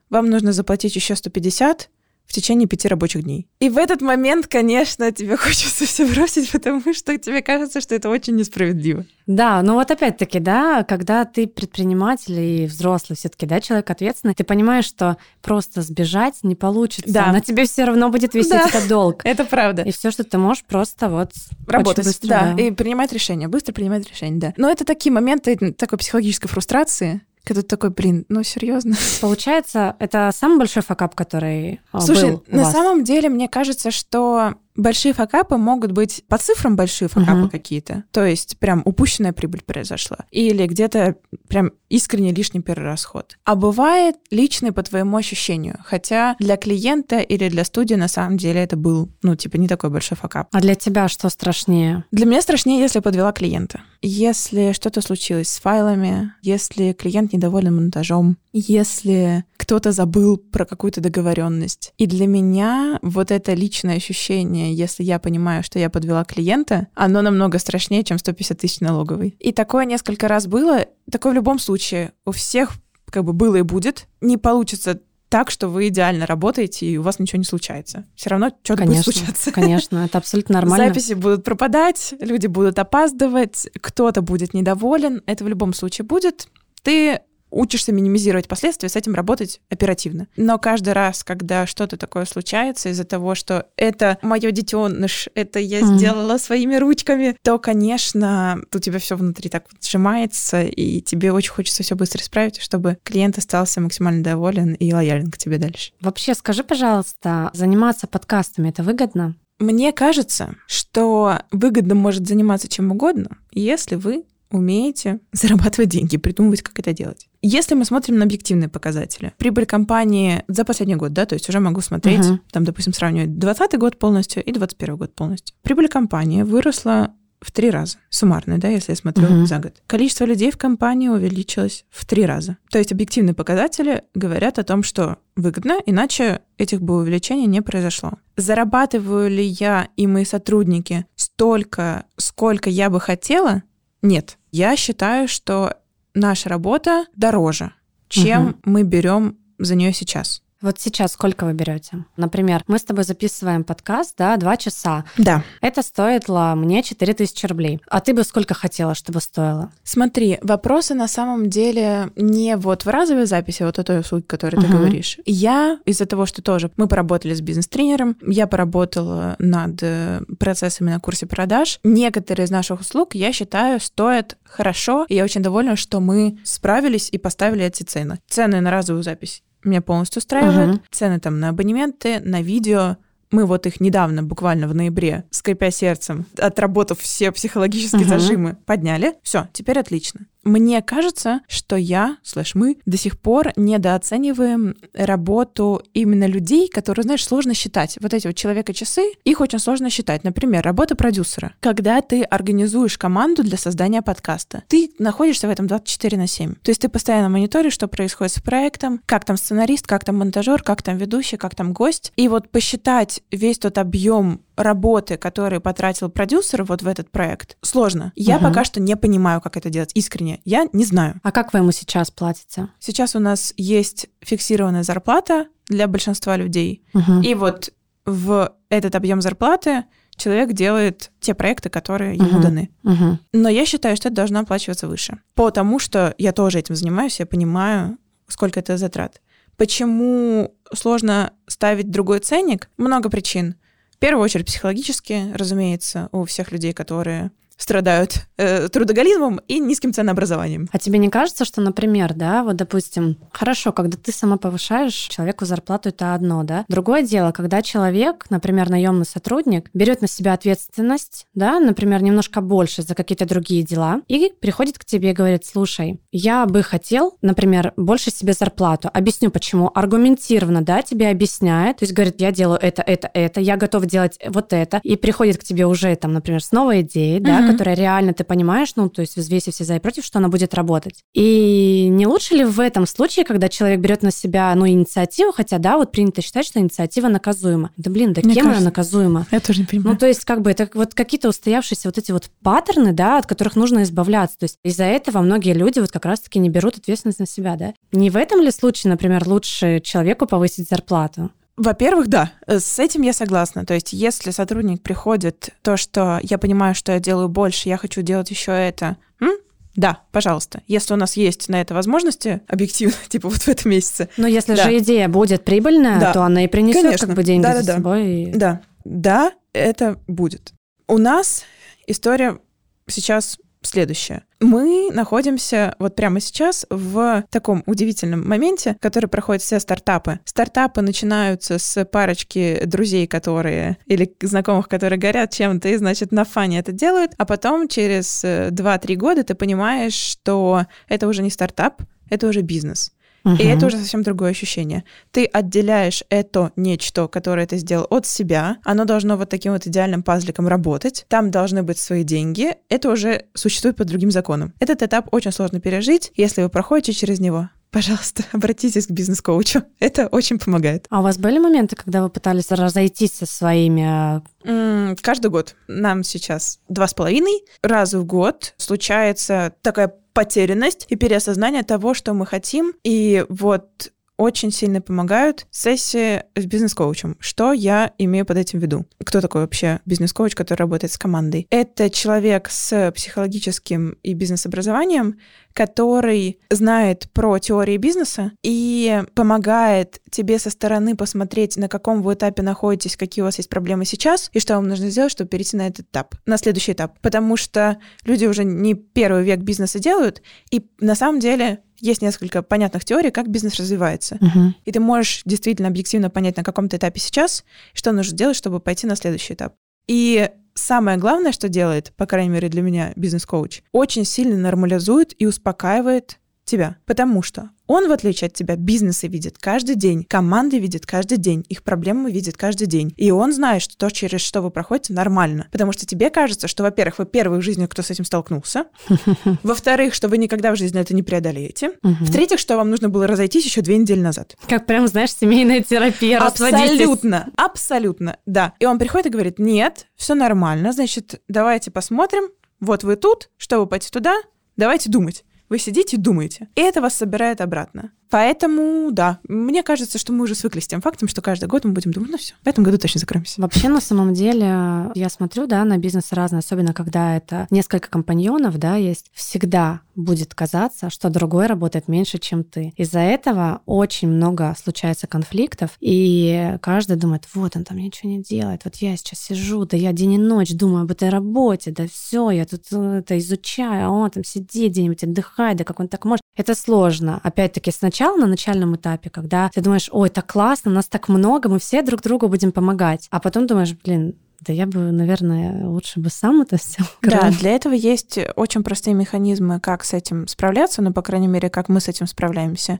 вам 0.09 0.29
нужно 0.29 0.53
заплатить 0.53 0.95
еще 0.95 1.15
150 1.15 1.89
в 2.25 2.33
течение 2.33 2.67
пяти 2.67 2.87
рабочих 2.87 3.23
дней. 3.23 3.47
И 3.59 3.69
в 3.69 3.77
этот 3.77 4.01
момент, 4.01 4.47
конечно, 4.47 5.11
тебе 5.11 5.37
хочется 5.37 5.85
все 5.85 6.05
бросить, 6.05 6.51
потому 6.51 6.81
что 6.93 7.17
тебе 7.17 7.41
кажется, 7.41 7.81
что 7.81 7.95
это 7.95 8.09
очень 8.09 8.35
несправедливо. 8.35 9.05
Да, 9.27 9.61
ну 9.61 9.75
вот 9.75 9.89
опять-таки, 9.89 10.39
да, 10.39 10.83
когда 10.83 11.25
ты 11.25 11.47
предприниматель 11.47 12.39
и 12.39 12.65
взрослый 12.65 13.15
все-таки, 13.15 13.45
да, 13.45 13.61
человек 13.61 13.89
ответственный, 13.89 14.33
ты 14.33 14.43
понимаешь, 14.43 14.85
что 14.85 15.17
просто 15.41 15.81
сбежать 15.81 16.35
не 16.43 16.55
получится. 16.55 17.13
Да. 17.13 17.31
На 17.31 17.39
тебе 17.39 17.65
все 17.65 17.85
равно 17.85 18.09
будет 18.09 18.33
висеть 18.33 18.51
да. 18.51 18.67
этот 18.67 18.87
долг. 18.87 19.21
Это 19.23 19.45
правда. 19.45 19.83
И 19.83 19.91
все, 19.91 20.11
что 20.11 20.23
ты 20.23 20.37
можешь, 20.37 20.63
просто 20.63 21.09
вот 21.09 21.31
работать, 21.67 22.05
быстро, 22.05 22.27
да, 22.27 22.53
да, 22.53 22.63
и 22.63 22.71
принимать 22.71 23.13
решения, 23.13 23.47
быстро 23.47 23.73
принимать 23.73 24.09
решения, 24.09 24.39
да. 24.39 24.53
Но 24.57 24.69
это 24.69 24.85
такие 24.85 25.11
моменты 25.11 25.55
такой 25.73 25.97
психологической 25.97 26.49
фрустрации, 26.49 27.21
когда 27.45 27.61
ты 27.61 27.67
такой, 27.67 27.89
блин, 27.89 28.25
ну 28.29 28.43
серьезно. 28.43 28.95
Получается, 29.21 29.95
это 29.99 30.31
самый 30.33 30.59
большой 30.59 30.83
факап, 30.83 31.15
который 31.15 31.81
а, 31.91 32.01
Слушай, 32.01 32.31
был 32.31 32.43
на 32.47 32.63
вас. 32.63 32.71
самом 32.71 33.03
деле, 33.03 33.29
мне 33.29 33.47
кажется, 33.47 33.91
что 33.91 34.55
большие 34.75 35.13
факапы 35.13 35.57
могут 35.57 35.91
быть 35.91 36.23
по 36.27 36.37
цифрам 36.37 36.75
большие 36.75 37.07
факапы 37.07 37.47
uh-huh. 37.47 37.49
какие-то. 37.49 38.03
То 38.11 38.25
есть 38.25 38.57
прям 38.57 38.81
упущенная 38.85 39.33
прибыль 39.33 39.61
произошла. 39.61 40.25
Или 40.31 40.65
где-то 40.65 41.15
прям 41.47 41.71
искренне 41.89 42.33
лишний 42.33 42.61
перерасход. 42.61 43.37
А 43.43 43.55
бывает 43.55 44.15
личный 44.31 44.71
по 44.71 44.81
твоему 44.81 45.17
ощущению. 45.17 45.77
Хотя 45.85 46.35
для 46.39 46.57
клиента 46.57 47.19
или 47.19 47.49
для 47.49 47.63
студии 47.63 47.95
на 47.95 48.07
самом 48.07 48.37
деле 48.37 48.61
это 48.61 48.75
был, 48.75 49.09
ну, 49.21 49.35
типа, 49.35 49.57
не 49.57 49.67
такой 49.67 49.89
большой 49.89 50.17
факап. 50.17 50.47
А 50.51 50.61
для 50.61 50.75
тебя 50.75 51.07
что 51.07 51.29
страшнее? 51.29 52.05
Для 52.11 52.25
меня 52.25 52.41
страшнее, 52.41 52.81
если 52.81 52.99
подвела 52.99 53.31
клиента. 53.31 53.81
Если 54.01 54.71
что-то 54.73 55.01
случилось 55.01 55.49
с 55.49 55.59
файлами, 55.59 56.33
если 56.41 56.93
клиент 56.93 57.31
недоволен 57.33 57.75
монтажом, 57.75 58.37
если 58.51 59.45
кто-то 59.57 59.91
забыл 59.91 60.37
про 60.37 60.65
какую-то 60.65 60.99
договоренность. 60.99 61.93
И 61.97 62.05
для 62.05 62.27
меня 62.27 62.99
вот 63.01 63.31
это 63.31 63.53
личное 63.53 63.95
ощущение, 63.95 64.62
если 64.71 65.03
я 65.03 65.19
понимаю, 65.19 65.63
что 65.63 65.79
я 65.79 65.89
подвела 65.89 66.23
клиента, 66.23 66.87
оно 66.95 67.21
намного 67.21 67.59
страшнее, 67.59 68.03
чем 68.03 68.17
150 68.17 68.57
тысяч 68.57 68.79
налоговый. 68.79 69.35
И 69.39 69.51
такое 69.51 69.85
несколько 69.85 70.27
раз 70.27 70.47
было. 70.47 70.85
Такое 71.11 71.33
в 71.33 71.35
любом 71.35 71.59
случае 71.59 72.13
у 72.25 72.31
всех 72.31 72.73
как 73.09 73.23
бы 73.23 73.33
было 73.33 73.57
и 73.57 73.61
будет. 73.61 74.07
Не 74.21 74.37
получится 74.37 74.99
так, 75.29 75.49
что 75.49 75.67
вы 75.67 75.87
идеально 75.87 76.27
работаете, 76.27 76.85
и 76.85 76.97
у 76.97 77.01
вас 77.01 77.17
ничего 77.17 77.39
не 77.39 77.43
случается. 77.43 78.05
Все 78.15 78.29
равно 78.29 78.51
что-то 78.61 78.85
будет 78.85 79.03
случаться. 79.03 79.51
Конечно, 79.51 80.05
это 80.05 80.19
абсолютно 80.19 80.53
нормально. 80.53 80.89
Записи 80.89 81.13
будут 81.13 81.43
пропадать, 81.43 82.13
люди 82.19 82.45
будут 82.45 82.77
опаздывать, 82.77 83.67
кто-то 83.81 84.21
будет 84.21 84.53
недоволен. 84.53 85.23
Это 85.25 85.43
в 85.43 85.47
любом 85.47 85.73
случае 85.73 86.05
будет. 86.05 86.47
Ты 86.83 87.21
учишься 87.53 87.91
минимизировать 87.91 88.47
последствия, 88.47 88.89
с 88.89 88.95
этим 88.95 89.13
работать 89.13 89.61
оперативно. 89.69 90.27
Но 90.35 90.57
каждый 90.57 90.93
раз, 90.93 91.23
когда 91.23 91.65
что-то 91.65 91.97
такое 91.97 92.25
случается 92.25 92.89
из-за 92.89 93.03
того, 93.03 93.35
что 93.35 93.67
это 93.77 94.17
мое 94.21 94.51
детеныш, 94.51 95.29
это 95.35 95.59
я 95.59 95.81
mm. 95.81 95.97
сделала 95.97 96.37
своими 96.37 96.75
ручками, 96.75 97.37
то, 97.41 97.59
конечно, 97.59 98.59
у 98.73 98.79
тебя 98.79 98.99
все 98.99 99.15
внутри 99.15 99.49
так 99.49 99.65
сжимается, 99.81 100.63
и 100.63 101.01
тебе 101.01 101.31
очень 101.31 101.51
хочется 101.51 101.83
все 101.83 101.95
быстро 101.95 102.21
исправить, 102.21 102.59
чтобы 102.59 102.97
клиент 103.03 103.37
остался 103.37 103.81
максимально 103.81 104.23
доволен 104.23 104.73
и 104.73 104.93
лоялен 104.93 105.31
к 105.31 105.37
тебе 105.37 105.57
дальше. 105.57 105.91
Вообще, 106.01 106.33
скажи, 106.35 106.63
пожалуйста, 106.63 107.51
заниматься 107.53 108.07
подкастами 108.07 108.69
это 108.69 108.83
выгодно? 108.83 109.35
Мне 109.59 109.93
кажется, 109.93 110.55
что 110.67 111.39
выгодно 111.51 111.95
может 111.95 112.27
заниматься 112.27 112.67
чем 112.67 112.91
угодно, 112.91 113.37
если 113.51 113.95
вы 113.95 114.25
умеете 114.53 115.19
зарабатывать 115.31 115.89
деньги, 115.89 116.17
придумывать, 116.17 116.61
как 116.61 116.79
это 116.79 116.93
делать. 116.93 117.27
Если 117.41 117.75
мы 117.75 117.83
смотрим 117.85 118.17
на 118.17 118.23
объективные 118.23 118.69
показатели, 118.69 119.33
прибыль 119.37 119.65
компании 119.65 120.43
за 120.47 120.63
последний 120.63 120.95
год, 120.95 121.11
да, 121.13 121.25
то 121.25 121.33
есть 121.33 121.49
уже 121.49 121.59
могу 121.59 121.81
смотреть, 121.81 122.21
uh-huh. 122.21 122.39
там, 122.51 122.63
допустим, 122.63 122.93
сравнивать 122.93 123.37
2020 123.37 123.79
год 123.79 123.99
полностью 123.99 124.43
и 124.43 124.51
2021 124.51 124.97
год 124.97 125.13
полностью. 125.13 125.55
Прибыль 125.61 125.89
компании 125.89 126.43
выросла 126.43 127.13
в 127.41 127.51
три 127.51 127.69
раза, 127.69 127.97
суммарно, 128.09 128.57
да, 128.57 128.69
если 128.69 128.93
я 128.93 128.95
смотрю 128.95 129.25
uh-huh. 129.25 129.45
за 129.45 129.59
год. 129.59 129.73
Количество 129.87 130.25
людей 130.25 130.49
в 130.51 130.57
компании 130.57 131.09
увеличилось 131.09 131.85
в 131.89 132.05
три 132.05 132.25
раза. 132.25 132.57
То 132.69 132.77
есть 132.77 132.91
объективные 132.91 133.33
показатели 133.33 134.03
говорят 134.15 134.59
о 134.59 134.63
том, 134.63 134.81
что 134.81 135.17
выгодно, 135.35 135.79
иначе 135.85 136.41
этих 136.57 136.81
бы 136.81 136.95
увеличений 136.95 137.45
не 137.45 137.61
произошло. 137.61 138.13
Зарабатываю 138.37 139.29
ли 139.29 139.43
я 139.43 139.89
и 139.97 140.07
мои 140.07 140.23
сотрудники 140.23 141.05
столько, 141.15 142.05
сколько 142.17 142.69
я 142.69 142.89
бы 142.89 142.99
хотела? 142.99 143.63
Нет. 144.01 144.37
Я 144.53 144.75
считаю, 144.77 145.27
что 145.27 145.77
наша 146.13 146.47
работа 146.47 147.07
дороже, 147.15 147.73
чем 148.07 148.43
Мгм. 148.43 148.55
мы 148.65 148.83
берем 148.83 149.37
за 149.57 149.73
нее 149.73 149.91
сейчас. 149.93 150.42
Вот 150.63 150.79
сейчас 150.79 151.11
сколько 151.11 151.45
вы 151.45 151.51
берете? 151.51 152.05
Например, 152.15 152.63
мы 152.67 152.79
с 152.79 152.83
тобой 152.83 153.03
записываем 153.03 153.65
подкаст, 153.65 154.15
да, 154.17 154.37
два 154.37 154.55
часа. 154.55 155.03
Да. 155.17 155.43
Это 155.59 155.81
стоило 155.81 156.53
мне 156.55 156.81
4000 156.81 157.45
рублей. 157.47 157.81
А 157.89 157.99
ты 157.99 158.13
бы 158.13 158.23
сколько 158.23 158.53
хотела, 158.53 158.95
чтобы 158.95 159.19
стоило? 159.19 159.73
Смотри, 159.83 160.39
вопросы 160.41 160.93
на 160.93 161.09
самом 161.09 161.49
деле 161.49 162.11
не 162.15 162.55
вот 162.55 162.85
в 162.85 162.87
разовой 162.87 163.25
записи, 163.25 163.61
а 163.63 163.65
вот 163.65 163.77
о 163.77 163.83
той 163.83 163.99
услуге, 163.99 164.23
которую 164.25 164.61
ты 164.61 164.69
Мгм. 164.69 164.77
говоришь. 164.77 165.17
Я 165.25 165.79
из-за 165.83 166.05
того, 166.05 166.25
что 166.25 166.41
тоже 166.41 166.71
мы 166.77 166.87
поработали 166.87 167.33
с 167.33 167.41
бизнес-тренером, 167.41 168.15
я 168.25 168.47
поработала 168.47 169.35
над 169.39 169.83
э, 169.83 170.21
процессами 170.39 170.91
на 170.91 171.01
курсе 171.01 171.25
продаж. 171.25 171.81
Некоторые 171.83 172.45
из 172.45 172.51
наших 172.51 172.79
услуг, 172.79 173.15
я 173.15 173.33
считаю, 173.33 173.81
стоят 173.81 174.37
хорошо, 174.45 175.05
и 175.09 175.15
я 175.15 175.25
очень 175.25 175.41
довольна, 175.41 175.75
что 175.75 175.99
мы 175.99 176.37
справились 176.45 177.09
и 177.11 177.17
поставили 177.17 177.65
эти 177.65 177.83
цены. 177.83 178.19
Цены 178.29 178.61
на 178.61 178.71
разовую 178.71 179.03
запись 179.03 179.43
меня 179.63 179.81
полностью 179.81 180.19
устраивают. 180.19 180.71
Мгм. 180.71 180.81
Цены 180.91 181.19
там 181.19 181.39
на 181.39 181.49
абонементы, 181.49 182.19
на 182.19 182.41
видео. 182.41 182.97
Мы 183.31 183.45
вот 183.45 183.65
их 183.65 183.79
недавно, 183.81 184.21
буквально 184.21 184.67
в 184.67 184.75
ноябре, 184.75 185.23
скрипя 185.31 185.71
сердцем, 185.71 186.25
отработав 186.37 186.99
все 186.99 187.31
психологические 187.31 188.01
Мгм. 188.01 188.09
зажимы, 188.09 188.57
подняли. 188.65 189.15
Все, 189.23 189.47
теперь 189.53 189.79
отлично. 189.79 190.27
Мне 190.43 190.81
кажется, 190.81 191.41
что 191.47 191.75
я, 191.75 192.17
слэш 192.21 192.55
мы, 192.55 192.77
до 192.85 192.97
сих 192.97 193.19
пор 193.19 193.53
недооцениваем 193.55 194.75
работу 194.93 195.81
именно 195.93 196.25
людей, 196.25 196.67
которые, 196.67 197.03
знаешь, 197.03 197.25
сложно 197.25 197.53
считать. 197.53 197.97
Вот 198.01 198.13
эти 198.13 198.27
вот 198.27 198.35
человека-часы, 198.35 199.13
их 199.23 199.39
очень 199.39 199.59
сложно 199.59 199.89
считать. 199.89 200.23
Например, 200.23 200.61
работа 200.63 200.95
продюсера. 200.95 201.53
Когда 201.61 202.01
ты 202.01 202.23
организуешь 202.23 202.97
команду 202.97 203.43
для 203.43 203.57
создания 203.57 204.01
подкаста, 204.01 204.63
ты 204.67 204.91
находишься 204.99 205.47
в 205.47 205.51
этом 205.51 205.67
24 205.67 206.17
на 206.17 206.27
7. 206.27 206.55
То 206.55 206.71
есть 206.71 206.81
ты 206.81 206.89
постоянно 206.89 207.29
мониторишь, 207.29 207.73
что 207.73 207.87
происходит 207.87 208.33
с 208.33 208.41
проектом, 208.41 208.99
как 209.05 209.23
там 209.25 209.37
сценарист, 209.37 209.87
как 209.87 210.03
там 210.03 210.17
монтажер, 210.17 210.61
как 210.61 210.81
там 210.81 210.97
ведущий, 210.97 211.37
как 211.37 211.55
там 211.55 211.71
гость. 211.71 212.11
И 212.17 212.27
вот 212.27 212.49
посчитать 212.49 213.21
весь 213.31 213.59
тот 213.59 213.77
объем 213.77 214.41
работы, 214.55 215.17
который 215.17 215.59
потратил 215.59 216.09
продюсер 216.09 216.63
вот 216.63 216.81
в 216.81 216.87
этот 216.87 217.09
проект, 217.11 217.57
сложно. 217.61 218.11
Я 218.15 218.35
Мгм. 218.37 218.45
пока 218.49 218.63
что 218.63 218.79
не 218.79 218.95
понимаю, 218.95 219.41
как 219.41 219.57
это 219.57 219.69
делать. 219.69 219.91
Искренне. 219.95 220.41
Я 220.45 220.67
не 220.73 220.85
знаю. 220.85 221.19
А 221.23 221.31
как 221.31 221.53
вы 221.53 221.59
ему 221.59 221.71
сейчас 221.71 222.11
платите? 222.11 222.67
Сейчас 222.79 223.15
у 223.15 223.19
нас 223.19 223.53
есть 223.57 224.07
фиксированная 224.21 224.83
зарплата 224.83 225.47
для 225.67 225.87
большинства 225.87 226.37
людей. 226.37 226.83
Мгм. 226.93 227.21
И 227.21 227.33
вот 227.35 227.71
в 228.05 228.53
этот 228.69 228.95
объем 228.95 229.21
зарплаты 229.21 229.85
человек 230.15 230.53
делает 230.53 231.11
те 231.19 231.33
проекты, 231.33 231.69
которые 231.69 232.15
ему 232.15 232.29
Мгм. 232.33 232.41
даны. 232.41 232.69
Мгм. 232.83 233.19
Но 233.33 233.49
я 233.49 233.65
считаю, 233.65 233.95
что 233.95 234.09
это 234.09 234.15
должно 234.17 234.39
оплачиваться 234.41 234.87
выше. 234.87 235.19
Потому 235.33 235.79
что 235.79 236.13
я 236.17 236.31
тоже 236.33 236.59
этим 236.59 236.75
занимаюсь, 236.75 237.19
я 237.19 237.25
понимаю, 237.25 237.97
сколько 238.27 238.59
это 238.59 238.77
затрат. 238.77 239.21
Почему 239.57 240.53
сложно 240.73 241.31
ставить 241.47 241.89
другой 241.89 242.19
ценник? 242.19 242.69
Много 242.77 243.09
причин. 243.09 243.55
В 244.03 244.05
первую 244.05 244.25
очередь 244.25 244.47
психологически, 244.47 245.31
разумеется, 245.33 246.09
у 246.11 246.25
всех 246.25 246.51
людей, 246.51 246.73
которые 246.73 247.31
страдают 247.57 248.25
э, 248.37 248.67
трудоголизмом 248.69 249.39
и 249.47 249.59
низким 249.59 249.93
ценообразованием. 249.93 250.67
А 250.71 250.79
тебе 250.79 250.99
не 250.99 251.09
кажется, 251.09 251.45
что, 251.45 251.61
например, 251.61 252.13
да, 252.13 252.43
вот, 252.43 252.55
допустим, 252.55 253.17
хорошо, 253.31 253.71
когда 253.71 253.97
ты 253.97 254.11
сама 254.11 254.37
повышаешь 254.37 254.93
человеку 254.93 255.45
зарплату, 255.45 255.89
это 255.89 256.13
одно, 256.13 256.43
да? 256.43 256.65
Другое 256.67 257.03
дело, 257.03 257.31
когда 257.31 257.61
человек, 257.61 258.25
например, 258.29 258.69
наемный 258.69 259.05
сотрудник, 259.05 259.69
берет 259.73 260.01
на 260.01 260.07
себя 260.07 260.33
ответственность, 260.33 261.27
да, 261.33 261.59
например, 261.59 262.01
немножко 262.01 262.41
больше 262.41 262.81
за 262.81 262.95
какие-то 262.95 263.25
другие 263.25 263.63
дела, 263.63 264.01
и 264.07 264.33
приходит 264.39 264.77
к 264.77 264.85
тебе 264.85 265.11
и 265.11 265.13
говорит, 265.13 265.45
слушай, 265.45 266.01
я 266.11 266.45
бы 266.45 266.63
хотел, 266.63 267.17
например, 267.21 267.73
больше 267.77 268.11
себе 268.11 268.33
зарплату. 268.33 268.89
Объясню, 268.93 269.31
почему. 269.31 269.71
Аргументированно, 269.73 270.63
да, 270.63 270.81
тебе 270.81 271.09
объясняет, 271.09 271.77
то 271.77 271.83
есть 271.83 271.93
говорит, 271.93 272.19
я 272.19 272.31
делаю 272.31 272.59
это, 272.61 272.81
это, 272.81 273.09
это, 273.13 273.39
я 273.39 273.57
готов 273.57 273.85
делать 273.85 274.17
вот 274.27 274.53
это, 274.53 274.79
и 274.83 274.95
приходит 274.95 275.37
к 275.37 275.43
тебе 275.43 275.65
уже, 275.65 275.95
там, 275.95 276.13
например, 276.13 276.43
с 276.43 276.51
новой 276.51 276.81
идеей, 276.81 277.19
да, 277.19 277.42
Мгм. 277.43 277.51
которая 277.51 277.75
реально 277.75 278.13
ты 278.13 278.23
понимаешь, 278.23 278.73
ну, 278.75 278.89
то 278.89 279.01
есть 279.01 279.15
взвесив 279.15 279.53
все 279.53 279.63
за 279.63 279.75
и 279.75 279.79
против, 279.79 280.05
что 280.05 280.19
она 280.19 280.29
будет 280.29 280.53
работать. 280.53 281.03
И 281.13 281.87
не 281.89 282.07
лучше 282.07 282.35
ли 282.35 282.45
в 282.45 282.59
этом 282.59 282.85
случае, 282.87 283.25
когда 283.25 283.49
человек 283.49 283.79
берет 283.79 284.03
на 284.03 284.11
себя, 284.11 284.53
ну, 284.55 284.67
инициативу, 284.67 285.31
хотя, 285.31 285.57
да, 285.57 285.77
вот 285.77 285.91
принято 285.91 286.21
считать, 286.21 286.45
что 286.45 286.59
инициатива 286.59 287.07
наказуема. 287.07 287.71
Да 287.77 287.91
блин, 287.91 288.13
да 288.13 288.21
Мне 288.23 288.33
кем 288.33 288.45
она 288.45 288.53
кажется, 288.53 288.69
наказуема? 288.69 289.27
Я 289.31 289.39
тоже 289.39 289.61
не 289.61 289.65
понимаю. 289.65 289.93
Ну, 289.93 289.99
то 289.99 290.07
есть, 290.07 290.25
как 290.25 290.41
бы, 290.41 290.51
это 290.51 290.69
вот 290.73 290.93
какие-то 290.93 291.29
устоявшиеся 291.29 291.87
вот 291.87 291.97
эти 291.97 292.11
вот 292.11 292.29
паттерны, 292.41 292.93
да, 292.93 293.17
от 293.17 293.25
которых 293.25 293.55
нужно 293.55 293.83
избавляться. 293.83 294.37
То 294.37 294.45
есть, 294.45 294.57
из-за 294.63 294.85
этого 294.85 295.21
многие 295.21 295.53
люди 295.53 295.79
вот 295.79 295.91
как 295.91 296.05
раз-таки 296.05 296.39
не 296.39 296.49
берут 296.49 296.77
ответственность 296.77 297.19
на 297.19 297.27
себя, 297.27 297.55
да. 297.55 297.73
Не 297.91 298.09
в 298.09 298.17
этом 298.17 298.41
ли 298.41 298.51
случае, 298.51 298.91
например, 298.91 299.27
лучше 299.27 299.79
человеку 299.79 300.25
повысить 300.25 300.69
зарплату? 300.69 301.31
Во-первых, 301.55 302.07
да, 302.07 302.31
э, 302.47 302.59
с 302.59 302.79
этим 302.79 303.03
я 303.03 303.13
согласна. 303.13 303.65
То 303.65 303.73
есть, 303.75 303.93
если 303.93 304.31
сотрудник 304.31 304.81
приходит, 304.81 305.49
то, 305.61 305.77
что 305.77 306.19
я 306.23 306.37
понимаю, 306.37 306.73
что 306.73 306.91
я 306.93 306.99
делаю 306.99 307.29
больше, 307.29 307.69
я 307.69 307.77
хочу 307.77 308.01
делать 308.01 308.31
еще 308.31 308.51
это, 308.51 308.97
м? 309.21 309.31
да, 309.75 309.99
пожалуйста. 310.11 310.61
Если 310.67 310.93
у 310.93 310.97
нас 310.97 311.15
есть 311.15 311.49
на 311.49 311.61
это 311.61 311.73
возможности, 311.75 312.41
объективно, 312.47 312.95
типа 313.07 313.29
вот 313.29 313.41
в 313.43 313.47
этом 313.47 313.69
месяце, 313.71 314.09
Но 314.17 314.27
если 314.27 314.55
Да. 314.55 314.63
же 314.63 314.77
идея 314.79 315.07
будет 315.09 315.45
прибыльная, 315.45 315.99
Да. 315.99 316.13
то 316.13 316.23
она 316.23 316.43
и 316.43 316.47
принесет 316.47 316.81
Конечно. 316.83 317.07
как 317.07 317.15
бы 317.15 317.23
деньги 317.23 317.43
за 317.45 317.53
Да-да-да. 317.53 317.73
собой. 317.75 318.05
и- 318.23 318.31
да, 318.33 318.61
да, 318.83 319.31
это 319.53 319.99
будет. 320.07 320.53
У 320.87 320.97
нас 320.97 321.43
история 321.85 322.39
сейчас 322.87 323.37
следующая. 323.73 324.23
Мы 324.39 324.91
находимся 324.93 325.75
вот 325.79 325.95
прямо 325.95 326.19
сейчас 326.19 326.65
в 326.69 327.23
таком 327.31 327.63
удивительном 327.65 328.27
моменте, 328.27 328.77
который 328.79 329.07
проходят 329.07 329.41
все 329.41 329.59
стартапы. 329.59 330.19
Стартапы 330.25 330.81
начинаются 330.81 331.57
с 331.57 331.83
парочки 331.85 332.61
друзей, 332.65 333.07
которые 333.07 333.77
или 333.87 334.15
знакомых, 334.21 334.67
которые 334.67 334.99
горят 334.99 335.31
чем-то, 335.31 335.69
и, 335.69 335.77
значит, 335.77 336.11
на 336.11 336.23
фане 336.23 336.59
это 336.59 336.71
делают, 336.71 337.13
а 337.17 337.25
потом 337.25 337.67
через 337.67 338.23
э, 338.23 338.49
2-3 338.51 338.95
года 338.95 339.23
ты 339.23 339.33
понимаешь, 339.33 339.93
что 339.93 340.67
это 340.87 341.07
уже 341.07 341.23
не 341.23 341.31
стартап, 341.31 341.81
это 342.09 342.27
уже 342.27 342.41
бизнес. 342.41 342.91
И 343.25 343.29
Мгм. 343.29 343.37
это 343.47 343.67
уже 343.67 343.77
совсем 343.77 344.03
другое 344.03 344.31
ощущение. 344.31 344.83
Ты 345.11 345.25
отделяешь 345.25 346.03
это 346.09 346.51
нечто, 346.57 347.07
которое 347.07 347.47
ты 347.47 347.57
сделал, 347.57 347.87
от 347.89 348.05
себя. 348.05 348.57
Оно 348.65 348.83
должно 348.85 349.15
вот 349.15 349.29
таким 349.29 349.53
вот 349.53 349.65
идеальным 349.65 350.03
пазликом 350.03 350.47
работать. 350.47 351.05
Там 351.07 351.31
должны 351.31 351.63
быть 351.63 351.77
свои 351.77 352.03
деньги. 352.03 352.55
Это 352.67 352.89
уже 352.91 353.25
существует 353.33 353.77
по 353.77 353.85
другим 353.85 354.11
законам. 354.11 354.53
Этот 354.59 354.81
этап 354.83 355.07
очень 355.13 355.31
сложно 355.31 355.61
пережить, 355.61 356.11
если 356.15 356.41
вы 356.41 356.49
проходите 356.49 356.91
через 356.91 357.19
него. 357.21 357.49
Пожалуйста, 357.71 358.23
обратитесь 358.33 358.87
к 358.87 358.91
бизнес-коучу. 358.91 359.63
Это 359.79 360.07
очень 360.07 360.37
помогает. 360.37 360.85
А 360.89 360.99
у 360.99 361.03
вас 361.03 361.17
были 361.17 361.39
моменты, 361.39 361.75
когда 361.75 362.03
вы 362.03 362.09
пытались 362.09 362.51
разойтись 362.51 363.13
со 363.13 363.25
своими... 363.25 364.21
э, 364.43 364.95
Каждый 365.01 365.31
год 365.31 365.55
нам 365.67 366.03
сейчас 366.03 366.59
два 366.69 366.87
с 366.87 366.93
половиной. 366.93 367.41
Раз 367.63 367.93
в 367.93 368.03
год 368.05 368.53
случается 368.57 369.53
такая 369.61 369.95
потерянность 370.13 370.85
и 370.89 370.95
переосознание 370.95 371.63
того, 371.63 371.93
что 371.93 372.13
мы 372.13 372.25
хотим. 372.25 372.73
И 372.83 373.25
вот 373.29 373.91
очень 374.17 374.51
сильно 374.51 374.79
помогают 374.79 375.47
сессии 375.49 376.23
с 376.35 376.45
бизнес-коучем. 376.45 377.17
Что 377.19 377.51
я 377.51 377.93
имею 377.97 378.25
под 378.25 378.37
этим 378.37 378.59
в 378.59 378.61
виду? 378.61 378.85
Кто 379.03 379.21
такой 379.21 379.41
вообще 379.41 379.79
бизнес-коуч, 379.85 380.35
который 380.35 380.59
работает 380.59 380.93
с 380.93 380.97
командой? 380.97 381.47
Это 381.49 381.89
человек 381.89 382.47
с 382.49 382.91
психологическим 382.91 383.97
и 384.03 384.13
бизнес-образованием, 384.13 385.19
который 385.53 386.39
знает 386.49 387.09
про 387.13 387.37
теории 387.39 387.77
бизнеса 387.77 388.31
и 388.43 389.03
помогает 389.13 390.01
тебе 390.09 390.39
со 390.39 390.49
стороны 390.49 390.95
посмотреть, 390.95 391.57
на 391.57 391.69
каком 391.69 392.01
вы 392.01 392.15
этапе 392.15 392.41
находитесь, 392.41 392.97
какие 392.97 393.21
у 393.21 393.25
вас 393.25 393.37
есть 393.37 393.49
проблемы 393.49 393.85
сейчас, 393.85 394.29
и 394.33 394.39
что 394.39 394.55
вам 394.55 394.67
нужно 394.67 394.89
сделать, 394.89 395.11
чтобы 395.11 395.29
перейти 395.29 395.57
на 395.57 395.67
этот 395.67 395.87
этап, 395.87 396.15
на 396.25 396.37
следующий 396.37 396.73
этап. 396.73 396.99
Потому 396.99 397.37
что 397.37 397.77
люди 398.03 398.25
уже 398.25 398.43
не 398.43 398.73
первый 398.73 399.23
век 399.23 399.39
бизнеса 399.39 399.79
делают, 399.79 400.21
и 400.51 400.65
на 400.79 400.95
самом 400.95 401.19
деле 401.19 401.59
есть 401.79 402.01
несколько 402.01 402.41
понятных 402.41 402.85
теорий, 402.85 403.11
как 403.11 403.29
бизнес 403.29 403.55
развивается. 403.55 404.17
Мгм. 404.21 404.55
И 404.63 404.71
ты 404.71 404.79
можешь 404.79 405.21
действительно 405.25 405.67
объективно 405.67 406.09
понять, 406.09 406.37
на 406.37 406.43
каком 406.43 406.69
то 406.69 406.77
этапе 406.77 406.99
сейчас, 406.99 407.43
что 407.73 407.91
нужно 407.91 408.11
сделать, 408.11 408.37
чтобы 408.37 408.59
пойти 408.59 408.87
на 408.87 408.95
следующий 408.95 409.33
этап. 409.33 409.55
И 409.87 410.29
самое 410.53 410.97
главное, 410.97 411.31
что 411.31 411.49
делает, 411.49 411.93
по 411.95 412.05
крайней 412.05 412.29
мере 412.29 412.49
для 412.49 412.61
меня, 412.61 412.93
бизнес-коуч, 412.95 413.61
очень 413.71 414.05
сильно 414.05 414.37
нормализует 414.37 415.13
и 415.19 415.25
успокаивает 415.25 416.19
тебя. 416.45 416.77
Потому 416.85 417.21
что 417.21 417.51
он, 417.73 417.87
в 417.87 417.91
отличие 417.91 418.27
от 418.27 418.33
тебя, 418.33 418.55
бизнесы 418.55 419.07
видит 419.07 419.37
каждый 419.39 419.75
день, 419.75 420.03
команды 420.03 420.59
видит 420.59 420.85
каждый 420.85 421.17
день, 421.17 421.43
их 421.49 421.63
проблемы 421.63 422.11
видит 422.11 422.37
каждый 422.37 422.67
день. 422.67 422.93
И 422.97 423.11
он 423.11 423.33
знает, 423.33 423.61
что 423.61 423.77
то, 423.77 423.89
через 423.89 424.21
что 424.21 424.41
вы 424.41 424.51
проходите, 424.51 424.93
нормально. 424.93 425.47
Потому 425.51 425.71
что 425.71 425.85
тебе 425.85 426.09
кажется, 426.09 426.47
что, 426.47 426.63
во-первых, 426.63 426.99
вы 426.99 427.05
первый 427.05 427.39
в 427.39 427.41
жизни, 427.41 427.65
кто 427.65 427.81
с 427.81 427.89
этим 427.89 428.05
столкнулся. 428.05 428.65
Во-вторых, 429.43 429.93
что 429.93 430.07
вы 430.07 430.17
никогда 430.17 430.51
в 430.51 430.55
жизни 430.55 430.79
это 430.79 430.93
не 430.93 431.03
преодолеете. 431.03 431.71
В-третьих, 431.81 432.39
что 432.39 432.57
вам 432.57 432.69
нужно 432.69 432.89
было 432.89 433.07
разойтись 433.07 433.45
еще 433.45 433.61
две 433.61 433.77
недели 433.77 433.99
назад. 433.99 434.35
Как 434.47 434.65
прям, 434.65 434.87
знаешь, 434.87 435.13
семейная 435.13 435.61
терапия. 435.61 436.19
Абсолютно, 436.19 437.29
абсолютно, 437.35 438.17
да. 438.25 438.53
И 438.59 438.65
он 438.65 438.79
приходит 438.79 439.07
и 439.07 439.09
говорит, 439.09 439.39
нет, 439.39 439.87
все 439.95 440.13
нормально, 440.13 440.71
значит, 440.73 441.21
давайте 441.27 441.71
посмотрим, 441.71 442.29
вот 442.59 442.83
вы 442.83 442.95
тут, 442.95 443.29
чтобы 443.37 443.67
пойти 443.67 443.89
туда, 443.89 444.15
давайте 444.55 444.89
думать. 444.89 445.25
Вы 445.53 445.59
сидите 445.59 445.97
и 445.97 445.99
думаете. 445.99 446.47
И 446.55 446.61
это 446.61 446.81
вас 446.81 446.95
собирает 446.95 447.39
обратно. 447.39 447.91
Поэтому, 448.09 448.91
да, 448.91 449.19
мне 449.27 449.63
кажется, 449.63 449.97
что 449.97 450.13
мы 450.13 450.23
уже 450.23 450.35
свыклись 450.35 450.65
с 450.65 450.67
тем 450.67 450.81
фактом, 450.81 451.07
что 451.07 451.21
каждый 451.21 451.45
год 451.45 451.65
мы 451.65 451.71
будем 451.71 451.91
думать, 451.91 452.11
ну 452.11 452.17
все, 452.17 452.33
в 452.43 452.47
этом 452.47 452.63
году 452.63 452.77
точно 452.77 452.99
закроемся. 452.99 453.41
Вообще, 453.41 453.69
на 453.69 453.81
самом 453.81 454.13
деле, 454.13 454.91
я 454.93 455.09
смотрю, 455.09 455.47
да, 455.47 455.63
на 455.65 455.77
бизнес 455.77 456.11
разный, 456.11 456.39
особенно 456.39 456.73
когда 456.73 457.17
это 457.17 457.47
несколько 457.49 457.89
компаньонов, 457.89 458.57
да, 458.57 458.75
есть, 458.75 459.11
всегда 459.13 459.81
будет 459.95 460.33
казаться, 460.33 460.89
что 460.89 461.09
другой 461.09 461.45
работает 461.47 461.87
меньше, 461.87 462.17
чем 462.17 462.43
ты. 462.43 462.73
Из-за 462.77 462.99
этого 462.99 463.61
очень 463.65 464.07
много 464.07 464.55
случается 464.61 465.07
конфликтов, 465.07 465.71
и 465.79 466.57
каждый 466.61 466.97
думает, 466.97 467.27
вот 467.33 467.55
он 467.55 467.63
там 467.63 467.77
ничего 467.77 468.09
не 468.09 468.21
делает, 468.21 468.61
вот 468.65 468.75
я 468.77 468.95
сейчас 468.97 469.19
сижу, 469.19 469.65
да 469.65 469.77
я 469.77 469.91
день 469.91 470.13
и 470.13 470.17
ночь 470.17 470.53
думаю 470.53 470.83
об 470.83 470.91
этой 470.91 471.09
работе, 471.09 471.71
да 471.71 471.87
все, 471.87 472.31
я 472.31 472.45
тут 472.45 472.63
э, 472.71 472.99
это 472.99 473.17
изучаю, 473.19 473.87
а 473.87 473.89
он 473.89 474.09
там 474.09 474.23
сидит 474.23 474.71
где-нибудь, 474.71 475.03
отдыхает, 475.03 475.57
да 475.57 475.63
как 475.63 475.79
он 475.79 475.87
так 475.87 476.05
может. 476.05 476.21
Это 476.35 476.55
сложно. 476.55 477.19
Опять-таки, 477.23 477.71
сначала 477.71 478.02
на 478.11 478.27
начальном 478.27 478.75
этапе, 478.75 479.09
когда 479.09 479.49
ты 479.49 479.61
думаешь, 479.61 479.89
ой, 479.91 480.09
так 480.09 480.31
классно, 480.31 480.71
нас 480.71 480.87
так 480.87 481.09
много, 481.09 481.49
мы 481.49 481.59
все 481.59 481.81
друг 481.81 482.01
другу 482.01 482.27
будем 482.27 482.51
помогать. 482.51 483.07
А 483.11 483.19
потом 483.19 483.47
думаешь, 483.47 483.73
блин, 483.83 484.15
да 484.41 484.51
я 484.51 484.65
бы, 484.65 484.91
наверное, 484.91 485.67
лучше 485.67 485.99
бы 485.99 486.09
сам 486.09 486.41
это 486.41 486.57
все. 486.57 486.83
Да, 487.01 487.29
для 487.31 487.51
этого 487.51 487.73
есть 487.73 488.19
очень 488.35 488.63
простые 488.63 488.93
механизмы, 488.93 489.59
как 489.59 489.83
с 489.83 489.93
этим 489.93 490.27
справляться, 490.27 490.81
ну, 490.81 490.91
по 490.91 491.01
крайней 491.01 491.27
мере, 491.27 491.49
как 491.49 491.69
мы 491.69 491.79
с 491.79 491.87
этим 491.87 492.07
справляемся. 492.07 492.79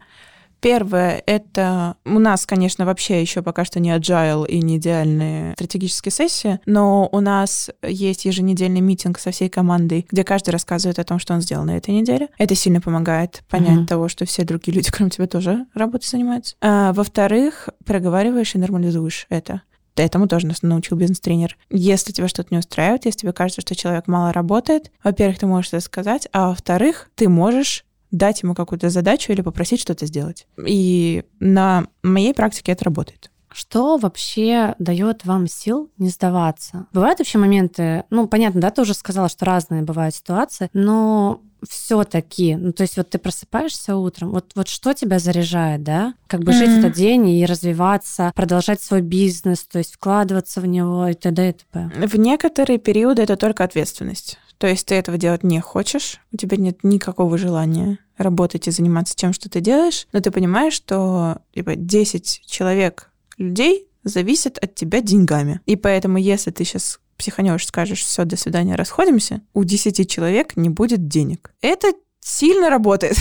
Первое— 0.63 1.21
это 1.25 1.97
у 2.05 2.19
нас, 2.19 2.45
конечно, 2.45 2.85
вообще 2.85 3.21
еще 3.21 3.41
пока 3.41 3.65
что 3.65 3.81
не 3.81 3.89
agile 3.91 4.47
и 4.47 4.61
не 4.61 4.77
идеальные 4.77 5.55
стратегические 5.55 6.13
сессии, 6.13 6.61
но 6.65 7.09
у 7.11 7.19
нас 7.19 7.69
есть 7.85 8.23
еженедельный 8.23 8.79
митинг 8.79 9.19
со 9.19 9.31
всей 9.31 9.49
командой, 9.49 10.07
где 10.09 10.23
каждый 10.23 10.51
рассказывает 10.51 10.99
о 10.99 11.03
том, 11.03 11.19
что 11.19 11.33
он 11.33 11.41
сделал 11.41 11.65
на 11.65 11.75
этой 11.75 11.93
неделе. 11.93 12.29
Это 12.37 12.55
сильно 12.55 12.79
помогает 12.79 13.43
понять 13.49 13.79
mm-hmm. 13.79 13.87
того, 13.87 14.07
что 14.07 14.23
все 14.23 14.45
другие 14.45 14.73
люди, 14.73 14.89
кроме 14.89 15.11
тебя, 15.11 15.27
тоже 15.27 15.65
работой 15.73 16.07
занимаются. 16.07 16.55
А, 16.61 16.93
во-вторых, 16.93 17.67
проговариваешь 17.85 18.55
и 18.55 18.57
нормализуешь 18.57 19.27
это 19.29 19.63
этому 19.95 20.27
тоже 20.27 20.47
нас 20.47 20.63
научил 20.63 20.97
бизнес-тренер. 20.97 21.55
Если 21.69 22.13
тебя 22.13 22.27
что-то 22.27 22.47
не 22.51 22.57
устраивает, 22.57 23.05
если 23.05 23.19
тебе 23.19 23.33
кажется, 23.33 23.61
что 23.61 23.75
человек 23.75 24.07
мало 24.07 24.33
работает, 24.33 24.91
во-первых, 25.03 25.37
ты 25.37 25.45
можешь 25.45 25.73
это 25.73 25.81
сказать, 25.81 26.27
а 26.31 26.49
во-вторых, 26.49 27.09
ты 27.15 27.29
можешь 27.29 27.85
дать 28.13 28.43
ему 28.43 28.55
какую-то 28.55 28.89
задачу 28.89 29.33
или 29.33 29.41
попросить 29.41 29.81
что-то 29.81 30.05
сделать. 30.05 30.47
И 30.65 31.23
на 31.39 31.87
моей 32.03 32.33
практике 32.33 32.71
это 32.71 32.85
работает. 32.85 33.29
Что 33.51 33.97
вообще 33.97 34.75
дает 34.79 35.25
вам 35.25 35.47
сил 35.47 35.91
не 35.97 36.09
сдаваться? 36.09 36.87
Бывают 36.91 37.19
вообще 37.19 37.37
моменты, 37.37 38.03
ну, 38.09 38.27
понятно, 38.27 38.61
да, 38.61 38.71
ты 38.71 38.81
уже 38.81 38.93
сказала, 38.93 39.29
что 39.29 39.45
разные 39.45 39.83
бывают 39.83 40.15
ситуации, 40.15 40.69
но 40.73 41.41
все-таки, 41.69 42.55
ну, 42.55 42.73
то 42.73 42.81
есть 42.81 42.97
вот 42.97 43.09
ты 43.09 43.19
просыпаешься 43.19 43.95
утром, 43.95 44.31
вот, 44.31 44.51
вот 44.55 44.67
что 44.67 44.93
тебя 44.93 45.19
заряжает, 45.19 45.83
да? 45.83 46.15
Как 46.27 46.41
бы 46.41 46.51
mm-hmm. 46.51 46.55
жить 46.55 46.79
этот 46.79 46.93
день 46.93 47.29
и 47.29 47.45
развиваться, 47.45 48.31
продолжать 48.35 48.81
свой 48.81 49.01
бизнес, 49.01 49.63
то 49.65 49.77
есть 49.77 49.95
вкладываться 49.95 50.59
в 50.59 50.65
него 50.65 51.07
и 51.07 51.13
т.д. 51.13 51.49
и 51.49 51.53
т.п. 51.53 51.91
В 52.07 52.17
некоторые 52.17 52.79
периоды 52.79 53.21
это 53.21 53.37
только 53.37 53.63
ответственность. 53.63 54.39
То 54.57 54.67
есть 54.67 54.87
ты 54.87 54.95
этого 54.95 55.17
делать 55.17 55.43
не 55.43 55.59
хочешь, 55.59 56.19
у 56.31 56.37
тебя 56.37 56.57
нет 56.57 56.83
никакого 56.83 57.37
желания 57.37 57.99
работать 58.17 58.67
и 58.67 58.71
заниматься 58.71 59.15
тем, 59.15 59.33
что 59.33 59.49
ты 59.49 59.59
делаешь, 59.59 60.07
но 60.13 60.19
ты 60.19 60.31
понимаешь, 60.31 60.73
что 60.73 61.39
типа, 61.53 61.75
10 61.75 62.43
человек, 62.45 63.09
людей, 63.37 63.87
зависят 64.03 64.57
от 64.57 64.75
тебя 64.75 65.01
деньгами. 65.01 65.61
И 65.65 65.75
поэтому, 65.75 66.17
если 66.17 66.51
ты 66.51 66.63
сейчас 66.63 66.99
психанешь, 67.17 67.65
скажешь, 67.65 68.03
все, 68.03 68.25
до 68.25 68.35
свидания, 68.35 68.75
расходимся, 68.75 69.41
у 69.53 69.63
10 69.63 70.09
человек 70.09 70.55
не 70.55 70.69
будет 70.69 71.07
денег. 71.07 71.53
Это 71.61 71.93
сильно 72.23 72.69
работает. 72.69 73.17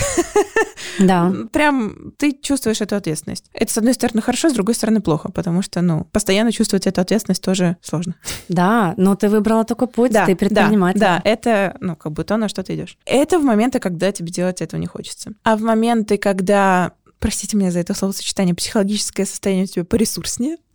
Да. 0.99 1.33
Прям 1.53 2.13
ты 2.19 2.33
чувствуешь 2.33 2.81
эту 2.81 2.97
ответственность. 2.97 3.47
Это, 3.55 3.73
с 3.73 3.79
одной 3.79 3.95
стороны, 3.95 4.21
хорошо, 4.21 4.51
с 4.51 4.53
другой 4.53 4.75
стороны, 4.75 5.01
плохо, 5.01 5.31
потому 5.31 5.63
что, 5.63 5.81
ну, 5.81 6.05
постоянно 6.13 6.53
чувствовать 6.53 6.87
эту 6.87 7.01
ответственность 7.01 7.43
тоже 7.43 7.77
сложно. 7.81 8.15
Да, 8.49 8.95
но 8.97 9.15
ты 9.15 9.29
выбрала 9.29 9.65
такой 9.65 9.89
путь, 9.89 10.13
да, 10.13 10.27
ты 10.27 10.37
предприниматель. 10.37 11.01
Да, 11.01 11.21
да, 11.25 11.31
это, 11.31 11.77
ну, 11.81 11.97
как 11.97 12.13
бы 12.13 12.25
то, 12.25 12.37
на 12.37 12.49
что 12.49 12.63
ты 12.63 12.75
идешь. 12.75 12.99
Это 13.07 13.39
в 13.39 13.45
моменты, 13.45 13.79
когда 13.79 14.13
тебе 14.13 14.31
делать 14.31 14.61
этого 14.61 14.79
не 14.79 14.87
хочется. 14.87 15.33
А 15.45 15.57
в 15.57 15.63
моменты, 15.63 16.19
когда 16.19 16.93
простите 17.19 17.57
меня 17.57 17.71
за 17.71 17.79
это 17.79 17.95
словосочетание, 17.95 18.55
психологическое 18.55 19.25
состояние 19.25 19.65
у 19.65 19.69
тебя 19.69 19.85
поресурснее, 19.85 20.57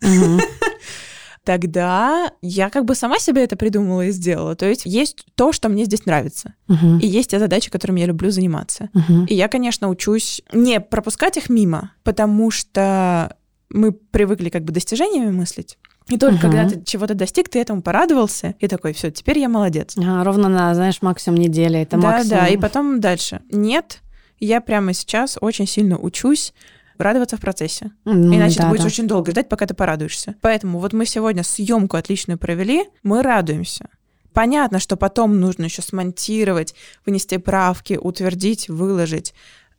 тогда 1.48 2.30
я 2.42 2.68
как 2.68 2.84
бы 2.84 2.94
сама 2.94 3.18
себе 3.18 3.42
это 3.42 3.56
придумала 3.56 4.02
и 4.02 4.10
сделала. 4.10 4.54
То 4.54 4.66
есть 4.66 4.82
есть 4.84 5.24
то, 5.34 5.50
что 5.50 5.70
мне 5.70 5.86
здесь 5.86 6.04
нравится, 6.04 6.52
uh-huh. 6.68 7.00
и 7.00 7.06
есть 7.06 7.30
те 7.30 7.38
задачи, 7.38 7.70
которыми 7.70 8.00
я 8.00 8.06
люблю 8.06 8.30
заниматься. 8.30 8.90
Uh-huh. 8.94 9.26
И 9.28 9.34
я, 9.34 9.48
конечно, 9.48 9.88
учусь 9.88 10.42
не 10.52 10.78
пропускать 10.78 11.38
их 11.38 11.48
мимо, 11.48 11.92
потому 12.02 12.50
что 12.50 13.34
мы 13.70 13.92
привыкли 13.92 14.50
как 14.50 14.64
бы 14.64 14.74
достижениями 14.74 15.30
мыслить. 15.30 15.78
И 16.08 16.18
только 16.18 16.34
угу. 16.34 16.42
когда 16.42 16.68
ты 16.68 16.82
чего-то 16.84 17.14
достиг, 17.14 17.48
ты 17.48 17.60
этому 17.60 17.80
порадовался, 17.80 18.54
и 18.60 18.68
такой, 18.68 18.92
все, 18.92 19.10
теперь 19.10 19.38
я 19.38 19.48
молодец. 19.48 19.94
А, 19.96 20.24
ровно 20.24 20.50
на, 20.50 20.74
знаешь, 20.74 21.00
максимум 21.00 21.38
недели. 21.38 21.80
Это 21.80 21.96
да, 21.96 22.02
максимум. 22.02 22.38
Да, 22.38 22.46
и 22.48 22.58
потом 22.58 23.00
дальше. 23.00 23.40
Нет, 23.50 24.00
я 24.38 24.60
прямо 24.60 24.92
сейчас 24.92 25.38
очень 25.40 25.66
сильно 25.66 25.98
учусь 25.98 26.52
радоваться 26.98 27.36
в 27.36 27.40
процессе. 27.40 27.90
Mm, 28.04 28.36
Иначе 28.36 28.56
да, 28.56 28.62
ты 28.64 28.68
будешь 28.68 28.82
да. 28.82 28.86
очень 28.86 29.06
долго 29.06 29.30
ждать, 29.30 29.48
пока 29.48 29.66
ты 29.66 29.74
порадуешься. 29.74 30.34
Поэтому 30.40 30.78
вот 30.78 30.92
мы 30.92 31.06
сегодня 31.06 31.42
съемку 31.42 31.96
отличную 31.96 32.38
провели, 32.38 32.84
мы 33.02 33.22
радуемся. 33.22 33.88
Понятно, 34.32 34.78
что 34.78 34.96
потом 34.96 35.40
нужно 35.40 35.64
еще 35.64 35.82
смонтировать, 35.82 36.74
вынести 37.04 37.38
правки, 37.38 37.98
утвердить, 38.00 38.68
выложить. 38.68 39.34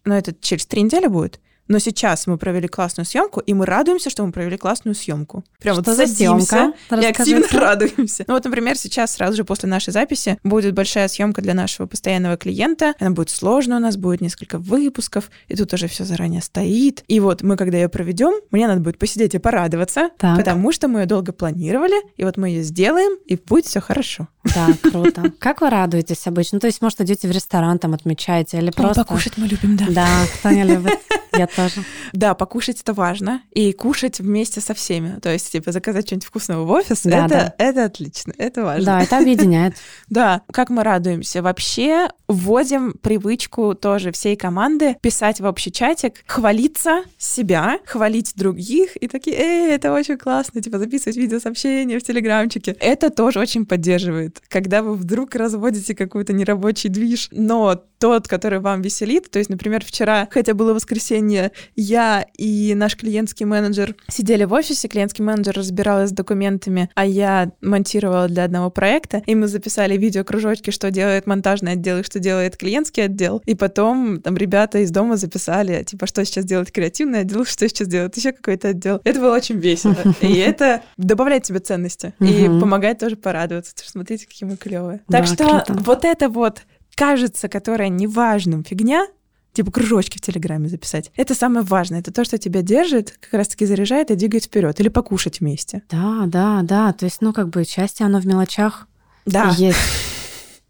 Но 0.06 0.18
это 0.18 0.34
через 0.34 0.66
три 0.66 0.82
недели 0.82 1.08
будет. 1.08 1.40
Но 1.70 1.78
сейчас 1.78 2.26
мы 2.26 2.40
провели 2.40 2.68
классную 2.68 3.06
съемку, 3.06 3.40
и 3.40 3.54
мы 3.54 3.66
радуемся, 3.68 4.10
что 4.10 4.26
мы 4.26 4.32
провели 4.32 4.58
классную 4.58 4.96
съемку. 4.96 5.44
Прям 5.60 5.76
что 5.76 5.84
вот 5.84 5.96
за 5.96 6.08
съемка? 6.08 6.74
и 6.92 7.06
активно 7.06 7.48
радуемся. 7.52 8.26
Ну 8.28 8.34
вот, 8.34 8.44
например, 8.44 8.76
сейчас 8.76 9.14
сразу 9.14 9.38
же 9.38 9.44
после 9.44 9.70
нашей 9.70 9.94
записи 9.94 10.40
будет 10.44 10.74
большая 10.74 11.08
съемка 11.08 11.44
для 11.44 11.54
нашего 11.54 11.86
постоянного 11.86 12.38
клиента. 12.38 12.96
Она 13.00 13.12
будет 13.12 13.30
сложная, 13.30 13.78
у 13.78 13.82
нас 13.82 13.98
будет 13.98 14.20
несколько 14.20 14.58
выпусков, 14.58 15.30
и 15.48 15.56
тут 15.56 15.72
уже 15.72 15.88
все 15.88 16.06
заранее 16.06 16.42
стоит. 16.42 17.04
И 17.08 17.20
вот 17.20 17.44
мы, 17.44 17.56
когда 17.56 17.78
ее 17.78 17.88
проведем, 17.88 18.34
мне 18.50 18.68
надо 18.68 18.82
будет 18.82 18.98
посидеть 18.98 19.36
и 19.36 19.38
порадоваться, 19.38 20.10
так. 20.18 20.38
потому 20.38 20.72
что 20.72 20.88
мы 20.88 21.02
ее 21.02 21.06
долго 21.06 21.34
планировали, 21.34 22.02
и 22.18 22.24
вот 22.24 22.38
мы 22.38 22.50
ее 22.50 22.64
сделаем, 22.64 23.20
и 23.28 23.36
будет 23.36 23.68
все 23.68 23.80
хорошо. 23.80 24.28
Да, 24.56 24.70
круто. 24.90 25.32
Как 25.38 25.62
вы 25.62 25.70
радуетесь 25.70 26.26
обычно? 26.26 26.60
То 26.60 26.66
есть, 26.66 26.82
может, 26.82 27.00
идете 27.02 27.28
в 27.28 27.32
ресторан, 27.32 27.78
там 27.78 27.94
отмечаете, 27.94 28.58
или 28.58 28.72
просто... 28.72 29.04
Покушать 29.04 29.34
мы 29.38 29.46
любим, 29.46 29.78
да. 29.78 29.86
Да, 29.90 30.08
кто 30.40 30.50
не 30.50 30.64
любит. 30.64 31.00
Я 31.38 31.46
тоже. 31.64 31.86
Да, 32.14 32.34
покушать 32.34 32.82
это 32.82 32.94
важно. 32.94 33.42
И 33.52 33.74
кушать 33.74 34.20
вместе 34.20 34.62
со 34.62 34.74
всеми. 34.74 35.20
То 35.20 35.32
есть, 35.32 35.52
типа, 35.52 35.72
заказать 35.72 36.08
что-нибудь 36.08 36.28
вкусного 36.28 36.66
в 36.66 36.72
офис, 36.72 37.02
да, 37.04 37.26
это, 37.26 37.30
да. 37.30 37.56
это 37.58 37.86
отлично, 37.86 38.34
это 38.38 38.64
важно. 38.64 38.86
Да, 38.86 39.02
это 39.02 39.18
объединяет. 39.18 39.76
Да, 40.10 40.42
как 40.52 40.70
мы 40.70 40.84
радуемся. 40.84 41.42
Вообще 41.42 42.10
вводим 42.28 42.94
привычку 42.94 43.76
тоже 43.76 44.12
всей 44.12 44.36
команды 44.36 44.96
писать 45.02 45.40
в 45.40 45.46
общий 45.46 45.72
чатик, 45.72 46.24
хвалиться 46.26 47.04
себя, 47.18 47.80
хвалить 47.86 48.34
других, 48.36 48.96
и 48.96 49.08
такие, 49.08 49.36
эй, 49.38 49.76
это 49.76 49.94
очень 49.94 50.18
классно, 50.18 50.62
типа, 50.62 50.80
записывать 50.80 51.18
видеосообщения 51.18 52.00
в 52.00 52.04
Телеграмчике. 52.04 52.76
Это 52.80 53.10
тоже 53.10 53.40
очень 53.40 53.66
поддерживает. 53.66 54.42
Когда 54.48 54.82
вы 54.82 54.96
вдруг 54.96 55.36
разводите 55.36 55.96
какой-то 55.96 56.34
нерабочий 56.34 56.90
движ, 56.90 57.30
но 57.32 57.84
тот, 58.00 58.28
который 58.28 58.60
вам 58.60 58.82
веселит, 58.82 59.30
то 59.30 59.40
есть, 59.40 59.50
например, 59.50 59.84
вчера, 59.84 60.28
хотя 60.32 60.54
было 60.54 60.74
воскресенье, 60.74 61.49
я 61.76 62.26
и 62.38 62.74
наш 62.76 62.96
клиентский 62.96 63.46
менеджер 63.46 63.96
сидели 64.08 64.44
в 64.44 64.54
офисе, 64.54 64.88
клиентский 64.88 65.24
менеджер 65.24 65.56
разбиралась 65.56 66.10
с 66.10 66.14
документами, 66.14 66.90
а 66.96 67.06
я 67.06 67.52
монтировала 67.62 68.28
для 68.28 68.44
одного 68.44 68.70
проекта, 68.70 69.22
и 69.26 69.36
мы 69.36 69.48
записали 69.48 69.98
видео-кружочки, 69.98 70.72
что 70.72 70.92
делает 70.92 71.28
монтажный 71.28 71.74
отдел 71.74 72.00
и 72.00 72.04
что 72.04 72.20
делает 72.20 72.58
клиентский 72.58 73.06
отдел, 73.06 73.42
и 73.46 73.56
потом 73.56 74.22
там 74.22 74.38
ребята 74.38 74.80
из 74.80 74.92
дома 74.92 75.18
записали, 75.18 75.84
типа, 75.84 76.08
что 76.08 76.24
сейчас 76.26 76.46
делает 76.46 76.72
креативный 76.72 77.22
отдел, 77.22 77.46
что 77.46 77.68
сейчас 77.68 77.88
делает 77.88 78.16
еще 78.18 78.32
какой-то 78.32 78.70
отдел. 78.70 79.02
Это 79.04 79.20
было 79.20 79.36
очень 79.36 79.58
весело, 79.58 79.96
и 80.22 80.34
это 80.38 80.82
добавляет 80.98 81.44
тебе 81.44 81.60
ценности 81.60 82.14
и 82.20 82.46
помогает 82.46 83.00
тоже 83.00 83.16
порадоваться, 83.16 83.74
смотрите, 83.84 84.28
какие 84.28 84.48
мы 84.50 84.58
клевые. 84.58 85.02
Так 85.10 85.26
что 85.26 85.64
вот 85.70 86.06
это 86.06 86.30
вот 86.30 86.64
кажется, 86.96 87.48
которая 87.48 87.88
неважным 87.88 88.64
фигня, 88.64 89.08
типа 89.54 89.72
кружочки 89.72 90.18
в 90.18 90.22
Телеграме 90.22 90.70
записать. 90.70 91.12
Это 91.16 91.36
самое 91.36 91.66
важное. 91.66 92.00
Это 92.00 92.12
то, 92.12 92.24
что 92.24 92.38
тебя 92.38 92.62
держит, 92.62 93.18
как 93.20 93.34
раз-таки 93.34 93.66
заряжает 93.66 94.12
и 94.12 94.16
двигает 94.16 94.46
вперед. 94.46 94.80
Или 94.80 94.90
покушать 94.90 95.40
вместе. 95.40 95.84
Да, 95.90 96.24
да, 96.26 96.62
да. 96.64 96.94
То 96.94 97.06
есть, 97.06 97.22
ну, 97.22 97.34
как 97.34 97.50
бы 97.50 97.64
счастье, 97.64 98.06
оно 98.06 98.20
в 98.20 98.26
мелочах 98.26 98.88
да. 99.26 99.54
есть. 99.58 99.80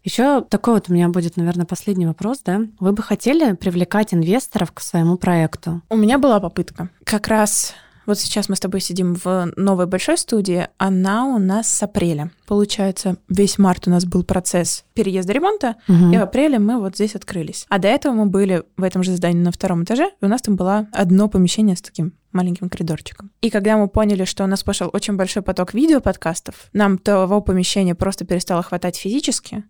Еще 0.02 0.40
такой 0.42 0.74
вот 0.74 0.88
у 0.88 0.94
меня 0.94 1.08
будет, 1.08 1.36
наверное, 1.36 1.66
последний 1.66 2.06
вопрос, 2.06 2.40
да? 2.44 2.62
Вы 2.78 2.92
бы 2.92 3.02
хотели 3.02 3.52
привлекать 3.52 4.14
инвесторов 4.14 4.72
к 4.72 4.80
своему 4.80 5.18
проекту? 5.18 5.82
У 5.90 5.96
меня 5.96 6.18
была 6.18 6.40
попытка. 6.40 6.88
Как 7.04 7.28
раз 7.28 7.74
Вот 8.10 8.18
сейчас 8.18 8.48
мы 8.48 8.56
с 8.56 8.60
тобой 8.60 8.80
сидим 8.80 9.14
в 9.14 9.52
новой 9.54 9.86
большой 9.86 10.18
студии, 10.18 10.66
она 10.78 11.26
у 11.26 11.38
нас 11.38 11.72
с 11.72 11.80
апреля. 11.80 12.32
Получается, 12.48 13.18
весь 13.28 13.56
март 13.56 13.86
у 13.86 13.90
нас 13.90 14.04
был 14.04 14.24
процесс 14.24 14.84
переезда 14.94 15.32
ремонта, 15.32 15.76
Мгм. 15.86 16.12
и 16.12 16.18
в 16.18 16.22
апреле 16.22 16.58
мы 16.58 16.80
вот 16.80 16.96
здесь 16.96 17.14
открылись. 17.14 17.66
А 17.68 17.78
до 17.78 17.86
этого 17.86 18.12
мы 18.12 18.26
были 18.26 18.64
в 18.76 18.82
этом 18.82 19.04
же 19.04 19.14
здании 19.14 19.38
на 19.40 19.52
втором 19.52 19.84
этаже, 19.84 20.10
и 20.20 20.24
у 20.24 20.28
нас 20.28 20.42
там 20.42 20.56
было 20.56 20.88
одно 20.92 21.28
помещение 21.28 21.76
с 21.76 21.82
таким 21.82 22.12
маленьким 22.32 22.68
коридорчиком. 22.68 23.30
И 23.42 23.48
когда 23.48 23.76
мы 23.76 23.86
поняли, 23.86 24.24
что 24.24 24.42
у 24.42 24.48
нас 24.48 24.64
пошел 24.64 24.90
очень 24.92 25.14
большой 25.14 25.42
поток 25.44 25.72
видеоподкастов, 25.72 26.68
нам 26.72 26.98
того 26.98 27.40
помещения 27.40 27.94
просто 27.94 28.24
перестало 28.24 28.64
хватать 28.64 28.96
физически, 28.96 29.62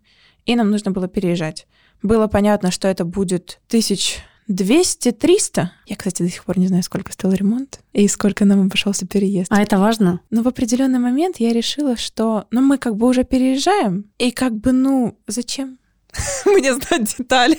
и 0.46 0.56
нам 0.56 0.70
нужно 0.70 0.92
было 0.92 1.08
переезжать. 1.08 1.66
Было 2.02 2.26
понятно, 2.26 2.70
что 2.70 2.88
это 2.88 3.04
будет 3.04 3.60
тысяч 3.68 4.20
200-300. 4.50 5.68
Я, 5.86 5.96
кстати, 5.96 6.22
до 6.22 6.28
сих 6.28 6.44
пор 6.44 6.58
не 6.58 6.66
знаю, 6.66 6.82
сколько 6.82 7.12
стоил 7.12 7.32
ремонт 7.32 7.80
и 7.92 8.08
сколько 8.08 8.44
нам 8.44 8.62
обошелся 8.62 9.06
переезд. 9.06 9.50
А 9.52 9.62
это 9.62 9.78
важно? 9.78 10.20
Но 10.30 10.42
в 10.42 10.48
определенный 10.48 10.98
момент 10.98 11.36
я 11.38 11.52
решила, 11.52 11.96
что 11.96 12.46
ну 12.50 12.60
мы 12.60 12.78
как 12.78 12.96
бы 12.96 13.06
уже 13.06 13.24
переезжаем, 13.24 14.10
и 14.18 14.30
как 14.30 14.54
бы, 14.56 14.72
ну, 14.72 15.16
зачем 15.26 15.78
мне 16.46 16.74
знать 16.74 17.16
детали? 17.16 17.58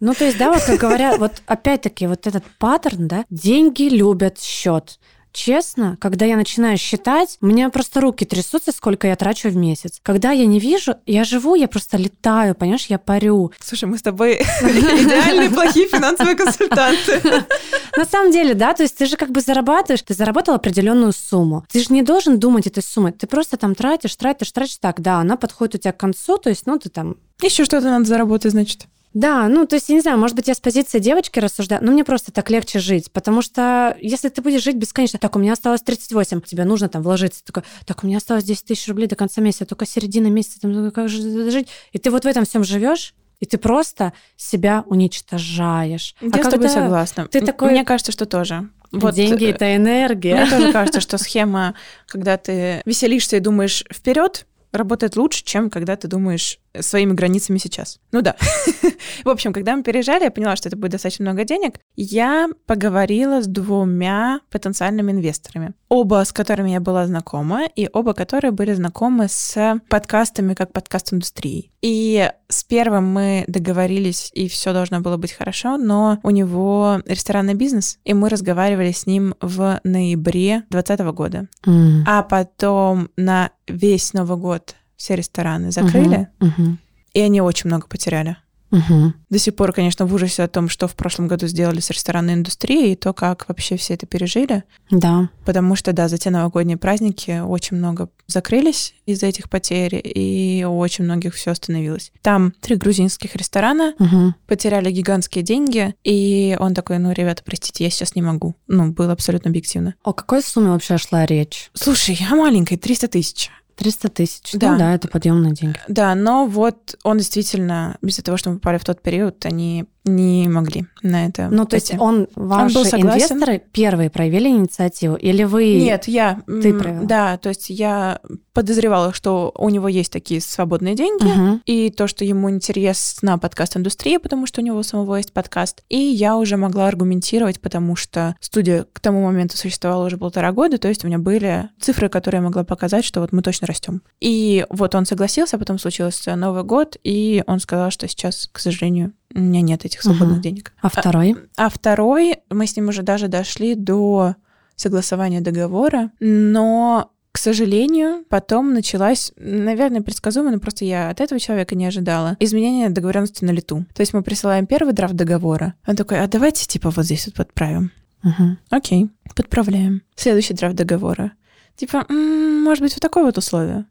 Ну, 0.00 0.14
то 0.14 0.24
есть, 0.24 0.38
да, 0.38 0.50
вот 0.50 0.62
как 0.62 0.80
говорят, 0.80 1.18
вот 1.18 1.42
опять-таки 1.44 2.06
вот 2.06 2.26
этот 2.26 2.44
паттерн, 2.58 3.06
да, 3.06 3.24
деньги 3.28 3.82
любят 3.82 4.40
счет. 4.40 4.98
Честно, 5.32 5.96
когда 6.00 6.26
я 6.26 6.36
начинаю 6.36 6.76
считать, 6.76 7.38
у 7.40 7.46
меня 7.46 7.70
просто 7.70 8.00
руки 8.00 8.24
трясутся, 8.24 8.72
сколько 8.72 9.06
я 9.06 9.16
трачу 9.16 9.48
в 9.48 9.56
месяц. 9.56 10.00
Когда 10.02 10.32
я 10.32 10.44
не 10.46 10.58
вижу, 10.58 10.96
я 11.06 11.24
живу, 11.24 11.54
я 11.54 11.68
просто 11.68 11.96
летаю, 11.96 12.54
понимаешь, 12.54 12.86
я 12.86 12.98
парю. 12.98 13.52
Слушай, 13.60 13.84
мы 13.84 13.98
с 13.98 14.02
тобой 14.02 14.34
идеальные 14.62 15.50
плохие 15.50 15.86
финансовые 15.86 16.34
консультанты. 16.36 17.22
На 17.96 18.04
самом 18.04 18.32
деле, 18.32 18.54
да, 18.54 18.74
то 18.74 18.82
есть 18.82 18.96
ты 18.96 19.06
же 19.06 19.16
как 19.16 19.30
бы 19.30 19.40
зарабатываешь, 19.40 20.02
ты 20.02 20.14
заработал 20.14 20.54
определенную 20.54 21.12
сумму. 21.12 21.64
Ты 21.70 21.80
же 21.80 21.86
не 21.90 22.02
должен 22.02 22.38
думать 22.38 22.66
этой 22.66 22.82
суммой, 22.82 23.12
ты 23.12 23.26
просто 23.26 23.56
там 23.56 23.74
тратишь, 23.74 24.16
тратишь, 24.16 24.50
тратишь. 24.50 24.78
Так, 24.78 25.00
да, 25.00 25.18
она 25.18 25.36
подходит 25.36 25.76
у 25.76 25.78
тебя 25.78 25.92
к 25.92 25.98
концу, 25.98 26.38
то 26.38 26.48
есть, 26.48 26.66
ну, 26.66 26.78
ты 26.78 26.88
там 26.88 27.16
Еще 27.40 27.64
что-то 27.64 27.86
надо 27.86 28.04
заработать, 28.04 28.52
значит. 28.52 28.86
Да, 29.12 29.48
ну, 29.48 29.66
то 29.66 29.74
есть, 29.74 29.88
я 29.88 29.96
не 29.96 30.00
знаю, 30.00 30.18
может 30.18 30.36
быть, 30.36 30.46
я 30.46 30.54
с 30.54 30.60
позиции 30.60 31.00
девочки 31.00 31.40
рассуждаю, 31.40 31.84
но 31.84 31.90
мне 31.90 32.04
просто 32.04 32.30
так 32.30 32.48
легче 32.48 32.78
жить, 32.78 33.10
потому 33.10 33.42
что 33.42 33.96
если 34.00 34.28
ты 34.28 34.40
будешь 34.40 34.62
жить 34.62 34.76
бесконечно, 34.76 35.18
так, 35.18 35.34
у 35.34 35.38
меня 35.38 35.54
осталось 35.54 35.82
38, 35.82 36.40
тебе 36.42 36.64
нужно 36.64 36.88
там 36.88 37.02
вложиться, 37.02 37.44
только, 37.44 37.64
так, 37.86 38.04
у 38.04 38.06
меня 38.06 38.18
осталось 38.18 38.44
10 38.44 38.64
тысяч 38.64 38.86
рублей 38.88 39.08
до 39.08 39.16
конца 39.16 39.40
месяца, 39.40 39.66
только 39.66 39.84
середина 39.84 40.28
месяца, 40.28 40.60
там, 40.60 40.72
ну, 40.72 40.90
как 40.92 41.08
же 41.08 41.50
жить? 41.50 41.68
И 41.92 41.98
ты 41.98 42.10
вот 42.10 42.24
в 42.24 42.28
этом 42.28 42.44
всем 42.44 42.62
живешь, 42.62 43.14
и 43.40 43.46
ты 43.46 43.58
просто 43.58 44.12
себя 44.36 44.84
уничтожаешь. 44.86 46.14
Я 46.20 46.28
а 46.28 46.44
с 46.44 46.48
тобой 46.48 46.68
согласна. 46.68 47.26
ты 47.26 47.40
такой- 47.40 47.70
Мне 47.70 47.84
кажется, 47.84 48.12
что 48.12 48.26
тоже. 48.26 48.68
Вот, 48.92 49.14
деньги 49.14 49.46
это 49.46 49.74
энергия. 49.74 50.34
Мне 50.34 50.50
тоже 50.50 50.72
кажется, 50.72 51.00
что 51.00 51.16
схема, 51.18 51.74
когда 52.06 52.36
ты 52.36 52.82
веселишься 52.84 53.36
и 53.36 53.40
думаешь 53.40 53.84
вперед, 53.92 54.46
работает 54.72 55.16
лучше, 55.16 55.44
чем 55.44 55.70
когда 55.70 55.96
ты 55.96 56.06
думаешь 56.08 56.58
своими 56.78 57.12
границами 57.12 57.58
сейчас. 57.58 57.98
Ну 58.12 58.22
да. 58.22 58.36
В 59.24 59.28
общем, 59.28 59.52
когда 59.52 59.76
мы 59.76 59.82
переезжали, 59.82 60.24
я 60.24 60.30
поняла, 60.30 60.56
что 60.56 60.68
это 60.68 60.76
будет 60.76 60.92
достаточно 60.92 61.24
много 61.24 61.44
денег. 61.44 61.80
Я 61.96 62.48
поговорила 62.66 63.42
с 63.42 63.46
двумя 63.46 64.40
потенциальными 64.50 65.12
инвесторами. 65.12 65.74
Оба, 65.88 66.24
с 66.24 66.32
которыми 66.32 66.70
я 66.70 66.80
была 66.80 67.06
знакома, 67.06 67.66
и 67.74 67.88
оба, 67.92 68.14
которые 68.14 68.52
были 68.52 68.72
знакомы 68.72 69.26
с 69.28 69.80
подкастами 69.88 70.54
как 70.54 70.72
подкаст-индустрией. 70.72 71.72
И 71.82 72.30
с 72.48 72.62
первым 72.64 73.12
мы 73.12 73.44
договорились, 73.48 74.30
и 74.34 74.48
все 74.48 74.72
должно 74.72 75.00
было 75.00 75.16
быть 75.16 75.32
хорошо, 75.32 75.76
но 75.76 76.18
у 76.22 76.30
него 76.30 77.00
ресторанный 77.06 77.54
бизнес, 77.54 77.98
и 78.04 78.14
мы 78.14 78.28
разговаривали 78.28 78.92
с 78.92 79.06
ним 79.06 79.34
в 79.40 79.80
ноябре 79.82 80.64
2020 80.70 81.00
года. 81.14 81.48
М. 81.66 82.04
А 82.06 82.22
потом 82.22 83.08
на 83.16 83.50
весь 83.66 84.12
Новый 84.12 84.36
год 84.36 84.74
все 85.00 85.16
рестораны 85.16 85.72
закрыли, 85.72 86.28
Мгм. 86.40 86.78
и 87.14 87.20
они 87.20 87.40
очень 87.40 87.68
много 87.68 87.86
потеряли. 87.86 88.36
Мгм. 88.70 89.14
До 89.30 89.38
сих 89.38 89.56
пор, 89.56 89.72
конечно, 89.72 90.06
в 90.06 90.14
ужасе 90.14 90.44
о 90.44 90.48
том, 90.48 90.68
что 90.68 90.86
в 90.86 90.94
прошлом 90.94 91.26
году 91.26 91.48
сделали 91.48 91.80
с 91.80 91.90
ресторанной 91.90 92.34
индустрией, 92.34 92.92
и 92.92 92.96
то, 92.96 93.12
как 93.12 93.48
вообще 93.48 93.76
все 93.76 93.94
это 93.94 94.06
пережили. 94.06 94.62
Да. 94.92 95.28
Потому 95.44 95.74
что, 95.74 95.92
да, 95.92 96.06
за 96.06 96.18
те 96.18 96.30
новогодние 96.30 96.76
праздники 96.76 97.40
очень 97.44 97.78
много 97.78 98.10
закрылись 98.28 98.94
из-за 99.06 99.26
этих 99.26 99.50
потерь, 99.50 100.00
и 100.04 100.64
у 100.68 100.78
очень 100.78 101.02
многих 101.04 101.34
все 101.34 101.50
остановилось. 101.50 102.12
Там 102.22 102.52
три 102.60 102.76
грузинских 102.76 103.34
ресторана 103.34 103.94
Мгм. 103.98 104.36
потеряли 104.46 104.92
гигантские 104.92 105.42
деньги, 105.42 105.94
и 106.04 106.56
он 106.60 106.74
такой, 106.74 106.98
ну, 106.98 107.10
ребята, 107.10 107.42
простите, 107.44 107.82
я 107.82 107.90
сейчас 107.90 108.14
не 108.14 108.22
могу. 108.22 108.54
Ну, 108.68 108.92
было 108.92 109.12
абсолютно 109.12 109.48
объективно. 109.48 109.94
О 110.04 110.12
какой 110.12 110.42
сумме 110.42 110.68
вообще 110.70 110.96
шла 110.98 111.26
речь? 111.26 111.70
Слушай, 111.74 112.18
я 112.20 112.36
маленькая, 112.36 112.76
300 112.76 113.08
тысяч. 113.08 113.50
300 113.80 114.08
тысяч. 114.10 114.52
Да. 114.54 114.72
Ну 114.72 114.78
да, 114.78 114.94
это 114.94 115.08
подъемные 115.08 115.52
деньги. 115.54 115.78
Да, 115.88 116.14
но 116.14 116.46
вот 116.46 116.96
он 117.02 117.18
действительно, 117.18 117.96
из-за 118.02 118.22
того, 118.22 118.36
что 118.36 118.50
мы 118.50 118.56
попали 118.56 118.78
в 118.78 118.84
тот 118.84 119.00
период, 119.02 119.44
они 119.46 119.86
не 120.04 120.48
могли 120.48 120.86
на 121.02 121.26
это 121.26 121.48
Ну, 121.50 121.66
то 121.66 121.76
есть 121.76 121.92
он, 121.98 122.26
ваши 122.34 122.74
был 122.74 122.84
согласен. 122.86 123.34
инвесторы 123.36 123.62
первые 123.72 124.08
проявили 124.08 124.48
инициативу? 124.48 125.14
Или 125.14 125.44
вы... 125.44 125.74
Нет, 125.78 126.08
я... 126.08 126.40
Ты 126.46 126.72
провела? 126.72 127.04
Да, 127.04 127.36
то 127.36 127.50
есть 127.50 127.68
я 127.68 128.18
подозревала, 128.54 129.12
что 129.12 129.52
у 129.56 129.68
него 129.68 129.88
есть 129.88 130.10
такие 130.10 130.40
свободные 130.40 130.94
деньги, 130.94 131.24
Мгм. 131.24 131.62
и 131.66 131.90
то, 131.90 132.06
что 132.06 132.24
ему 132.24 132.50
интересна 132.50 133.38
подкаст-индустрия, 133.38 134.18
потому 134.18 134.46
что 134.46 134.62
у 134.62 134.64
него 134.64 134.82
самого 134.82 135.16
есть 135.16 135.32
подкаст. 135.34 135.82
И 135.90 135.98
я 135.98 136.36
уже 136.36 136.56
могла 136.56 136.88
аргументировать, 136.88 137.60
потому 137.60 137.94
что 137.94 138.36
студия 138.40 138.86
к 138.92 139.00
тому 139.00 139.22
моменту 139.22 139.58
существовала 139.58 140.06
уже 140.06 140.16
полтора 140.16 140.50
года, 140.52 140.78
то 140.78 140.88
есть 140.88 141.04
у 141.04 141.08
меня 141.08 141.18
были 141.18 141.68
цифры, 141.78 142.08
которые 142.08 142.38
я 142.38 142.44
могла 142.44 142.64
показать, 142.64 143.04
что 143.04 143.20
вот 143.20 143.32
мы 143.32 143.42
точно 143.42 143.66
растем. 143.70 144.02
И 144.20 144.66
вот 144.70 144.94
он 144.94 145.06
согласился, 145.06 145.56
а 145.56 145.58
потом 145.58 145.78
случился 145.78 146.36
Новый 146.36 146.64
год, 146.64 146.96
и 147.02 147.42
он 147.46 147.60
сказал, 147.60 147.90
что 147.90 148.06
сейчас, 148.08 148.48
к 148.52 148.58
сожалению, 148.58 149.12
у 149.34 149.40
меня 149.40 149.60
нет 149.62 149.84
этих 149.84 150.02
свободных 150.02 150.36
Мгм. 150.36 150.42
денег. 150.42 150.72
А 150.82 150.88
второй? 150.88 151.36
А 151.56 151.68
второй, 151.68 152.36
мы 152.50 152.66
с 152.66 152.76
ним 152.76 152.88
уже 152.88 153.02
даже 153.02 153.28
дошли 153.28 153.74
до 153.74 154.34
согласования 154.76 155.40
договора, 155.40 156.10
но 156.20 157.10
к 157.32 157.38
сожалению, 157.38 158.24
потом 158.28 158.74
началась, 158.74 159.32
наверное, 159.36 160.00
предсказуемо, 160.00 160.50
но 160.50 160.58
просто 160.58 160.84
я 160.84 161.10
от 161.10 161.20
этого 161.20 161.38
человека 161.38 161.76
не 161.76 161.86
ожидала, 161.86 162.36
изменение 162.40 162.90
договоренности 162.90 163.44
на 163.44 163.50
лету. 163.52 163.84
То 163.94 164.00
есть 164.00 164.12
мы 164.12 164.22
присылаем 164.22 164.66
первый 164.66 164.92
драфт 164.94 165.14
договора. 165.14 165.74
Он 165.86 165.94
такой, 165.94 166.20
а 166.20 166.26
давайте 166.26 166.66
типа 166.66 166.90
вот 166.90 167.04
здесь 167.04 167.26
вот 167.26 167.36
подправим. 167.36 167.92
Мгм. 168.24 168.58
Окей, 168.70 169.10
подправляем. 169.36 170.02
Следующий 170.16 170.54
драфт 170.54 170.74
договора. 170.76 171.32
Типа, 171.80 172.04
«М, 172.10 172.62
может 172.62 172.82
быть, 172.82 172.92
вот 172.92 173.00
такое 173.00 173.24
вот 173.24 173.38
условие. 173.38 173.86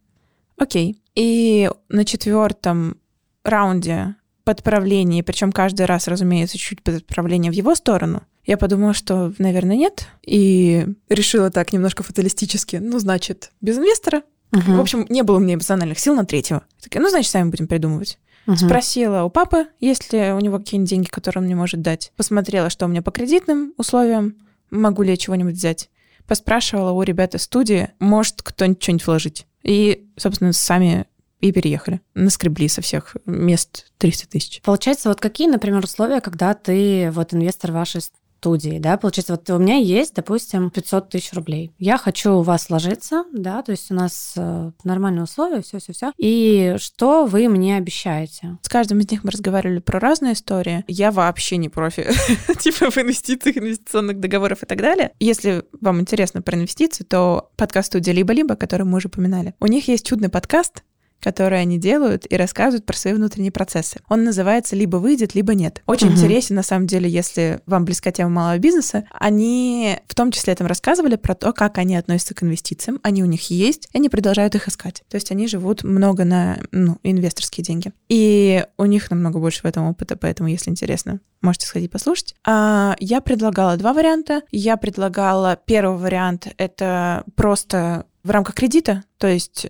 Окей. 0.58 1.02
И 1.16 1.72
на 1.90 2.06
четвертом 2.06 2.98
раунде 3.44 4.14
подправлений, 4.44 5.24
причем 5.24 5.52
каждый 5.52 5.88
раз, 5.88 6.08
разумеется, 6.08 6.60
чуть 6.60 6.84
подправление 6.84 7.52
в 7.52 7.56
его 7.56 7.74
сторону, 7.74 8.22
я 8.46 8.58
подумала, 8.58 8.94
что, 8.94 9.34
наверное, 9.40 9.76
нет. 9.76 10.06
И 10.22 10.86
решила 11.10 11.50
так 11.50 11.74
немножко 11.74 12.04
фаталистически. 12.04 12.76
Ну, 12.76 13.00
значит, 13.00 13.54
без 13.60 13.80
инвестора. 13.80 14.22
Мгм. 14.52 14.78
В 14.78 14.82
общем, 14.82 15.08
не 15.10 15.24
было 15.24 15.38
у 15.38 15.40
меня 15.40 15.56
эмоциональных 15.56 15.98
сил 15.98 16.14
на 16.14 16.26
третьего. 16.26 16.62
Такая, 16.84 17.02
ну, 17.02 17.10
значит, 17.10 17.32
сами 17.32 17.50
будем 17.50 17.68
придумывать. 17.68 18.20
Мгм. 18.46 18.58
Спросила 18.58 19.24
у 19.24 19.32
папы, 19.32 19.66
есть 19.80 20.14
ли 20.14 20.32
у 20.32 20.40
него 20.40 20.60
какие-нибудь 20.60 20.90
деньги, 20.92 21.08
которые 21.08 21.42
он 21.42 21.46
мне 21.48 21.56
может 21.56 21.82
дать. 21.82 22.12
Посмотрела, 22.16 22.70
что 22.70 22.86
у 22.86 22.88
меня 22.88 23.02
по 23.02 23.10
кредитным 23.10 23.74
условиям, 23.78 24.36
могу 24.70 25.02
ли 25.02 25.10
я 25.10 25.18
чего-нибудь 25.18 25.56
взять. 25.56 25.90
Поспрашивала 26.30 26.92
у 26.92 27.02
ребят 27.02 27.34
из 27.34 27.42
студии, 27.42 27.90
может 27.98 28.44
кто-нибудь 28.44 28.84
что-нибудь 28.84 29.08
вложить. 29.08 29.48
И, 29.64 30.08
собственно, 30.16 30.54
сами 30.54 31.08
и 31.42 31.52
переехали. 31.52 32.02
Наскребли 32.14 32.68
со 32.68 32.82
всех 32.82 33.18
мест 33.26 33.92
300 33.98 34.28
тысяч. 34.28 34.62
Получается, 34.62 35.10
вот 35.10 35.20
какие, 35.20 35.48
например, 35.48 35.84
условия, 35.84 36.22
когда 36.22 36.54
ты 36.54 37.10
вот 37.12 37.34
инвестор 37.34 37.72
вашей 37.72 38.02
студии, 38.40 38.80
да, 38.80 38.98
получается, 38.98 39.34
вот 39.34 39.50
у 39.50 39.60
меня 39.60 39.76
есть, 39.76 40.16
допустим, 40.16 40.70
500 40.70 41.10
тысяч 41.10 41.34
рублей. 41.34 41.74
Я 41.78 41.98
хочу 41.98 42.36
у 42.36 42.42
вас 42.42 42.70
ложиться, 42.70 43.26
да, 43.34 43.62
то 43.62 43.72
есть 43.72 43.92
у 43.92 43.94
нас 43.94 44.34
э, 44.38 44.72
нормальные 44.86 45.24
условия, 45.24 45.62
все, 45.62 45.80
все, 45.80 45.92
все. 45.92 46.14
И 46.18 46.76
что 46.80 47.26
вы 47.26 47.50
мне 47.50 47.76
обещаете? 47.76 48.58
С 48.62 48.70
каждым 48.70 49.00
из 49.00 49.12
них 49.12 49.26
мы 49.26 49.32
разговаривали 49.32 49.80
про 49.80 50.00
разные 50.00 50.34
истории. 50.34 50.86
Я 50.88 51.12
вообще 51.12 51.58
не 51.58 51.68
профи, 51.68 52.08
типа 52.60 52.90
в 52.90 52.98
инвестициях, 52.98 53.58
инвестиционных 53.58 54.22
договорах 54.22 54.64
и 54.64 54.66
так 54.66 54.80
далее. 54.80 55.12
Если 55.20 55.66
вам 55.82 56.00
интересно 56.00 56.42
про 56.42 56.56
инвестиции, 56.56 57.04
то 57.04 57.52
подкаст 57.58 57.88
студия 57.88 58.14
«Либо-либо», 58.14 58.56
который 58.56 58.86
мы 58.86 58.98
уже 58.98 59.10
упоминали, 59.10 59.54
у 59.60 59.68
них 59.68 59.90
есть 59.90 60.06
чудный 60.06 60.30
подкаст, 60.30 60.84
которые 61.20 61.62
они 61.62 61.78
делают, 61.78 62.26
и 62.30 62.36
рассказывают 62.36 62.86
про 62.86 62.96
свои 62.96 63.14
внутренние 63.14 63.52
процессы. 63.52 64.00
Он 64.10 64.24
называется 64.24 64.76
«Либо 64.76 64.98
выйдет, 64.98 65.36
либо 65.36 65.54
нет». 65.54 65.82
Очень 65.86 66.08
угу. 66.08 66.16
интересен, 66.16 66.56
на 66.56 66.64
самом 66.64 66.88
деле, 66.88 67.10
если 67.10 67.60
вам 67.66 67.86
близка 67.86 68.12
тема 68.12 68.30
малого 68.30 68.58
бизнеса. 68.58 69.06
Они 69.12 69.98
в 70.08 70.16
том 70.16 70.32
числе 70.32 70.56
там 70.56 70.68
рассказывали 70.68 71.16
про 71.16 71.36
то, 71.36 71.54
как 71.54 71.78
они 71.78 71.96
относятся 71.96 72.34
к 72.34 72.44
инвестициям. 72.44 73.00
Они 73.04 73.24
у 73.24 73.26
них 73.26 73.50
есть, 73.50 73.90
и 73.92 73.98
они 73.98 74.10
продолжают 74.10 74.56
их 74.56 74.68
искать. 74.68 75.04
То 75.10 75.16
есть 75.16 75.32
они 75.32 75.48
живут 75.48 75.84
много 75.84 76.26
на 76.26 76.60
ну, 76.72 76.98
инвесторские 77.04 77.64
деньги. 77.64 77.92
И 78.08 78.66
у 78.78 78.86
них 78.86 79.10
намного 79.12 79.40
больше 79.40 79.62
в 79.62 79.66
этом 79.66 79.86
опыта, 79.86 80.16
поэтому, 80.16 80.50
если 80.50 80.70
интересно, 80.72 81.20
можете 81.42 81.68
сходить 81.68 81.92
послушать. 81.92 82.36
А, 82.46 82.96
я 83.00 83.22
предлагала 83.22 83.78
два 83.78 83.94
варианта. 83.94 84.42
Я 84.52 84.78
предлагала 84.78 85.60
первый 85.66 85.98
вариант— 85.98 86.48
это 86.58 87.24
просто 87.36 88.06
в 88.24 88.32
рамках 88.32 88.56
кредита, 88.56 89.04
то 89.18 89.28
есть 89.28 89.68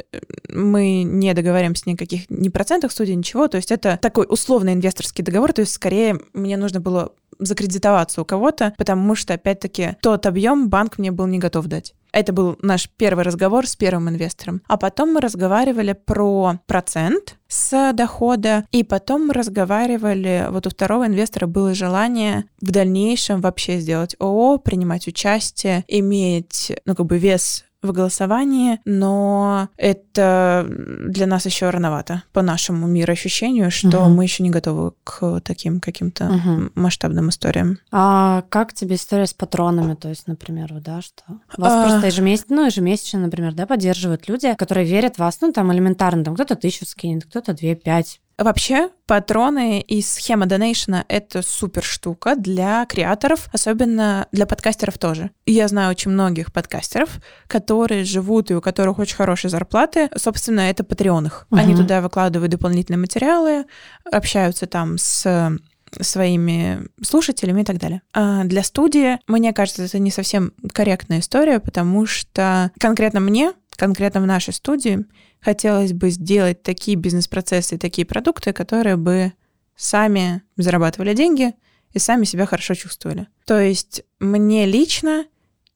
мы 0.50 1.04
не 1.04 1.34
договариваемся 1.34 1.90
никаких 1.90 2.30
ни 2.30 2.50
процентах 2.50 2.92
студии, 2.92 3.14
ничего, 3.14 3.48
то 3.48 3.58
есть 3.58 3.72
это 3.72 3.98
такой 4.02 4.26
условный 4.30 4.74
инвесторский 4.74 5.24
договор, 5.24 5.54
то 5.54 5.62
есть 5.62 5.74
скорее 5.74 6.20
мне 6.34 6.58
нужно 6.58 6.80
было 6.80 7.14
закредитоваться 7.40 8.22
у 8.22 8.26
кого-то, 8.26 8.74
потому 8.78 9.16
что, 9.16 9.34
опять-таки, 9.34 9.96
тот 10.02 10.26
объем 10.26 10.70
банк 10.70 10.98
мне 10.98 11.12
был 11.12 11.26
не 11.28 11.40
готов 11.40 11.68
дать. 11.68 11.94
Это 12.12 12.34
был 12.34 12.58
наш 12.62 12.90
первый 12.90 13.24
разговор 13.24 13.68
с 13.68 13.76
первым 13.76 14.10
инвестором. 14.10 14.62
А 14.68 14.78
потом 14.78 15.14
мы 15.14 15.22
разговаривали 15.22 15.94
про 15.94 16.60
процент 16.66 17.38
с 17.48 17.94
дохода, 17.94 18.66
и 18.72 18.84
потом 18.84 19.28
мы 19.28 19.34
разговаривали, 19.34 20.48
вот 20.50 20.66
у 20.66 20.70
второго 20.72 21.06
инвестора 21.06 21.46
было 21.46 21.74
желание 21.74 22.46
в 22.62 22.72
дальнейшем 22.72 23.42
вообще 23.42 23.80
сделать 23.80 24.16
ООО, 24.20 24.58
принимать 24.58 25.08
участие, 25.08 25.86
иметь, 25.88 26.74
ну, 26.86 26.96
как 26.96 27.06
бы 27.06 27.20
вес 27.20 27.66
в 27.82 27.92
голосовании, 27.92 28.80
но 28.86 29.70
это 29.78 30.68
для 30.70 31.28
нас 31.28 31.46
еще 31.46 31.70
рановато 31.70 32.24
по 32.34 32.42
нашему 32.42 32.88
мироощущению, 32.88 33.72
что 33.72 34.02
угу. 34.02 34.10
мы 34.10 34.24
еще 34.24 34.44
не 34.44 34.50
готовы 34.50 34.94
к 35.04 35.40
таким 35.42 35.80
каким-то 35.80 36.26
угу. 36.26 36.72
масштабным 36.76 37.30
историям. 37.30 37.80
А 37.92 38.44
как 38.50 38.74
тебе 38.74 38.96
история 38.96 39.26
с 39.26 39.34
патронами, 39.34 39.96
то 39.96 40.10
есть, 40.10 40.28
например, 40.28 40.74
да, 40.82 41.02
что 41.02 41.24
вас 41.58 41.74
а... 41.74 41.90
просто 41.90 42.08
ежемесячно, 42.08 42.56
ну, 42.56 42.66
ежемесячно, 42.66 43.20
например, 43.20 43.54
да, 43.54 43.66
поддерживают 43.66 44.28
люди, 44.28 44.54
которые 44.56 44.86
верят 44.86 45.16
в 45.16 45.20
вас, 45.20 45.40
ну, 45.42 45.52
там 45.52 45.72
элементарно, 45.72 46.24
там 46.24 46.36
кто-то 46.36 46.56
тысячу 46.56 46.86
скинет, 46.86 47.26
кто-то 47.26 47.54
две, 47.54 47.76
пять, 47.76 48.20
Вообще, 48.40 48.90
патроны 49.06 49.82
и 49.82 50.02
схема 50.02 50.46
донейшена— 50.46 51.04
это 51.10 51.42
супер 51.42 51.84
штука 51.84 52.36
для 52.38 52.86
креаторов, 52.86 53.50
особенно 53.52 54.28
для 54.32 54.46
подкастеров 54.46 54.98
тоже. 54.98 55.32
Я 55.46 55.68
знаю 55.68 55.92
очень 55.92 56.12
многих 56.12 56.54
подкастеров, 56.54 57.20
которые 57.48 58.06
живут 58.06 58.50
и 58.50 58.56
у 58.56 58.62
которых 58.62 58.98
очень 58.98 59.18
хорошие 59.18 59.52
зарплаты. 59.52 60.10
Собственно, 60.16 60.62
это 60.62 60.86
патреонах. 60.86 61.48
Угу. 61.52 61.60
Они 61.60 61.76
туда 61.76 62.00
выкладывают 62.00 62.52
дополнительные 62.52 63.00
материалы, 63.00 63.66
общаются 64.10 64.68
там 64.68 64.98
с 64.98 65.58
своими 66.00 66.88
слушателями 67.02 67.62
и 67.62 67.66
так 67.66 67.78
далее. 67.78 68.04
А 68.14 68.46
для 68.46 68.64
студии, 68.64 69.20
мне 69.28 69.52
кажется, 69.52 69.84
это 69.84 70.00
не 70.00 70.12
совсем 70.12 70.54
корректная 70.72 71.20
история, 71.20 71.60
потому 71.60 72.06
что 72.06 72.72
конкретно 72.80 73.20
мне, 73.20 73.54
конкретно 73.72 74.22
в 74.22 74.26
нашей 74.26 74.54
студии, 74.54 75.06
хотелось 75.42 75.94
бы 75.94 76.10
сделать 76.10 76.64
такие 76.64 76.98
бизнес-процессы 76.98 77.78
такие 77.78 78.06
продукты, 78.06 78.54
которые 78.54 78.98
бы 78.98 79.34
сами 79.76 80.44
зарабатывали 80.58 81.14
деньги 81.14 81.54
и 81.94 82.00
сами 82.00 82.26
себя 82.26 82.46
хорошо 82.46 82.74
чувствовали. 82.76 83.28
То 83.46 83.60
есть 83.60 84.04
мне 84.20 84.66
лично 84.66 85.26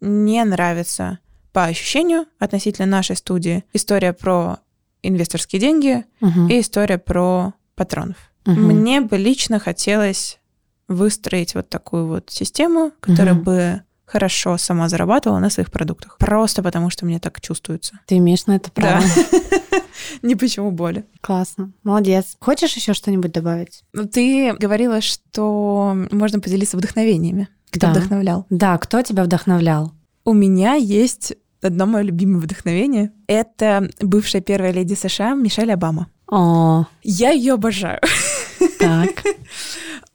не 0.02 0.44
нравится 0.44 1.20
по 1.54 1.66
ощущению 1.66 2.26
относительно 2.40 2.88
нашей 2.88 3.16
студии 3.16 3.64
история 3.74 4.14
про 4.14 4.60
инвесторские 5.02 5.60
деньги 5.60 6.06
угу. 6.20 6.48
и 6.48 6.60
история 6.60 6.98
про 6.98 7.54
патронов. 7.76 8.18
Угу. 8.46 8.56
Мне 8.56 9.02
бы 9.02 9.18
лично 9.18 9.60
хотелось 9.60 10.40
выстроить 10.88 11.56
вот 11.56 11.70
такую 11.70 12.08
вот 12.08 12.30
систему, 12.30 12.92
которая 13.00 13.36
угу. 13.36 13.44
бы 13.44 13.82
хорошо 14.06 14.58
сама 14.58 14.90
зарабатывала 14.90 15.40
на 15.40 15.50
своих 15.50 15.72
продуктах. 15.72 16.18
Просто 16.18 16.62
потому, 16.64 16.90
что 16.90 17.06
мне 17.06 17.20
так 17.20 17.42
чувствуется. 17.42 18.00
Ты 18.06 18.18
имеешь 18.18 18.46
на 18.46 18.56
это 18.56 18.72
право. 18.72 19.02
Да. 19.02 19.80
Ни 20.22 20.34
почему 20.36 20.72
боли. 20.72 21.06
Классно. 21.22 21.72
Молодец. 21.84 22.36
Хочешь 22.40 22.74
еще 22.76 22.94
что-нибудь 22.94 23.32
добавить? 23.32 23.84
Ну, 23.94 24.06
ты 24.06 24.54
говорила, 24.54 25.02
что 25.02 25.96
можно 26.12 26.40
поделиться 26.40 26.78
вдохновениями. 26.78 27.48
Кто 27.72 27.88
да. 27.88 27.94
вдохновлял? 27.94 28.46
Да, 28.50 28.78
кто 28.78 29.02
тебя 29.02 29.24
вдохновлял? 29.24 29.94
У 30.26 30.34
меня 30.34 30.76
есть 30.76 31.34
одно 31.62 31.86
мое 31.86 32.04
любимое 32.04 32.40
вдохновение. 32.40 33.12
Это 33.28 33.90
бывшая 34.00 34.42
первая 34.42 34.72
леди 34.72 34.94
США 34.94 35.34
Мишель 35.34 35.72
Обама. 35.72 36.08
О. 36.30 36.86
Я 37.04 37.32
ее 37.32 37.54
обожаю. 37.54 38.00
Так. 38.80 39.24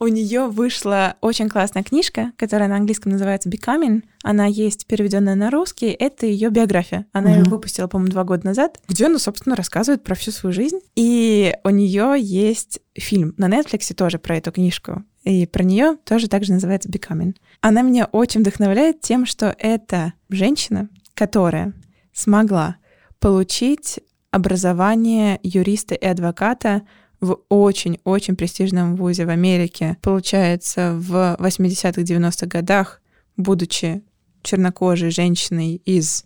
У 0.01 0.07
нее 0.07 0.47
вышла 0.47 1.17
очень 1.21 1.49
классная 1.49 1.83
книжка, 1.83 2.33
которая 2.37 2.69
на 2.69 2.77
английском 2.77 3.11
называется 3.11 3.49
Becoming. 3.49 4.05
Она 4.23 4.47
есть 4.47 4.87
переведенная 4.87 5.35
на 5.35 5.51
русский. 5.51 5.89
Это 5.89 6.27
ее 6.27 6.51
биография. 6.51 7.07
Она 7.13 7.35
ее 7.35 7.43
выпустила, 7.43 7.89
по-моему, 7.89 8.13
два 8.13 8.25
года 8.25 8.47
назад, 8.47 8.79
где 8.89 9.07
она, 9.07 9.19
собственно, 9.19 9.57
рассказывает 9.57 10.05
про 10.05 10.15
всю 10.15 10.31
свою 10.31 10.53
жизнь. 10.53 10.79
И 10.95 11.53
у 11.65 11.71
нее 11.71 12.15
есть 12.19 12.81
фильм 12.95 13.35
на 13.39 13.49
Netflix 13.49 13.93
тоже 13.95 14.19
про 14.19 14.37
эту 14.37 14.53
книжку. 14.53 15.03
И 15.25 15.47
про 15.47 15.65
нее 15.65 15.97
тоже 16.05 16.29
также 16.29 16.53
называется 16.53 16.89
Becoming. 16.89 17.35
Она 17.61 17.83
меня 17.83 18.07
очень 18.13 18.41
вдохновляет 18.41 19.01
тем, 19.01 19.27
что 19.27 19.55
это 19.59 20.13
женщина, 20.29 20.89
которая 21.15 21.75
смогла 22.13 22.77
получить 23.19 23.99
образование 24.31 25.41
юриста 25.43 25.95
и 25.95 26.07
адвоката 26.07 26.83
в 27.21 27.39
очень-очень 27.49 28.37
престижном 28.37 28.97
вузе 28.97 29.27
в 29.27 29.31
Америке. 29.31 29.97
Получается, 30.03 30.95
в 30.95 31.37
80-х, 31.39 32.03
90-х 32.03 32.47
годах, 32.47 33.01
будучи 33.37 34.03
чернокожей 34.43 35.11
женщиной 35.11 35.83
из 35.85 36.25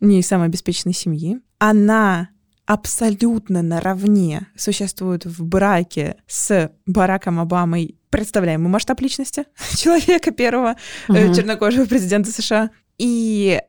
не 0.00 0.22
самой 0.22 0.48
обеспеченной 0.48 0.94
семьи, 0.94 1.38
она 1.58 2.28
абсолютно 2.66 3.62
наравне 3.62 4.48
существует 4.56 5.24
в 5.24 5.44
браке 5.44 6.16
с 6.26 6.72
Бараком 6.86 7.38
Обамой, 7.38 7.96
представляемый 8.10 8.68
масштаб 8.68 9.00
личности 9.00 9.44
человека 9.76 10.30
первого 10.32 10.76
uh-huh. 11.08 11.34
чернокожего 11.34 11.86
президента 11.86 12.30
США. 12.30 12.70
И 12.98 13.60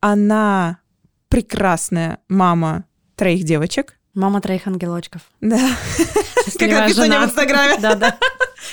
она 0.00 0.78
прекрасная 1.28 2.18
мама 2.28 2.84
троих 3.16 3.44
девочек. 3.44 3.97
Мама 4.18 4.40
троих 4.40 4.66
ангелочков. 4.66 5.22
Да. 5.40 5.60
Как 6.58 6.72
описание 6.72 7.20
в 7.20 7.24
Инстаграме. 7.24 7.78
Да-да. 7.80 8.18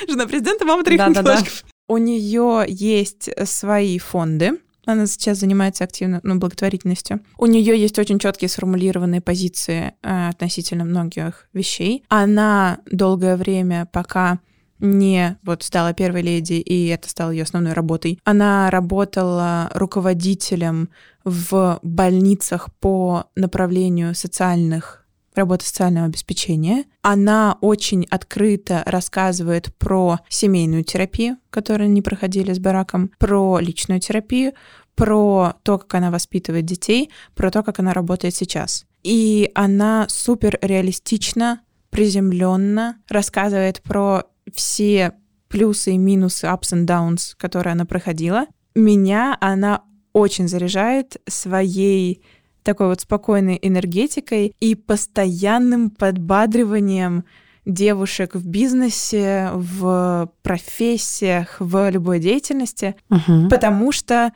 Жена 0.07 0.25
президента, 0.25 0.65
мама 0.65 0.83
троих 0.83 0.99
ангелочков. 0.99 1.63
У 1.87 1.97
нее 1.97 2.65
есть 2.67 3.29
свои 3.47 3.99
фонды, 3.99 4.59
она 4.85 5.05
сейчас 5.05 5.39
занимается 5.39 5.83
активно 5.83 6.19
ну, 6.23 6.35
благотворительностью. 6.35 7.19
У 7.37 7.45
нее 7.45 7.79
есть 7.79 7.99
очень 7.99 8.17
четкие 8.17 8.49
сформулированные 8.49 9.21
позиции 9.21 9.93
э, 10.01 10.29
относительно 10.29 10.83
многих 10.83 11.47
вещей. 11.53 12.03
Она 12.09 12.79
долгое 12.91 13.35
время, 13.35 13.87
пока 13.91 14.39
не 14.79 15.37
вот 15.43 15.61
стала 15.61 15.93
первой 15.93 16.23
леди, 16.23 16.53
и 16.53 16.87
это 16.87 17.07
стало 17.07 17.29
ее 17.29 17.43
основной 17.43 17.73
работой. 17.73 18.19
Она 18.23 18.71
работала 18.71 19.69
руководителем 19.75 20.89
в 21.23 21.79
больницах 21.83 22.73
по 22.79 23.25
направлению 23.35 24.15
социальных 24.15 25.04
работы 25.35 25.65
социального 25.65 26.07
обеспечения. 26.07 26.85
Она 27.01 27.57
очень 27.61 28.05
открыто 28.09 28.83
рассказывает 28.85 29.75
про 29.77 30.19
семейную 30.29 30.83
терапию, 30.83 31.37
которую 31.49 31.87
они 31.87 32.01
проходили 32.01 32.53
с 32.53 32.59
Бараком, 32.59 33.11
про 33.17 33.59
личную 33.59 33.99
терапию, 33.99 34.53
про 34.95 35.55
то, 35.63 35.77
как 35.77 35.93
она 35.95 36.09
воспитывает 36.09 36.65
детей, 36.65 37.09
про 37.35 37.51
то, 37.51 37.63
как 37.63 37.79
она 37.79 37.93
работает 37.93 38.35
сейчас. 38.35 38.85
И 39.03 39.51
она 39.53 40.07
супер 40.09 40.57
реалистично, 40.61 41.61
приземленно 41.89 42.97
рассказывает 43.07 43.81
про 43.83 44.23
все 44.53 45.13
плюсы 45.47 45.93
и 45.93 45.97
минусы, 45.97 46.47
ups 46.47 46.73
and 46.73 46.85
downs, 46.85 47.35
которые 47.37 47.73
она 47.73 47.85
проходила. 47.85 48.47
Меня 48.73 49.37
она 49.39 49.83
очень 50.11 50.47
заряжает 50.47 51.17
своей 51.27 52.23
такой 52.65 52.87
вот 52.87 53.01
спокойной 53.01 53.57
энергетикой 53.61 54.53
и 54.59 54.75
постоянным 54.75 55.89
подбадриванием 55.89 57.23
девушек 57.65 58.35
в 58.35 58.45
бизнесе, 58.45 59.49
в 59.53 60.29
профессиях, 60.43 61.55
в 61.59 61.89
любой 61.89 62.19
деятельности, 62.19 62.95
угу. 63.09 63.49
потому 63.49 63.91
что 63.91 64.33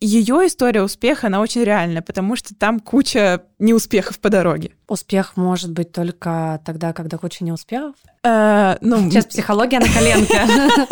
ее 0.00 0.48
история 0.48 0.82
успеха, 0.82 1.28
она 1.28 1.40
очень 1.40 1.62
реальна, 1.62 2.02
потому 2.02 2.34
что 2.34 2.56
там 2.56 2.80
куча 2.80 3.42
неуспехов 3.60 4.18
по 4.18 4.30
дороге. 4.30 4.72
Успех 4.88 5.36
может 5.36 5.70
быть 5.70 5.92
только 5.92 6.60
тогда, 6.64 6.92
когда 6.92 7.18
куча 7.18 7.44
неуспехов? 7.44 7.94
Э, 8.24 8.78
ну, 8.80 9.08
Сейчас 9.08 9.26
психология 9.26 9.78
на 9.78 9.86
коленке. 9.86 10.40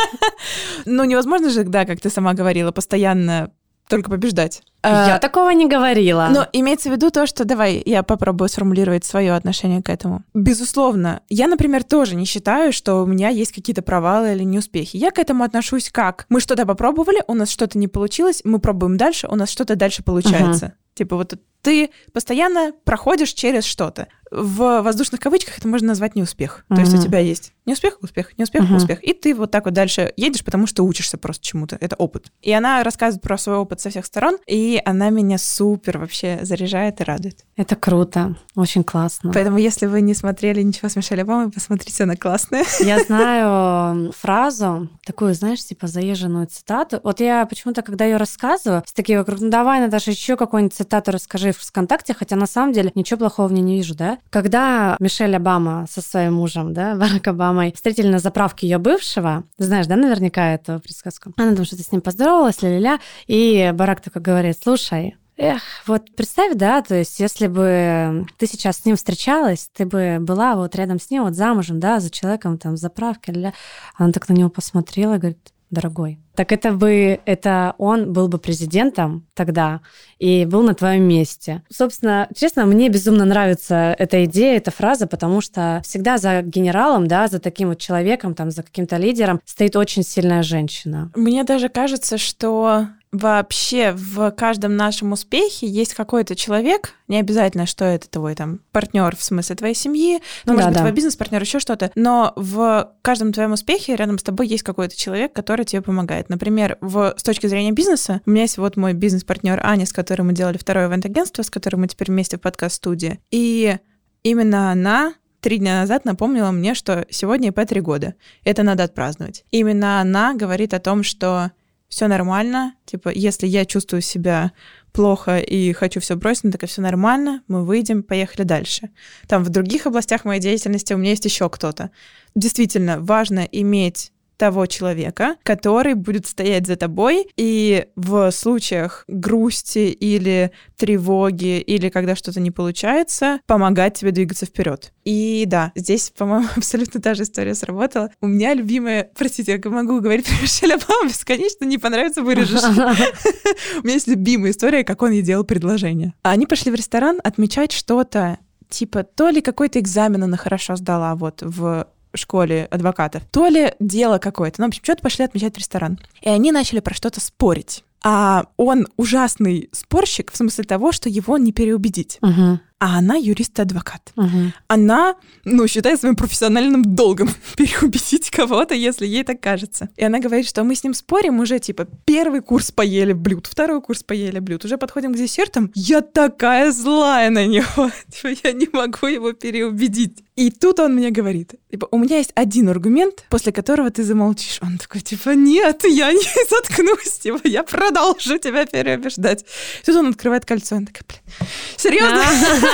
Ну, 0.87 1.05
невозможно 1.05 1.51
же, 1.51 1.65
да, 1.65 1.85
как 1.85 2.01
ты 2.01 2.09
сама 2.09 2.33
говорила, 2.33 2.73
постоянно 2.73 3.51
только 3.91 4.09
побеждать. 4.09 4.63
Я 4.83 5.17
а, 5.17 5.19
такого 5.19 5.51
не 5.51 5.69
говорила. 5.69 6.29
Но 6.31 6.47
имеется 6.53 6.89
в 6.89 6.93
виду 6.93 7.11
то, 7.11 7.27
что 7.27 7.45
давай 7.45 7.83
я 7.85 8.03
попробую 8.03 8.49
сформулировать 8.49 9.05
свое 9.05 9.35
отношение 9.35 9.83
к 9.83 9.91
этому. 9.91 10.23
Безусловно, 10.33 11.21
я, 11.29 11.49
например, 11.49 11.85
тоже 11.85 12.17
не 12.17 12.25
считаю, 12.25 12.73
что 12.73 13.03
у 13.03 13.07
меня 13.07 13.29
есть 13.29 13.53
какие-то 13.53 13.83
провалы 13.83 14.33
или 14.33 14.45
неуспехи. 14.45 14.97
Я 14.97 15.11
к 15.11 15.19
этому 15.19 15.45
отношусь 15.45 15.91
как 15.91 16.25
мы 16.31 16.41
что-то 16.41 16.65
попробовали, 16.65 17.23
у 17.27 17.35
нас 17.35 17.51
что-то 17.51 17.77
не 17.77 17.89
получилось, 17.89 18.41
мы 18.45 18.59
пробуем 18.59 18.97
дальше, 18.97 19.27
у 19.29 19.35
нас 19.35 19.51
что-то 19.51 19.77
дальше 19.77 20.03
получается. 20.03 20.67
Uh-huh. 20.67 20.95
Типа 20.95 21.17
вот 21.17 21.35
ты 21.63 21.91
постоянно 22.13 22.73
проходишь 22.85 23.33
через 23.33 23.65
что-то. 23.65 24.09
В 24.31 24.83
воздушных 24.83 25.21
кавычках 25.21 25.59
это 25.59 25.67
можно 25.67 25.89
назвать 25.89 26.15
неуспех. 26.15 26.65
Uh-huh. 26.69 26.77
То 26.77 26.83
есть 26.83 26.95
у 26.95 27.03
тебя 27.03 27.19
есть 27.19 27.53
неуспех, 27.67 27.99
успех, 28.01 28.39
неуспех, 28.39 28.63
uh-huh. 28.63 28.77
успех. 28.77 29.03
И 29.03 29.13
ты 29.13 29.35
вот 29.35 29.51
так 29.51 29.65
вот 29.65 29.75
дальше 29.75 30.13
едешь, 30.17 30.45
потому 30.45 30.69
что 30.69 30.85
учишься 30.85 31.19
просто 31.19 31.45
чему-то. 31.45 31.77
Это 31.81 31.97
опыт. 31.97 32.31
И 32.41 32.53
она 32.53 32.85
рассказывает 32.85 33.23
про 33.23 33.37
свой 33.37 33.57
опыт 33.57 33.81
со 33.81 33.91
всех 33.91 34.07
сторон, 34.07 34.39
и 34.47 34.81
она 34.85 35.11
меня 35.11 35.37
супер 35.37 35.99
вообще 35.99 36.39
заряжает 36.43 37.01
и 37.01 37.05
радует. 37.05 37.45
Это 37.57 37.75
круто, 37.75 38.37
очень 38.55 38.85
классно. 38.85 39.33
Поэтому, 39.33 39.59
если 39.59 39.87
вы 39.87 40.01
не 40.01 40.15
смотрели 40.15 40.63
ничего 40.63 40.89
с 40.89 40.95
Мишель 40.95 41.23
Обамой, 41.23 41.51
посмотрите, 41.51 42.05
она 42.05 42.15
классная. 42.15 42.65
Я 42.79 43.03
знаю 43.05 44.13
фразу, 44.13 44.89
такую, 45.05 45.35
знаешь, 45.35 45.65
типа 45.65 45.89
заезженную 45.89 46.47
цитату. 46.47 47.01
Вот 47.03 47.19
я 47.19 47.47
почему-то, 47.47 47.83
когда 47.83 48.05
ее 48.05 48.17
рассказываю, 48.17 48.83
все 48.87 48.95
такие 48.95 49.19
вокруг, 49.19 49.41
ну 49.41 49.51
давай, 49.51 49.81
Наташа, 49.81 50.13
еще 50.13 50.37
какую-нибудь 50.37 50.77
цитату 50.77 51.11
расскажи 51.11 51.50
в 51.53 51.61
ВКонтакте, 51.61 52.15
хотя 52.15 52.37
на 52.37 52.47
самом 52.47 52.73
деле 52.73 52.93
ничего 52.95 53.19
плохого 53.19 53.49
в 53.49 53.53
ней 53.53 53.63
не 53.63 53.77
вижу, 53.77 53.95
да? 53.95 54.19
Когда 54.31 54.97
Мишель 55.01 55.37
Обама 55.37 55.87
со 55.91 56.01
своим 56.01 56.35
мужем, 56.35 56.73
да, 56.73 56.95
Барак 56.97 57.27
Обамой, 57.29 57.73
встретили 57.73 58.09
на 58.09 58.19
заправке 58.19 58.67
ее 58.67 58.79
бывшего, 58.79 59.45
знаешь, 59.59 59.87
да, 59.87 59.97
наверняка 59.97 60.55
эту 60.55 60.81
присказку? 60.81 61.33
Она 61.37 61.55
там 61.55 61.65
что-то 61.65 61.83
с 61.83 61.93
ним 61.93 62.01
поздоровалась, 62.01 62.63
ля-ля-ля, 62.63 62.99
и 63.27 63.71
Барак 63.75 64.01
такой 64.01 64.23
говорит, 64.23 64.57
слушай, 64.63 65.17
Эх, 65.43 65.63
вот 65.87 66.15
представь, 66.17 66.55
да, 66.55 66.83
то 66.83 66.95
есть 66.95 67.19
если 67.19 67.47
бы 67.47 68.27
ты 68.37 68.47
сейчас 68.47 68.77
с 68.77 68.85
ним 68.85 68.97
встречалась, 68.97 69.71
ты 69.73 69.87
бы 69.87 70.19
была 70.21 70.55
вот 70.55 70.75
рядом 70.77 71.01
с 71.01 71.09
ним, 71.09 71.23
вот 71.25 71.35
замужем, 71.35 71.81
да, 71.81 71.99
за 71.99 72.11
человеком 72.11 72.59
там 72.59 72.75
в 72.75 72.77
заправке, 72.77 73.33
ля, 73.33 73.55
она 73.97 74.13
так 74.13 74.29
на 74.29 74.35
него 74.35 74.51
посмотрела 74.51 75.15
и 75.15 75.19
говорит, 75.19 75.55
дорогой. 75.71 76.19
Так 76.35 76.53
это 76.53 76.73
бы, 76.73 77.21
это 77.27 77.75
он 77.79 78.13
был 78.13 78.29
бы 78.29 78.39
президентом 78.39 79.27
тогда 79.35 79.81
и 80.19 80.45
был 80.45 80.63
на 80.63 80.75
твоем 80.75 81.05
месте. 81.05 81.63
Собственно, 81.71 82.29
честно, 82.35 82.67
мне 82.67 82.89
безумно 82.89 83.25
нравится 83.25 83.95
эта 83.99 84.25
идея, 84.25 84.57
эта 84.57 84.71
фраза, 84.71 85.07
потому 85.07 85.41
что 85.41 85.81
всегда 85.85 86.19
за 86.19 86.43
генералом, 86.43 87.07
да, 87.07 87.29
за 87.29 87.41
таким 87.41 87.69
вот 87.69 87.79
человеком, 87.79 88.35
там, 88.35 88.51
за 88.51 88.63
каким-то 88.63 88.97
лидером 88.97 89.41
стоит 89.45 89.77
очень 89.77 90.03
сильная 90.03 90.43
женщина. 90.43 91.11
Мне 91.15 91.45
даже 91.45 91.69
кажется, 91.69 92.17
что 92.19 92.87
вообще 93.13 93.93
в 93.93 94.31
каждом 94.31 94.77
нашем 94.77 95.13
успехе 95.13 95.67
есть 95.67 95.95
какой-то 95.95 96.37
человек, 96.37 96.95
не 97.09 97.19
обязательно, 97.19 97.67
что 97.67 97.85
это 97.85 98.09
твой 98.09 98.37
там 98.37 98.61
партнер 98.71 99.17
в 99.17 99.23
смысле 99.23 99.57
твоей 99.57 99.75
семьи, 99.75 100.21
ну, 100.45 100.53
может 100.53 100.67
да, 100.67 100.69
быть, 100.69 100.75
да. 100.75 100.81
твой 100.81 100.93
бизнес-партнер, 100.93 101.43
еще 101.43 101.59
что-то, 101.59 101.91
но 101.97 102.33
в 102.37 102.93
каждом 103.03 103.33
твоем 103.33 103.53
успехе 103.53 103.97
рядом 103.97 104.19
с 104.19 104.23
тобой 104.23 104.47
есть 104.47 104.63
какой-то 104.63 104.97
человек, 104.97 105.33
который 105.33 105.65
тебе 105.65 105.83
помогает. 105.83 106.29
Например, 106.29 106.79
в, 106.81 107.15
с 107.17 107.23
точки 107.23 107.49
зрения 107.49 107.73
бизнеса, 107.73 108.21
у 108.27 108.31
меня 108.31 108.43
есть 108.43 108.59
вот 108.59 108.77
мой 108.77 108.93
бизнес-партнер 108.93 109.61
Аня, 109.65 109.87
с 109.87 109.93
которой 109.93 110.23
мы 110.23 110.33
делали 110.33 110.57
второе 110.57 110.89
ивент-агентство, 110.89 111.43
с 111.43 111.51
которым 111.51 111.81
мы 111.81 111.89
теперь 111.89 112.11
вместе 112.11 112.37
в 112.37 112.41
подкаст-студии. 112.41 113.19
И 113.33 113.77
именно 114.23 114.71
она 114.71 115.15
три 115.41 115.59
дня 115.59 115.81
назад 115.81 116.05
напомнила 116.05 116.51
мне, 116.53 116.75
что 116.75 117.07
сегодня 117.11 117.49
ИП 117.49 117.67
три 117.67 117.81
года. 117.81 118.15
Это 118.45 118.63
надо 118.63 118.85
отпраздновать. 118.85 119.45
Именно 119.51 120.01
она 120.01 120.35
говорит 120.35 120.75
о 120.75 120.81
том, 120.81 121.03
что 121.03 121.51
все 121.91 122.07
нормально, 122.07 122.75
типа, 122.87 123.11
если 123.11 123.47
я 123.47 123.67
чувствую 123.67 124.01
себя 124.01 124.53
плохо 124.93 125.39
и 125.39 125.73
хочу 125.73 126.01
все 126.01 126.15
бросить, 126.15 126.45
ну 126.45 126.53
так 126.53 126.63
и 126.63 126.67
все 126.67 126.81
нормально, 126.81 127.43
мы 127.49 127.65
выйдем, 127.65 128.05
поехали 128.05 128.45
дальше. 128.45 128.91
Там 129.27 129.43
в 129.45 129.51
других 129.51 129.87
областях 129.87 130.25
моей 130.25 130.41
деятельности 130.41 130.95
у 130.95 130.99
меня 130.99 131.11
есть 131.11 131.25
еще 131.25 131.51
кто-то. 131.51 131.91
Действительно, 132.37 133.01
важно 133.01 133.41
иметь 133.41 134.13
того 134.41 134.65
человека, 134.65 135.37
который 135.43 135.93
будет 135.93 136.27
стоять 136.27 136.67
за 136.67 136.77
тобой 136.77 137.29
и 137.37 137.85
в 137.95 138.31
случаях 138.31 139.05
грусти 139.07 139.91
или 139.91 140.51
тревоги 140.79 141.61
или 141.61 141.91
когда 141.91 142.17
что-то 142.17 142.41
не 142.41 142.51
получается, 142.51 143.41
помогать 143.47 143.99
тебе 143.99 144.13
двигаться 144.13 144.47
вперед. 144.47 144.95
И 145.05 145.45
да, 145.47 145.73
здесь, 145.75 146.11
по-моему, 146.17 146.49
абсолютно 146.57 147.03
та 147.03 147.13
же 147.13 147.25
история 147.25 147.55
сработала. 147.55 148.11
У 148.23 148.29
меня 148.29 148.55
любимая, 148.55 149.11
простите, 149.15 149.61
я 149.63 149.71
могу 149.71 150.01
говорить 150.01 150.25
про 150.25 150.41
Мишеля 150.41 150.77
Обама, 150.77 151.11
бесконечно 151.11 151.67
не 151.67 151.77
понравится, 151.77 152.23
вырежешь. 152.23 152.63
У 153.83 153.85
меня 153.85 153.93
есть 153.93 154.09
любимая 154.09 154.53
история, 154.53 154.85
как 154.85 155.03
он 155.03 155.11
ей 155.11 155.23
делал 155.23 155.45
предложение. 155.45 156.15
Они 156.23 156.47
пошли 156.47 156.73
в 156.73 156.77
ресторан 156.77 157.21
отмечать 157.23 157.73
что-то, 157.73 158.39
типа 158.71 159.03
то 159.03 159.29
ли 159.29 159.43
какой-то 159.43 159.81
экзамен 159.81 160.25
она 160.25 160.39
хорошо 160.39 160.77
сдала 160.77 161.15
вот 161.15 161.43
в 161.43 161.89
школе 162.15 162.67
адвокатов, 162.71 163.23
то 163.31 163.47
ли 163.49 163.75
дело 163.81 164.19
какое-то. 164.19 164.61
Ну, 164.61 164.67
в 164.67 164.69
общем, 164.69 164.83
что-то 164.85 165.03
пошли 165.03 165.25
отмечать 165.25 165.57
ресторан. 165.57 165.99
И 166.23 166.29
они 166.29 166.53
начали 166.53 166.81
про 166.81 166.95
что-то 166.95 167.21
спорить. 167.21 167.85
А 168.03 168.47
он 168.57 168.89
ужасный 168.97 169.69
спорщик 169.73 170.33
в 170.33 170.37
смысле 170.37 170.65
того, 170.65 170.91
что 170.93 171.09
его 171.09 171.37
не 171.37 171.53
переубедить. 171.53 172.19
Uh-huh 172.23 172.59
а 172.81 172.99
она 172.99 173.17
юрист 173.17 173.59
и 173.59 173.63
адвокат. 173.63 174.11
Угу. 174.17 174.53
Она, 174.69 175.17
ну, 175.45 175.69
считает 175.69 176.01
своим 176.01 176.17
профессиональным 176.17 176.83
долгом 176.83 177.29
переубедить 177.57 178.31
кого-то, 178.31 178.75
если 178.75 179.07
ей 179.07 179.23
так 179.23 179.41
кажется. 179.41 179.91
И 179.97 180.05
она 180.05 180.19
говорит, 180.19 180.49
что 180.49 180.65
мы 180.65 180.75
с 180.75 180.83
ним 180.83 180.95
спорим 180.95 181.41
уже, 181.41 181.59
типа, 181.59 181.87
первый 182.07 182.41
курс 182.41 182.73
поели 182.73 183.13
блюд, 183.13 183.47
второй 183.47 183.83
курс 183.83 184.03
поели 184.03 184.39
блюд, 184.39 184.65
уже 184.65 184.79
подходим 184.79 185.13
к 185.13 185.17
десертам. 185.19 185.71
Я 185.75 186.01
такая 186.01 186.73
злая 186.73 187.29
на 187.29 187.47
него, 187.47 187.91
типа, 188.09 188.29
я 188.43 188.53
не 188.53 188.69
могу 188.73 189.07
его 189.07 189.33
переубедить. 189.35 190.25
И 190.37 190.51
тут 190.51 190.81
он 190.81 190.95
мне 190.95 191.11
говорит, 191.11 191.57
типа, 191.71 191.87
у 191.91 191.99
меня 191.99 192.17
есть 192.17 192.33
один 192.35 192.71
аргумент, 192.71 193.27
после 193.29 193.53
которого 193.53 193.91
ты 193.91 194.03
замолчишь. 194.05 194.59
Он 194.63 194.79
такой, 194.79 195.03
типа, 195.03 195.35
нет, 195.35 195.85
я 195.85 196.11
не 196.15 196.19
заткнусь, 196.51 197.19
типа, 197.19 197.47
я 197.47 197.63
продолжу 197.63 198.39
тебя 198.39 198.65
переубеждать. 198.65 199.45
Тут 199.85 199.97
он 199.97 200.07
открывает 200.07 200.47
кольцо, 200.47 200.77
он 200.77 200.87
такой, 200.87 201.03
блин, 201.07 201.49
серьезно? 201.77 202.70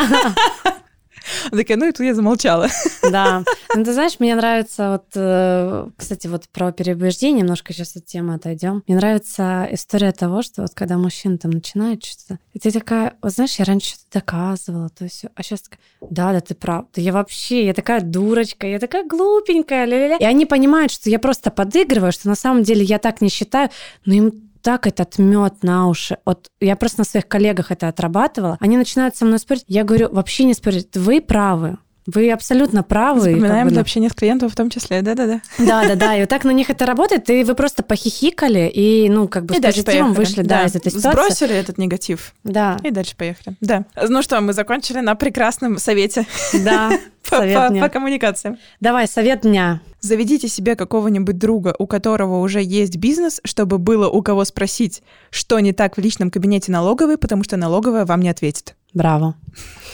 Она 1.51 1.63
такая, 1.63 1.77
ну 1.77 1.89
и 1.89 1.93
тут 1.93 2.07
я 2.07 2.15
замолчала. 2.15 2.69
Да. 3.11 3.43
Ну, 3.75 3.85
ты 3.85 3.93
знаешь, 3.93 4.19
мне 4.19 4.35
нравится 4.35 4.91
вот, 4.93 5.07
э, 5.15 5.89
кстати, 5.97 6.27
вот 6.27 6.49
про 6.49 6.73
переубеждение, 6.73 7.43
немножко 7.43 7.73
сейчас 7.73 7.97
от 7.97 8.07
темы 8.07 8.35
отойдем. 8.35 8.83
Мне 8.87 8.97
нравится 8.97 9.69
история 9.71 10.13
того, 10.13 10.43
что 10.43 10.63
вот 10.63 10.73
когда 10.75 10.97
мужчина 10.97 11.39
там 11.39 11.51
начинает 11.51 12.05
что-то, 12.05 12.39
и 12.53 12.59
ты 12.59 12.71
такая, 12.71 13.15
вот 13.23 13.33
знаешь, 13.33 13.57
я 13.59 13.65
раньше 13.65 13.91
что-то 13.91 14.21
доказывала, 14.21 14.89
то 14.89 15.05
есть, 15.05 15.25
а 15.35 15.43
сейчас 15.43 15.63
такая, 15.63 15.81
да, 16.01 16.33
да, 16.33 16.41
ты 16.41 16.55
прав, 16.55 16.87
да 16.95 17.03
я 17.03 17.13
вообще, 17.13 17.67
я 17.67 17.75
такая 17.75 18.01
дурочка, 18.01 18.67
я 18.67 18.79
такая 18.79 19.05
глупенькая, 19.05 19.85
ля-ля-ля. 19.85 20.17
И 20.17 20.25
они 20.25 20.47
понимают, 20.47 20.93
что 20.93 21.11
я 21.11 21.19
просто 21.19 21.51
подыгрываю, 21.51 22.13
что 22.13 22.29
на 22.29 22.37
самом 22.37 22.63
деле 22.63 22.83
я 22.83 22.99
так 22.99 23.21
не 23.21 23.29
считаю, 23.29 23.71
но 24.05 24.15
им 24.15 24.46
так 24.67 24.89
этот 24.89 25.19
мед 25.19 25.63
на 25.63 25.87
уши. 25.87 26.19
Вот 26.27 26.51
я 26.59 26.75
просто 26.75 27.03
на 27.03 27.05
своих 27.05 27.29
коллегах 27.29 27.71
это 27.71 27.87
отрабатывала. 27.87 28.57
Они 28.59 28.77
начинают 28.77 29.15
со 29.15 29.25
мной 29.25 29.39
спорить. 29.39 29.63
Я 29.69 29.85
говорю, 29.85 30.09
вообще 30.13 30.43
не 30.43 30.55
спорить. 30.55 30.97
Вы 30.97 31.21
правы. 31.21 31.79
Вы 32.07 32.31
абсолютно 32.31 32.83
правы. 32.83 33.21
Вспоминаем 33.21 33.53
как 33.53 33.65
бы, 33.65 33.71
для 33.73 33.81
общения 33.81 34.09
с 34.09 34.15
клиентом 34.15 34.49
в 34.49 34.55
том 34.55 34.71
числе, 34.71 35.03
да-да-да. 35.03 35.41
Да-да-да, 35.59 36.17
и 36.17 36.21
вот 36.21 36.29
так 36.29 36.45
на 36.45 36.53
них 36.53 36.71
это 36.71 36.87
работает, 36.87 37.29
и 37.31 37.43
вы 37.43 37.55
просто 37.55 37.83
похихикали, 37.83 38.71
и, 38.73 39.09
ну, 39.09 39.27
как 39.29 39.45
бы 39.45 39.55
и 39.55 39.59
с 39.59 39.61
позитивом 39.61 40.15
поехали. 40.15 40.17
вышли, 40.17 40.43
да. 40.43 40.61
да, 40.61 40.65
из 40.65 40.77
этой 40.77 40.93
ситуации. 40.93 41.11
Сбросили 41.11 41.55
этот 41.55 41.79
негатив. 41.79 42.35
Да. 42.45 42.79
И 42.85 42.91
дальше 42.91 43.17
поехали. 43.17 43.57
Да. 43.61 43.85
Ну 44.09 44.23
что, 44.23 44.41
мы 44.41 44.53
закончили 44.53 45.01
на 45.01 45.15
прекрасном 45.17 45.79
совете. 45.79 46.27
Да, 46.65 46.93
по, 47.29 47.39
по, 47.39 47.81
по 47.81 47.89
коммуникациям. 47.89 48.59
Давай, 48.81 49.09
совет 49.09 49.41
дня. 49.41 49.81
Заведите 50.01 50.47
себе 50.47 50.77
какого-нибудь 50.77 51.39
друга, 51.39 51.75
у 51.79 51.89
которого 51.89 52.39
уже 52.39 52.63
есть 52.63 52.97
бизнес, 52.97 53.41
чтобы 53.45 53.79
было 53.79 54.09
у 54.09 54.23
кого 54.23 54.45
спросить, 54.45 55.03
что 55.31 55.59
не 55.59 55.73
так 55.73 55.97
в 55.97 56.01
личном 56.01 56.31
кабинете 56.31 56.71
налоговой, 56.71 57.19
потому 57.19 57.43
что 57.43 57.57
налоговая 57.57 58.05
вам 58.05 58.21
не 58.21 58.29
ответит. 58.29 58.77
Браво. 58.95 59.35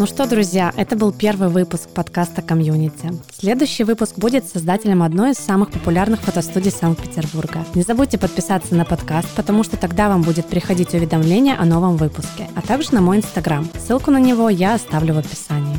Ну 0.03 0.07
что, 0.09 0.27
друзья, 0.27 0.75
это 0.77 0.97
был 0.97 1.13
первый 1.13 1.49
выпуск 1.49 1.89
подкаста 1.89 2.43
«Комьюнити». 2.43 3.13
Следующий 3.39 3.85
выпуск 3.85 4.19
будет 4.19 4.45
создателем 4.45 5.01
одной 5.01 5.31
из 5.31 5.39
самых 5.39 5.71
популярных 5.71 6.23
фотостудий 6.23 6.73
Санкт-Петербурга. 6.73 7.65
Не 7.77 7.83
забудьте 7.83 8.19
подписаться 8.19 8.75
на 8.75 8.85
подкаст, 8.85 9.29
потому 9.37 9.63
что 9.63 9.77
тогда 9.77 10.09
вам 10.09 10.23
будет 10.23 10.49
приходить 10.49 10.93
уведомление 10.93 11.55
о 11.55 11.65
новом 11.67 11.97
выпуске, 11.97 12.49
а 12.57 12.63
также 12.63 12.93
на 12.93 13.01
мой 13.01 13.19
инстаграм. 13.19 13.69
Ссылку 13.79 14.11
на 14.11 14.19
него 14.19 14.49
я 14.49 14.75
оставлю 14.75 15.15
в 15.15 15.19
описании. 15.19 15.79